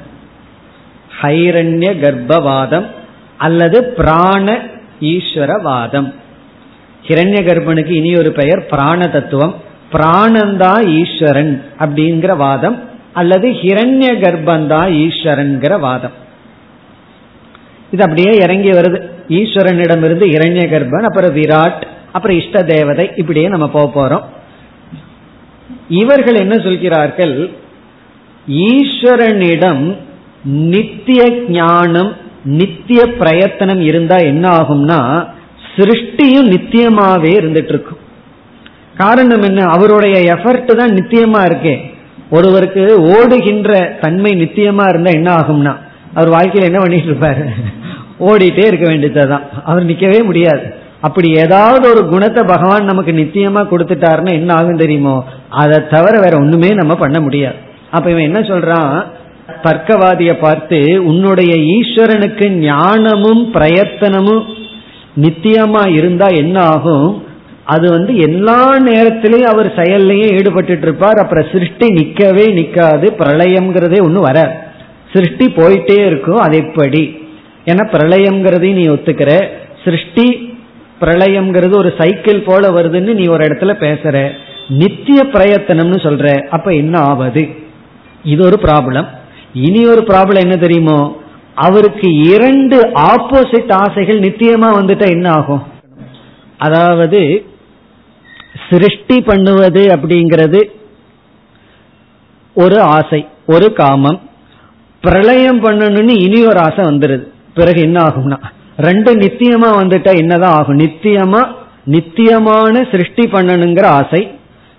ஹைரண்ய 1.22 1.90
கர்ப்பவாதம் 2.04 2.86
அல்லது 3.38 3.84
பிராண 3.84 4.60
ஈஸ்வரவாதம். 5.02 6.14
ஹிரண்ய 7.08 7.40
கர்ப்பனுக்கு 7.44 7.90
இனி 7.90 8.16
ஒரு 8.16 8.32
பெயர் 8.32 8.66
பிராண 8.66 9.08
தத்துவம். 9.08 9.56
பிராணந்தா 9.94 10.88
ஈஸ்வரன் 10.88 11.64
அப்படிங்கிற 11.80 12.38
வாதம் 12.38 12.84
அல்லது 13.14 13.50
ஹிரண்ய 13.50 14.08
கர்ப்பந்தா 14.24 14.82
ஈஸ்வரன்கிற 15.04 15.80
வாதம். 15.80 16.12
இது 17.92 18.04
அப்படியே 18.04 18.36
இறங்கி 18.36 18.70
வருது. 18.70 19.00
ஈஸ்வரனிடமிருந்து 19.30 20.26
இரண்ய 20.36 20.66
கர்ப்பன் 20.68 21.04
அப்புறம் 21.04 21.36
விராட் 21.36 21.84
அப்புறம் 22.12 22.38
இஷ்ட 22.38 22.64
தேவதை 22.64 23.12
இப்படியே 23.16 23.48
நம்ம 23.48 23.70
போக 23.70 23.88
போறோம். 23.96 24.24
இவர்கள் 25.88 26.36
என்ன 26.36 26.56
சொல்கிறார்கள்? 26.58 27.52
ஈஸ்வரனிடம் 28.48 29.98
நித்திய 30.44 31.44
ஞானம் 31.50 32.16
நித்திய 32.44 33.06
பிரயத்தனம் 33.06 33.82
இருந்தா 33.82 34.16
என்ன 34.16 34.50
ஆகும்னா 34.50 35.28
சிருஷ்டியும் 35.76 36.50
நித்தியமாவே 36.50 37.32
இருந்துட்டு 37.40 37.68
இருக்கும் 37.68 37.98
காரணம் 38.96 39.42
என்ன? 39.42 39.62
அவருடைய 39.66 40.36
எஃபர்ட் 40.36 40.72
தான் 40.76 40.92
நித்தியமா 40.92 41.42
இருக்கே. 41.46 41.92
ஒருவருக்கு 42.30 42.82
ஓடுகின்ற 43.02 43.98
தன்மை 44.02 44.32
நித்தியமா 44.32 44.90
இருந்தா 44.90 45.12
என்ன 45.12 45.32
ஆகும்னா 45.34 45.78
அவர் 46.14 46.30
வாழ்க்கையில் 46.30 46.74
என்ன 46.74 46.80
பண்ணிட்டு 46.80 47.12
இருப்பாரு? 47.12 47.44
ஓடிட்டே 48.20 48.66
இருக்க 48.68 48.86
வேண்டியதுதான். 48.88 49.46
அவர் 49.64 49.86
நிக்கவே 49.86 50.26
முடியாது. 50.26 50.79
அப்படி 51.02 51.34
ஏதாவது 51.34 51.90
ஒரு 51.90 52.08
குணத்தை 52.08 52.44
பகவான் 52.44 52.84
நமக்கு 52.84 53.12
நித்தியமா 53.12 53.62
கொடுத்துட்டாருன்னா 53.72 54.32
என்ன 54.32 54.54
ஆகும் 54.54 54.76
தெரியுமோ? 54.76 55.26
அதை 55.50 55.88
தவிர 55.90 56.20
வேற 56.20 56.38
ஒண்ணுமே 56.38 56.70
நம்ம 56.70 56.96
பண்ண 56.96 57.20
முடியாது. 57.20 57.56
அப்ப 57.92 58.10
இவன் 58.10 58.24
என்ன 58.24 58.40
சொல்றான்? 58.40 59.04
தர்க்கவாதிய 59.64 60.34
பார்த்து 60.34 61.06
உன்னுடைய 61.06 61.56
ஈஸ்வரனுக்கு 61.56 62.50
ஞானமும் 62.50 63.54
பிரயத்தனமும் 63.54 64.44
நித்தியமா 65.22 65.94
இருந்தா 65.94 66.28
என்ன 66.28 66.60
ஆகும்? 66.62 67.24
அது 67.64 67.90
வந்து 67.90 68.18
எல்லா 68.18 68.78
நேரத்திலையும் 68.78 69.52
அவர் 69.54 69.76
செயல்லையும் 69.76 70.38
ஈடுபட்டு 70.38 70.78
இருப்பார் 70.82 71.18
அப்புறம் 71.18 71.48
சிருஷ்டி 71.52 71.88
நிக்கவே 71.88 72.46
நிக்காது. 72.60 73.08
பிரளயம்ங்கிறதே 73.20 74.00
ஒண்ணு 74.08 74.20
வர 74.20 74.68
சிருஷ்டி 75.14 75.46
போயிட்டே 75.46 76.06
இருக்கும். 76.06 76.38
அது 76.38 76.58
எப்படி? 76.58 77.18
ஏன்னா 77.66 77.84
பிரளயம்ங்கிறதையும் 77.92 78.74
நீ 78.74 78.88
ஒத்துக்கிற. 78.88 79.48
சிருஷ்டி 79.84 80.49
பிரளயம்ங்கிறது 81.02 81.76
ஒரு 81.76 81.94
சைக்கிள் 81.98 82.42
போல 82.42 82.70
வருதுன்னு 82.70 83.14
நீ 83.14 83.28
ஒரு 83.28 83.46
இடத்துல 83.46 83.74
பேசுற. 83.80 84.32
நித்திய 84.70 85.24
பிரயத்தனம்னு 85.24 86.00
சொல்ற. 86.06 86.48
அப்ப 86.48 86.72
என்ன 86.72 87.00
ஆவது? 87.00 87.48
இது 88.24 88.46
ஒரு 88.46 88.60
ப்ராப்ளம் 88.62 89.08
இனி 89.54 89.86
ஒரு 89.86 90.02
ப்ராப்ளம் 90.08 90.40
என்ன 90.40 90.56
தெரியுமோ? 90.56 91.22
அவருக்கு 91.56 92.18
இரண்டு 92.18 92.82
ஆப்போசிட் 92.82 93.72
ஆசைகள் 93.72 94.20
நித்தியமா 94.20 94.70
வந்துட்டா 94.78 95.10
என்ன 95.10 95.30
ஆகும்? 95.30 95.64
அதாவது 96.58 97.46
சிருஷ்டி 98.70 99.22
பண்ணுவது 99.22 99.88
அப்படிங்கிறது 99.88 100.62
ஒரு 102.54 102.82
ஆசை 102.82 103.28
ஒரு 103.48 103.74
காமம். 103.74 104.30
பிரளயம் 105.02 105.64
பண்ணணும்னு 105.64 106.22
இனி 106.22 106.46
ஒரு 106.46 106.60
ஆசை 106.60 106.86
வந்துருது. 106.86 107.28
பிறகு 107.54 107.82
என்ன 107.82 108.02
ஆகும்னா 108.02 108.38
ரெண்டு 108.86 109.12
நித்தியமா 109.22 109.70
வந்துட்டா 109.80 110.12
என்னதான் 110.22 110.56
ஆகும்? 110.60 110.80
நித்தியமா 110.84 111.42
நித்தியமான 111.94 112.74
சிருஷ்டி 112.92 113.24
பண்ணணுங்கிற 113.34 113.86
ஆசை 114.00 114.22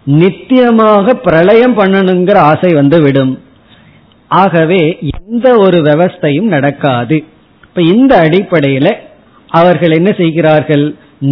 நித்தியமாக 0.07 1.15
பிரளயம் 1.25 1.75
பண்ணணுங்கிற 1.79 2.37
ஆசை 2.51 2.71
வந்து 2.75 2.99
விடும் 3.03 3.33
ஆகவே 4.31 4.83
எந்த 5.17 5.47
ஒரு 5.57 5.79
விவஸ்தையும் 5.79 6.51
நடக்காது. 6.55 7.17
இப்ப 7.67 7.83
இந்த 7.93 8.13
அடிப்படையில 8.25 8.89
அவர்கள் 9.49 9.97
என்ன 9.99 10.11
செய்கிறார்கள்? 10.21 10.85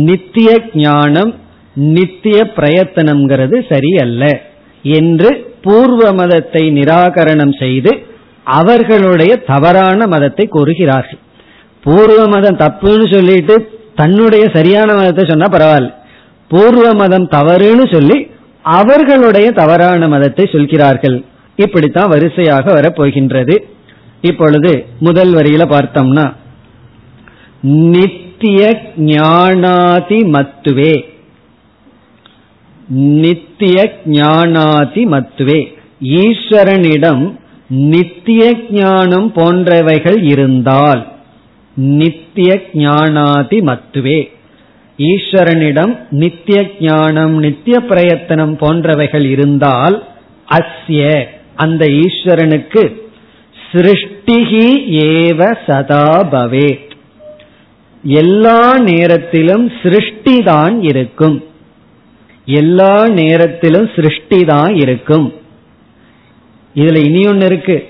நித்திய 0.07 0.51
ஞானம் 0.85 1.33
நித்திய 1.95 2.39
பிரயத்தனம்ங்கிறது 2.57 3.57
சரியல்ல 3.71 4.25
என்று 4.85 5.31
பூர்வ 5.63 6.03
மதத்தை 6.13 6.63
நிராகரணம் 6.71 7.55
செய்து 7.63 7.93
அவர்களுடைய 8.61 9.33
தவறான 9.51 10.07
மதத்தை 10.07 10.47
கூறுகிறார்கள். 10.49 11.23
பூர்வ 11.85 12.27
மதம் 12.27 12.57
தப்புன்னு 12.57 13.15
சொல்லிட்டு 13.15 13.81
தன்னுடைய 13.95 14.51
சரியான 14.53 14.95
மதத்தை 14.95 15.25
சொன்னா 15.29 15.47
பரவாயில்ல. 15.47 15.95
பூர்வ 16.49 16.95
மதம் 16.95 17.29
தவறுன்னு 17.29 17.95
சொல்லி 17.95 18.31
அவர்களுடைய 18.63 19.51
தவறான 19.51 20.09
மதத்தை 20.09 20.49
சொல்கிறார்கள். 20.53 21.25
இப்படித்தான் 21.57 22.09
வரிசையாக 22.09 22.81
வரப்போகின்றது. 22.81 23.59
இப்பொழுது 24.21 24.87
முதல் 24.99 25.33
வரியில 25.35 25.65
பார்த்தோம்னா 25.75 26.33
நித்திய 27.61 28.81
ஞானாதி 28.97 30.19
மத்துவே. 30.35 31.05
நித்திய 33.23 33.93
ஞானாதி 34.07 35.03
மத்துவே. 35.15 35.61
ஈஸ்வரனிடம் 36.01 37.35
நித்திய 37.69 38.43
ஞானம் 38.71 39.33
போன்றவைகள் 39.35 40.23
இருந்தால் 40.23 41.17
நித்திய 41.79 42.63
ஞானாதி 42.73 43.59
மத்துவே 43.69 44.29
ஈஸ்வரனிடம் 44.99 45.99
நித்திய 46.11 46.71
ஞானம் 46.81 47.39
நித்திய 47.39 47.81
பிரயத்தனம் 47.81 48.57
போன்றவைகள் 48.61 49.27
இருந்தால் 49.31 50.07
அஸ்ய 50.49 51.29
அந்த 51.55 51.87
ஈஸ்வரனுக்கு 51.87 53.01
சிருஷ்டிகி 53.73 54.69
ஏவ 54.89 55.57
சதா 55.67 56.29
பவேத் 56.33 56.87
எல்லா 58.05 58.79
நேரத்திலும் 58.79 59.73
சிருஷ்டி 59.83 60.43
தான் 60.43 60.83
இருக்கும். 60.83 61.45
எல்லா 62.47 63.07
நேரத்திலும் 63.09 63.91
சிருஷ்டி 63.95 64.45
தான் 64.45 64.75
இருக்கும். 64.75 65.33
இதுல 66.75 67.05
இனி 67.05 67.27
ஒன்னு 67.27 67.45
இருக்கு. 67.45 67.87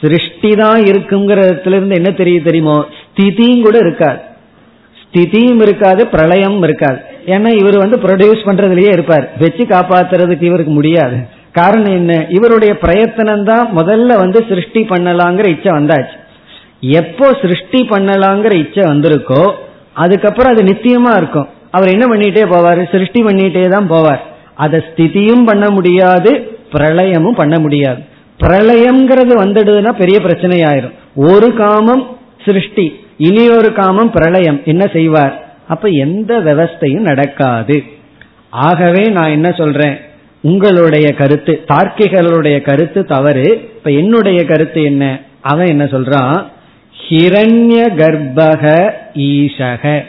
சிருஷ்டி 0.00 0.50
தான் 0.54 0.80
இருக்குங்கிறதுல 0.90 1.76
இருந்து 1.78 1.94
என்ன 1.94 2.10
தெரியுது 2.10 2.42
தெரியுமோ? 2.42 2.76
ஸ்திதியும் 3.00 3.62
கூட 3.62 3.78
இருக்காது. 3.78 4.20
ஸ்திதியும் 5.02 5.62
இருக்காது 5.62 6.06
பிரளயம் 6.06 6.62
இருக்காது. 6.62 6.98
ஏன்னா 7.34 7.50
இவர் 7.60 7.76
வந்து 7.76 7.96
ப்ரொடியூஸ் 7.96 8.46
பண்றதுலயே 8.48 8.90
இருப்பார். 8.92 9.26
வச்சு 9.40 9.64
காப்பாத்துறதுக்கு 9.64 10.42
இவருக்கு 10.42 10.70
முடியாது. 10.70 11.16
காரணம் 11.52 11.94
என்ன? 11.94 12.26
இவருடைய 12.28 12.72
பிரயத்தனம் 12.78 13.44
தான் 13.44 13.68
முதல்ல 13.76 14.16
வந்து 14.18 14.44
சிருஷ்டி 14.48 14.80
பண்ணலாங்கிற 14.90 15.46
இச்சை 15.54 15.70
வந்தாச்சு. 15.78 16.16
எப்போ 16.80 17.26
சிருஷ்டி 17.42 17.80
பண்ணலாங்கிற 17.90 18.52
இச்சை 18.64 18.84
வந்திருக்கோ 18.84 19.42
அதுக்கப்புறம் 19.94 20.52
அது 20.52 20.62
நித்தியமா 20.62 21.12
இருக்கும். 21.16 21.48
அவர் 21.70 21.88
என்ன 21.88 22.06
பண்ணிட்டே 22.06 22.44
போவார்? 22.54 22.90
சிருஷ்டி 22.90 23.22
பண்ணிட்டே 23.22 23.68
தான் 23.68 23.90
போவார். 23.90 24.22
அதை 24.54 24.78
ஸ்திதியும் 24.90 25.44
பண்ண 25.44 25.70
முடியாது 25.70 26.30
பிரளயமும் 26.72 27.40
பண்ண 27.40 27.58
முடியாது. 27.58 28.00
பிரளயம்ங்கிறது 28.40 29.32
வந்துடுதுன்னா 29.42 29.92
பெரிய 29.92 30.20
பிரச்சனை 30.20 30.60
ஆயிரும் 30.60 30.94
ஒரு 31.14 31.54
காமம் 31.54 32.16
சிருஷ்டி 32.44 33.06
இனி 33.16 33.50
ஒரு 33.50 33.72
காமம் 33.72 34.10
பிரளயம். 34.10 34.60
என்ன 34.64 34.86
செய்வார்? 34.86 35.56
அப்ப 35.68 35.88
எந்த 35.88 36.38
விவஸ்தையும் 36.38 37.00
நடக்காது. 37.00 37.82
ஆகவே 38.50 39.02
நான் 39.02 39.30
என்ன 39.30 39.50
சொல்றேன்? 39.50 39.98
உங்களுடைய 40.40 41.12
கருத்து 41.12 41.64
தார்க்கிகளுடைய 41.68 42.62
கருத்து 42.62 43.04
தவறு. 43.04 43.70
இப்ப 43.76 43.90
என்னுடைய 43.90 44.44
கருத்து 44.44 44.82
என்ன? 44.82 45.20
அவன் 45.40 45.66
என்ன 45.66 45.84
சொல்றான்? 45.84 46.44
ஹிரண்ய 47.08 47.82
கர்ப்பக 47.96 48.90
ஈஷக. 49.14 50.04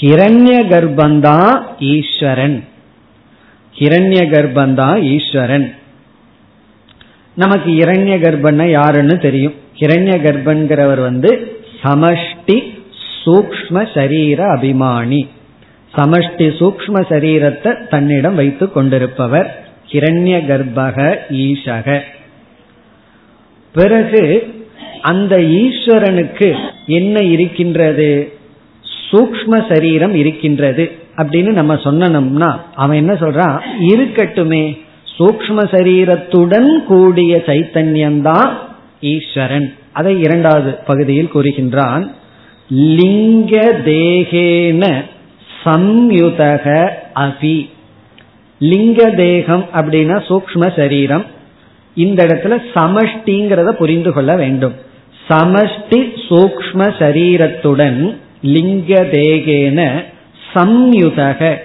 ஹிரண்ய 0.00 0.66
கர்ப்பந்தான் 0.68 1.62
ஈஸ்வரன். 1.78 2.64
ஹிரண்ய 3.78 4.28
கர்ப்பந்தான் 4.28 5.02
ஈஸ்வரன். 5.02 5.74
நமக்கு 7.34 7.70
இரண்ய 7.72 8.14
கர்ப்பன்னா 8.24 8.70
யாருன்னு 8.70 9.18
தெரியும். 9.18 9.54
இரண்ய 9.78 10.14
கர்ப்பன்கிறவர் 10.22 11.00
வந்து 11.00 11.60
சமஷ்டி 11.82 12.56
சூக்ம 13.24 13.94
சரீர 13.94 14.44
அபிமானி. 14.46 15.28
சமஷ்டி 15.96 16.46
சூக்ம 16.60 17.00
சரீரத்தை 17.08 17.88
தன்னிடம் 17.88 18.34
வைத்துக் 18.34 18.74
கொண்டிருப்பவர் 18.74 19.66
ஹிரண்ய 19.92 20.36
கர்ப்பக 20.50 21.16
ஈசக 21.30 22.00
பிறகு 23.74 24.54
அந்த 25.00 25.36
ஈஸ்வரனுக்கு 25.36 26.56
என்ன 26.86 27.20
இருக்கின்றது? 27.20 28.32
சூக்ம 29.10 29.72
சரீரம் 29.72 30.14
இருக்கின்றது 30.14 30.92
அப்படின்னு 31.16 31.52
நம்ம 31.52 31.74
சொன்னோம்னா 31.74 32.60
அவன் 32.74 32.96
என்ன 32.96 33.12
சொல்றான்? 33.12 33.60
இருக்கட்டுமே. 33.80 34.78
சூக்ம 35.18 35.64
சரீரத்துடன் 35.70 36.84
கூடிய 36.84 37.42
சைத்தன்யம்தான் 37.46 38.50
ஈஸ்வரன். 39.00 39.74
அதை 39.92 40.20
இரண்டாவது 40.20 40.70
பகுதியில் 40.86 41.30
கூறுகின்றான். 41.34 42.10
லிங்க 42.70 43.80
தேகேன 43.84 45.04
சம்யுதக 45.64 46.88
அபி. 47.14 47.68
லிங்க 48.58 49.10
தேகம் 49.10 49.64
அப்படின்னா 49.74 50.22
சூக்ம 50.28 50.76
சரீரம். 50.76 51.24
இந்த 51.94 52.26
இடத்துல 52.26 52.56
சமஷ்டிங்கிறத 52.74 53.70
புரிந்து 53.70 54.12
கொள்ள 54.12 54.36
வேண்டும். 54.36 54.74
சமஷ்டி 55.28 56.00
சூக்ம 56.28 56.88
சரீரத்துடன் 56.98 58.16
லிங்க 58.42 59.02
தேகேன 59.02 60.04
சம்யுதக 60.54 61.56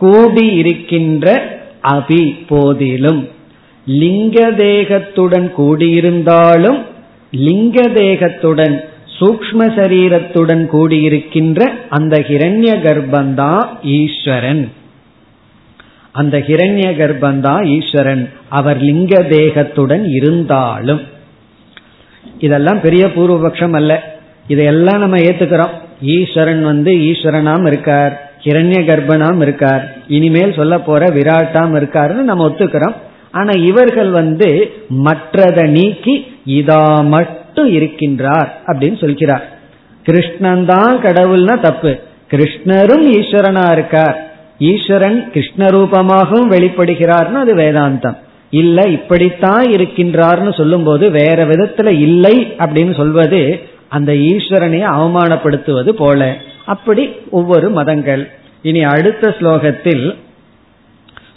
கூடியிருக்கின்ற 0.00 1.40
அபி 1.82 2.46
போதிலும் 2.48 3.28
லிங்க 3.86 4.50
தேகத்துடன் 4.50 5.50
கூடியிருந்தாலும் 5.58 6.82
லிங்க 7.30 7.82
தேகத்துடன் 7.82 8.80
சூக்ம 9.20 9.58
சரீரத்துடன் 9.58 10.68
கூடியிருக்கின்ற 10.72 11.66
அந்த 11.88 12.18
ஹிரண்ய 12.18 12.72
கர்ப்பந்தான் 12.72 13.66
ஈஸ்வரன். 13.82 14.72
அந்த 16.12 16.38
ஹிரண்ய 16.38 16.96
கர்ப்பந்தான் 16.96 17.66
ஈஸ்வரன் 17.66 18.30
அவர் 18.48 18.80
லிங்க 18.80 19.22
தேகத்துடன் 19.22 20.04
இருந்தாலும். 20.06 21.00
இதெல்லாம் 22.38 22.80
பெரிய 22.80 23.06
பூர்வபக்ஷம் 23.06 23.72
அல்ல. 23.72 24.20
இதையெல்லாம் 24.48 25.00
நம்ம 25.00 25.16
ஏத்துக்கிறோம். 25.16 25.70
ஈஸ்வரன் 26.02 26.64
வந்து 26.64 26.92
ஈஸ்வரனாம் 26.92 27.66
இருக்கார். 27.66 28.31
ஹிரண்ய 28.44 28.78
கர்ப்பனாம் 28.82 29.42
இருக்கார். 29.42 29.96
இனிமேல் 30.08 30.52
சொல்ல 30.52 30.78
போற 30.78 31.06
விராட்டாம் 31.06 31.74
இருக்காருன்னு 31.78 32.28
நம்ம 32.30 32.48
ஒத்துக்கிறோம். 32.48 32.94
ஆனா 33.30 33.50
இவர்கள் 33.50 34.10
வந்து 34.10 34.72
மற்றதை 35.04 35.66
நீக்கி 35.66 36.36
இதா 36.46 37.04
மட்டும் 37.04 37.70
இருக்கின்றார் 37.74 38.48
அப்படின்னு 38.66 39.00
சொல்கிறார். 39.00 39.48
கிருஷ்ணன் 40.02 40.66
தான் 40.66 40.96
கடவுள்னா 40.96 41.60
தப்பு. 41.60 41.98
கிருஷ்ணரும் 42.30 43.06
ஈஸ்வரனா 43.12 43.72
இருக்கார். 43.72 44.32
ஈஸ்வரன் 44.58 45.30
கிருஷ்ண 45.30 45.66
ரூபமாகவும் 45.66 46.50
வெளிப்படுகிறார்னு 46.50 47.32
அது 47.32 47.54
வேதாந்தம். 47.54 48.16
இல்ல 48.50 48.82
இப்படித்தான் 48.82 49.64
இருக்கின்றார்னு 49.64 50.54
சொல்லும் 50.54 50.84
போது 50.84 51.10
வேற 51.10 51.46
விதத்துல 51.46 51.86
இல்லை 51.86 52.54
அப்படின்னு 52.58 52.96
சொல்வது 52.96 53.60
அந்த 53.88 54.12
ஈஸ்வரனையை 54.12 54.86
அவமானப்படுத்துவது 54.98 55.88
போல. 55.88 56.36
அப்படி 56.66 57.08
ஒவ்வொரு 57.30 57.70
மதங்கள். 57.70 58.30
இனி 58.62 58.82
அடுத்த 58.82 59.34
ஸ்லோகத்தில் 59.40 60.16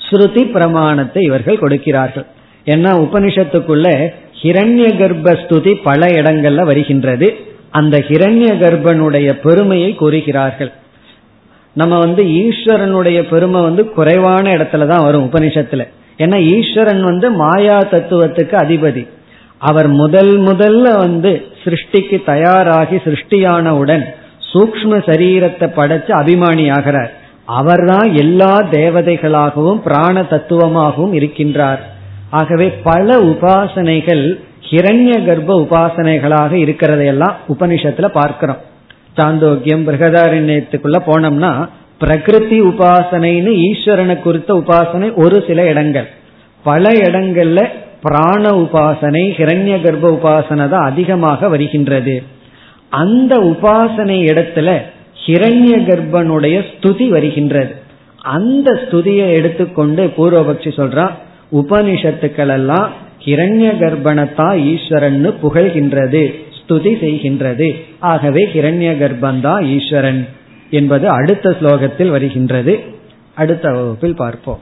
ஸ்ருதி 0.10 0.52
பிரமாணத்தை 0.52 1.24
இவர்கள் 1.24 1.60
கொடுக்கிறார்கள். 1.60 2.26
ஏன்னா 2.66 2.92
உபனிஷத்துக்குள்ள 3.06 4.14
ஹிரண்ய 4.42 4.88
கர்ப்ப 4.98 5.32
ஸ்துதி 5.42 5.82
பல 5.84 6.06
இடங்கள்ல 6.06 6.66
வருகின்றது. 6.66 7.36
அந்த 7.72 7.98
ஹிரண்ய 7.98 8.50
கர்ப்பனுடைய 8.64 9.34
பெருமையை 9.34 9.96
கூறுகிறார்கள். 9.96 10.72
நம்ம 11.74 11.98
வந்து 11.98 12.24
ஈஸ்வரனுடைய 12.24 13.22
பெருமை 13.30 13.62
வந்து 13.62 13.90
குறைவான 13.90 14.58
இடத்துல 14.58 14.88
தான் 14.88 15.04
வரும் 15.04 15.32
உபனிஷத்துல. 15.32 15.88
ஏன்னா 16.18 16.38
ஈஸ்வரன் 16.56 17.04
வந்து 17.04 17.32
மாயா 17.32 17.80
தத்துவத்துக்கு 17.80 18.56
அதிபதி. 18.66 19.08
அவர் 19.58 19.88
முதல் 19.88 20.40
முதல்ல 20.40 20.98
வந்து 20.98 21.46
சிருஷ்டிக்கு 21.64 22.24
தயாராகி 22.26 22.96
சிருஷ்டியானவுடன் 22.96 24.06
சூக்ம 24.56 25.00
சரீரத்தை 25.10 25.68
படைச்சு 25.78 26.12
அபிமானி 26.22 26.66
ஆகிறார் 26.78 27.14
அவர்தான் 27.60 28.10
எல்லா 28.14 28.54
தேவதைகளாகவும் 28.72 29.80
பிராண 29.88 30.22
தத்துவமாகவும் 30.22 31.14
இருக்கின்றார். 31.20 31.82
ஆகவே 32.40 32.68
பல 32.88 33.18
உபாசனைகள் 33.32 34.24
ஹிரண்ய 34.70 35.12
கர்ப்ப 35.26 35.52
உபாசனைகளாக 35.64 36.52
இருக்கிறதையெல்லாம் 36.66 37.36
உபனிஷத்துல 37.54 38.08
பார்க்கிறோம். 38.20 38.62
சாந்தோக்கியம் 39.18 39.84
பிரகதாரண்யத்துக்குள்ள 39.88 41.00
போனோம்னா 41.10 41.52
பிரகிருதி 42.02 42.58
உபாசனைன்னு 42.62 43.52
ஈஸ்வரனை 43.68 44.16
குறித்த 44.20 44.54
உபாசனை 44.54 45.10
ஒரு 45.24 45.38
சில 45.48 45.60
இடங்கள். 45.72 46.08
பல 46.66 46.84
இடங்கள்ல 47.08 47.60
பிராண 48.06 48.44
உபாசனை 48.64 49.24
ஹிரண்ய 49.38 49.76
கர்ப்ப 49.86 50.10
உபாசனை 50.18 50.66
தான் 50.70 50.88
அதிகமாக 50.92 51.48
வருகின்றது. 51.54 52.16
அந்த 53.02 53.34
உபாசனை 53.52 54.18
இடத்துல 54.32 54.70
ஹிரண்ய 55.26 55.76
கர்ப்பனுடைய 55.90 56.58
ஸ்துதி 56.70 57.08
வருகின்றது. 57.16 57.74
அந்த 58.36 58.68
ஸ்துதியை 58.84 59.28
எடுத்துக்கொண்டு 59.40 60.04
பூர்வபக்ஷி 60.18 60.72
சொல்றான் 60.80 61.14
உபனிஷத்துக்கள் 61.60 62.54
எல்லாம் 62.60 62.88
ஹிரண்ய 63.26 63.68
கர்ப்பணத்தா 63.84 64.48
ஈஸ்வரன் 64.72 65.20
புகழ்கின்றது 65.44 66.24
ஸ்துதி 66.60 66.92
செய்கின்றது. 67.04 67.68
ஆகவே 68.12 68.44
ஹிரண்ய 68.54 68.92
கர்ப்பந்தா 69.02 69.54
ஈஸ்வரன் 69.76 70.22
என்பது 70.70 71.06
அடுத்த 71.20 71.56
ஸ்லோகத்தில் 71.60 72.14
வருகின்றது. 72.16 72.74
அடுத்த 73.36 73.66
வகுப்பில் 73.78 74.20
பார்ப்போம். 74.24 74.62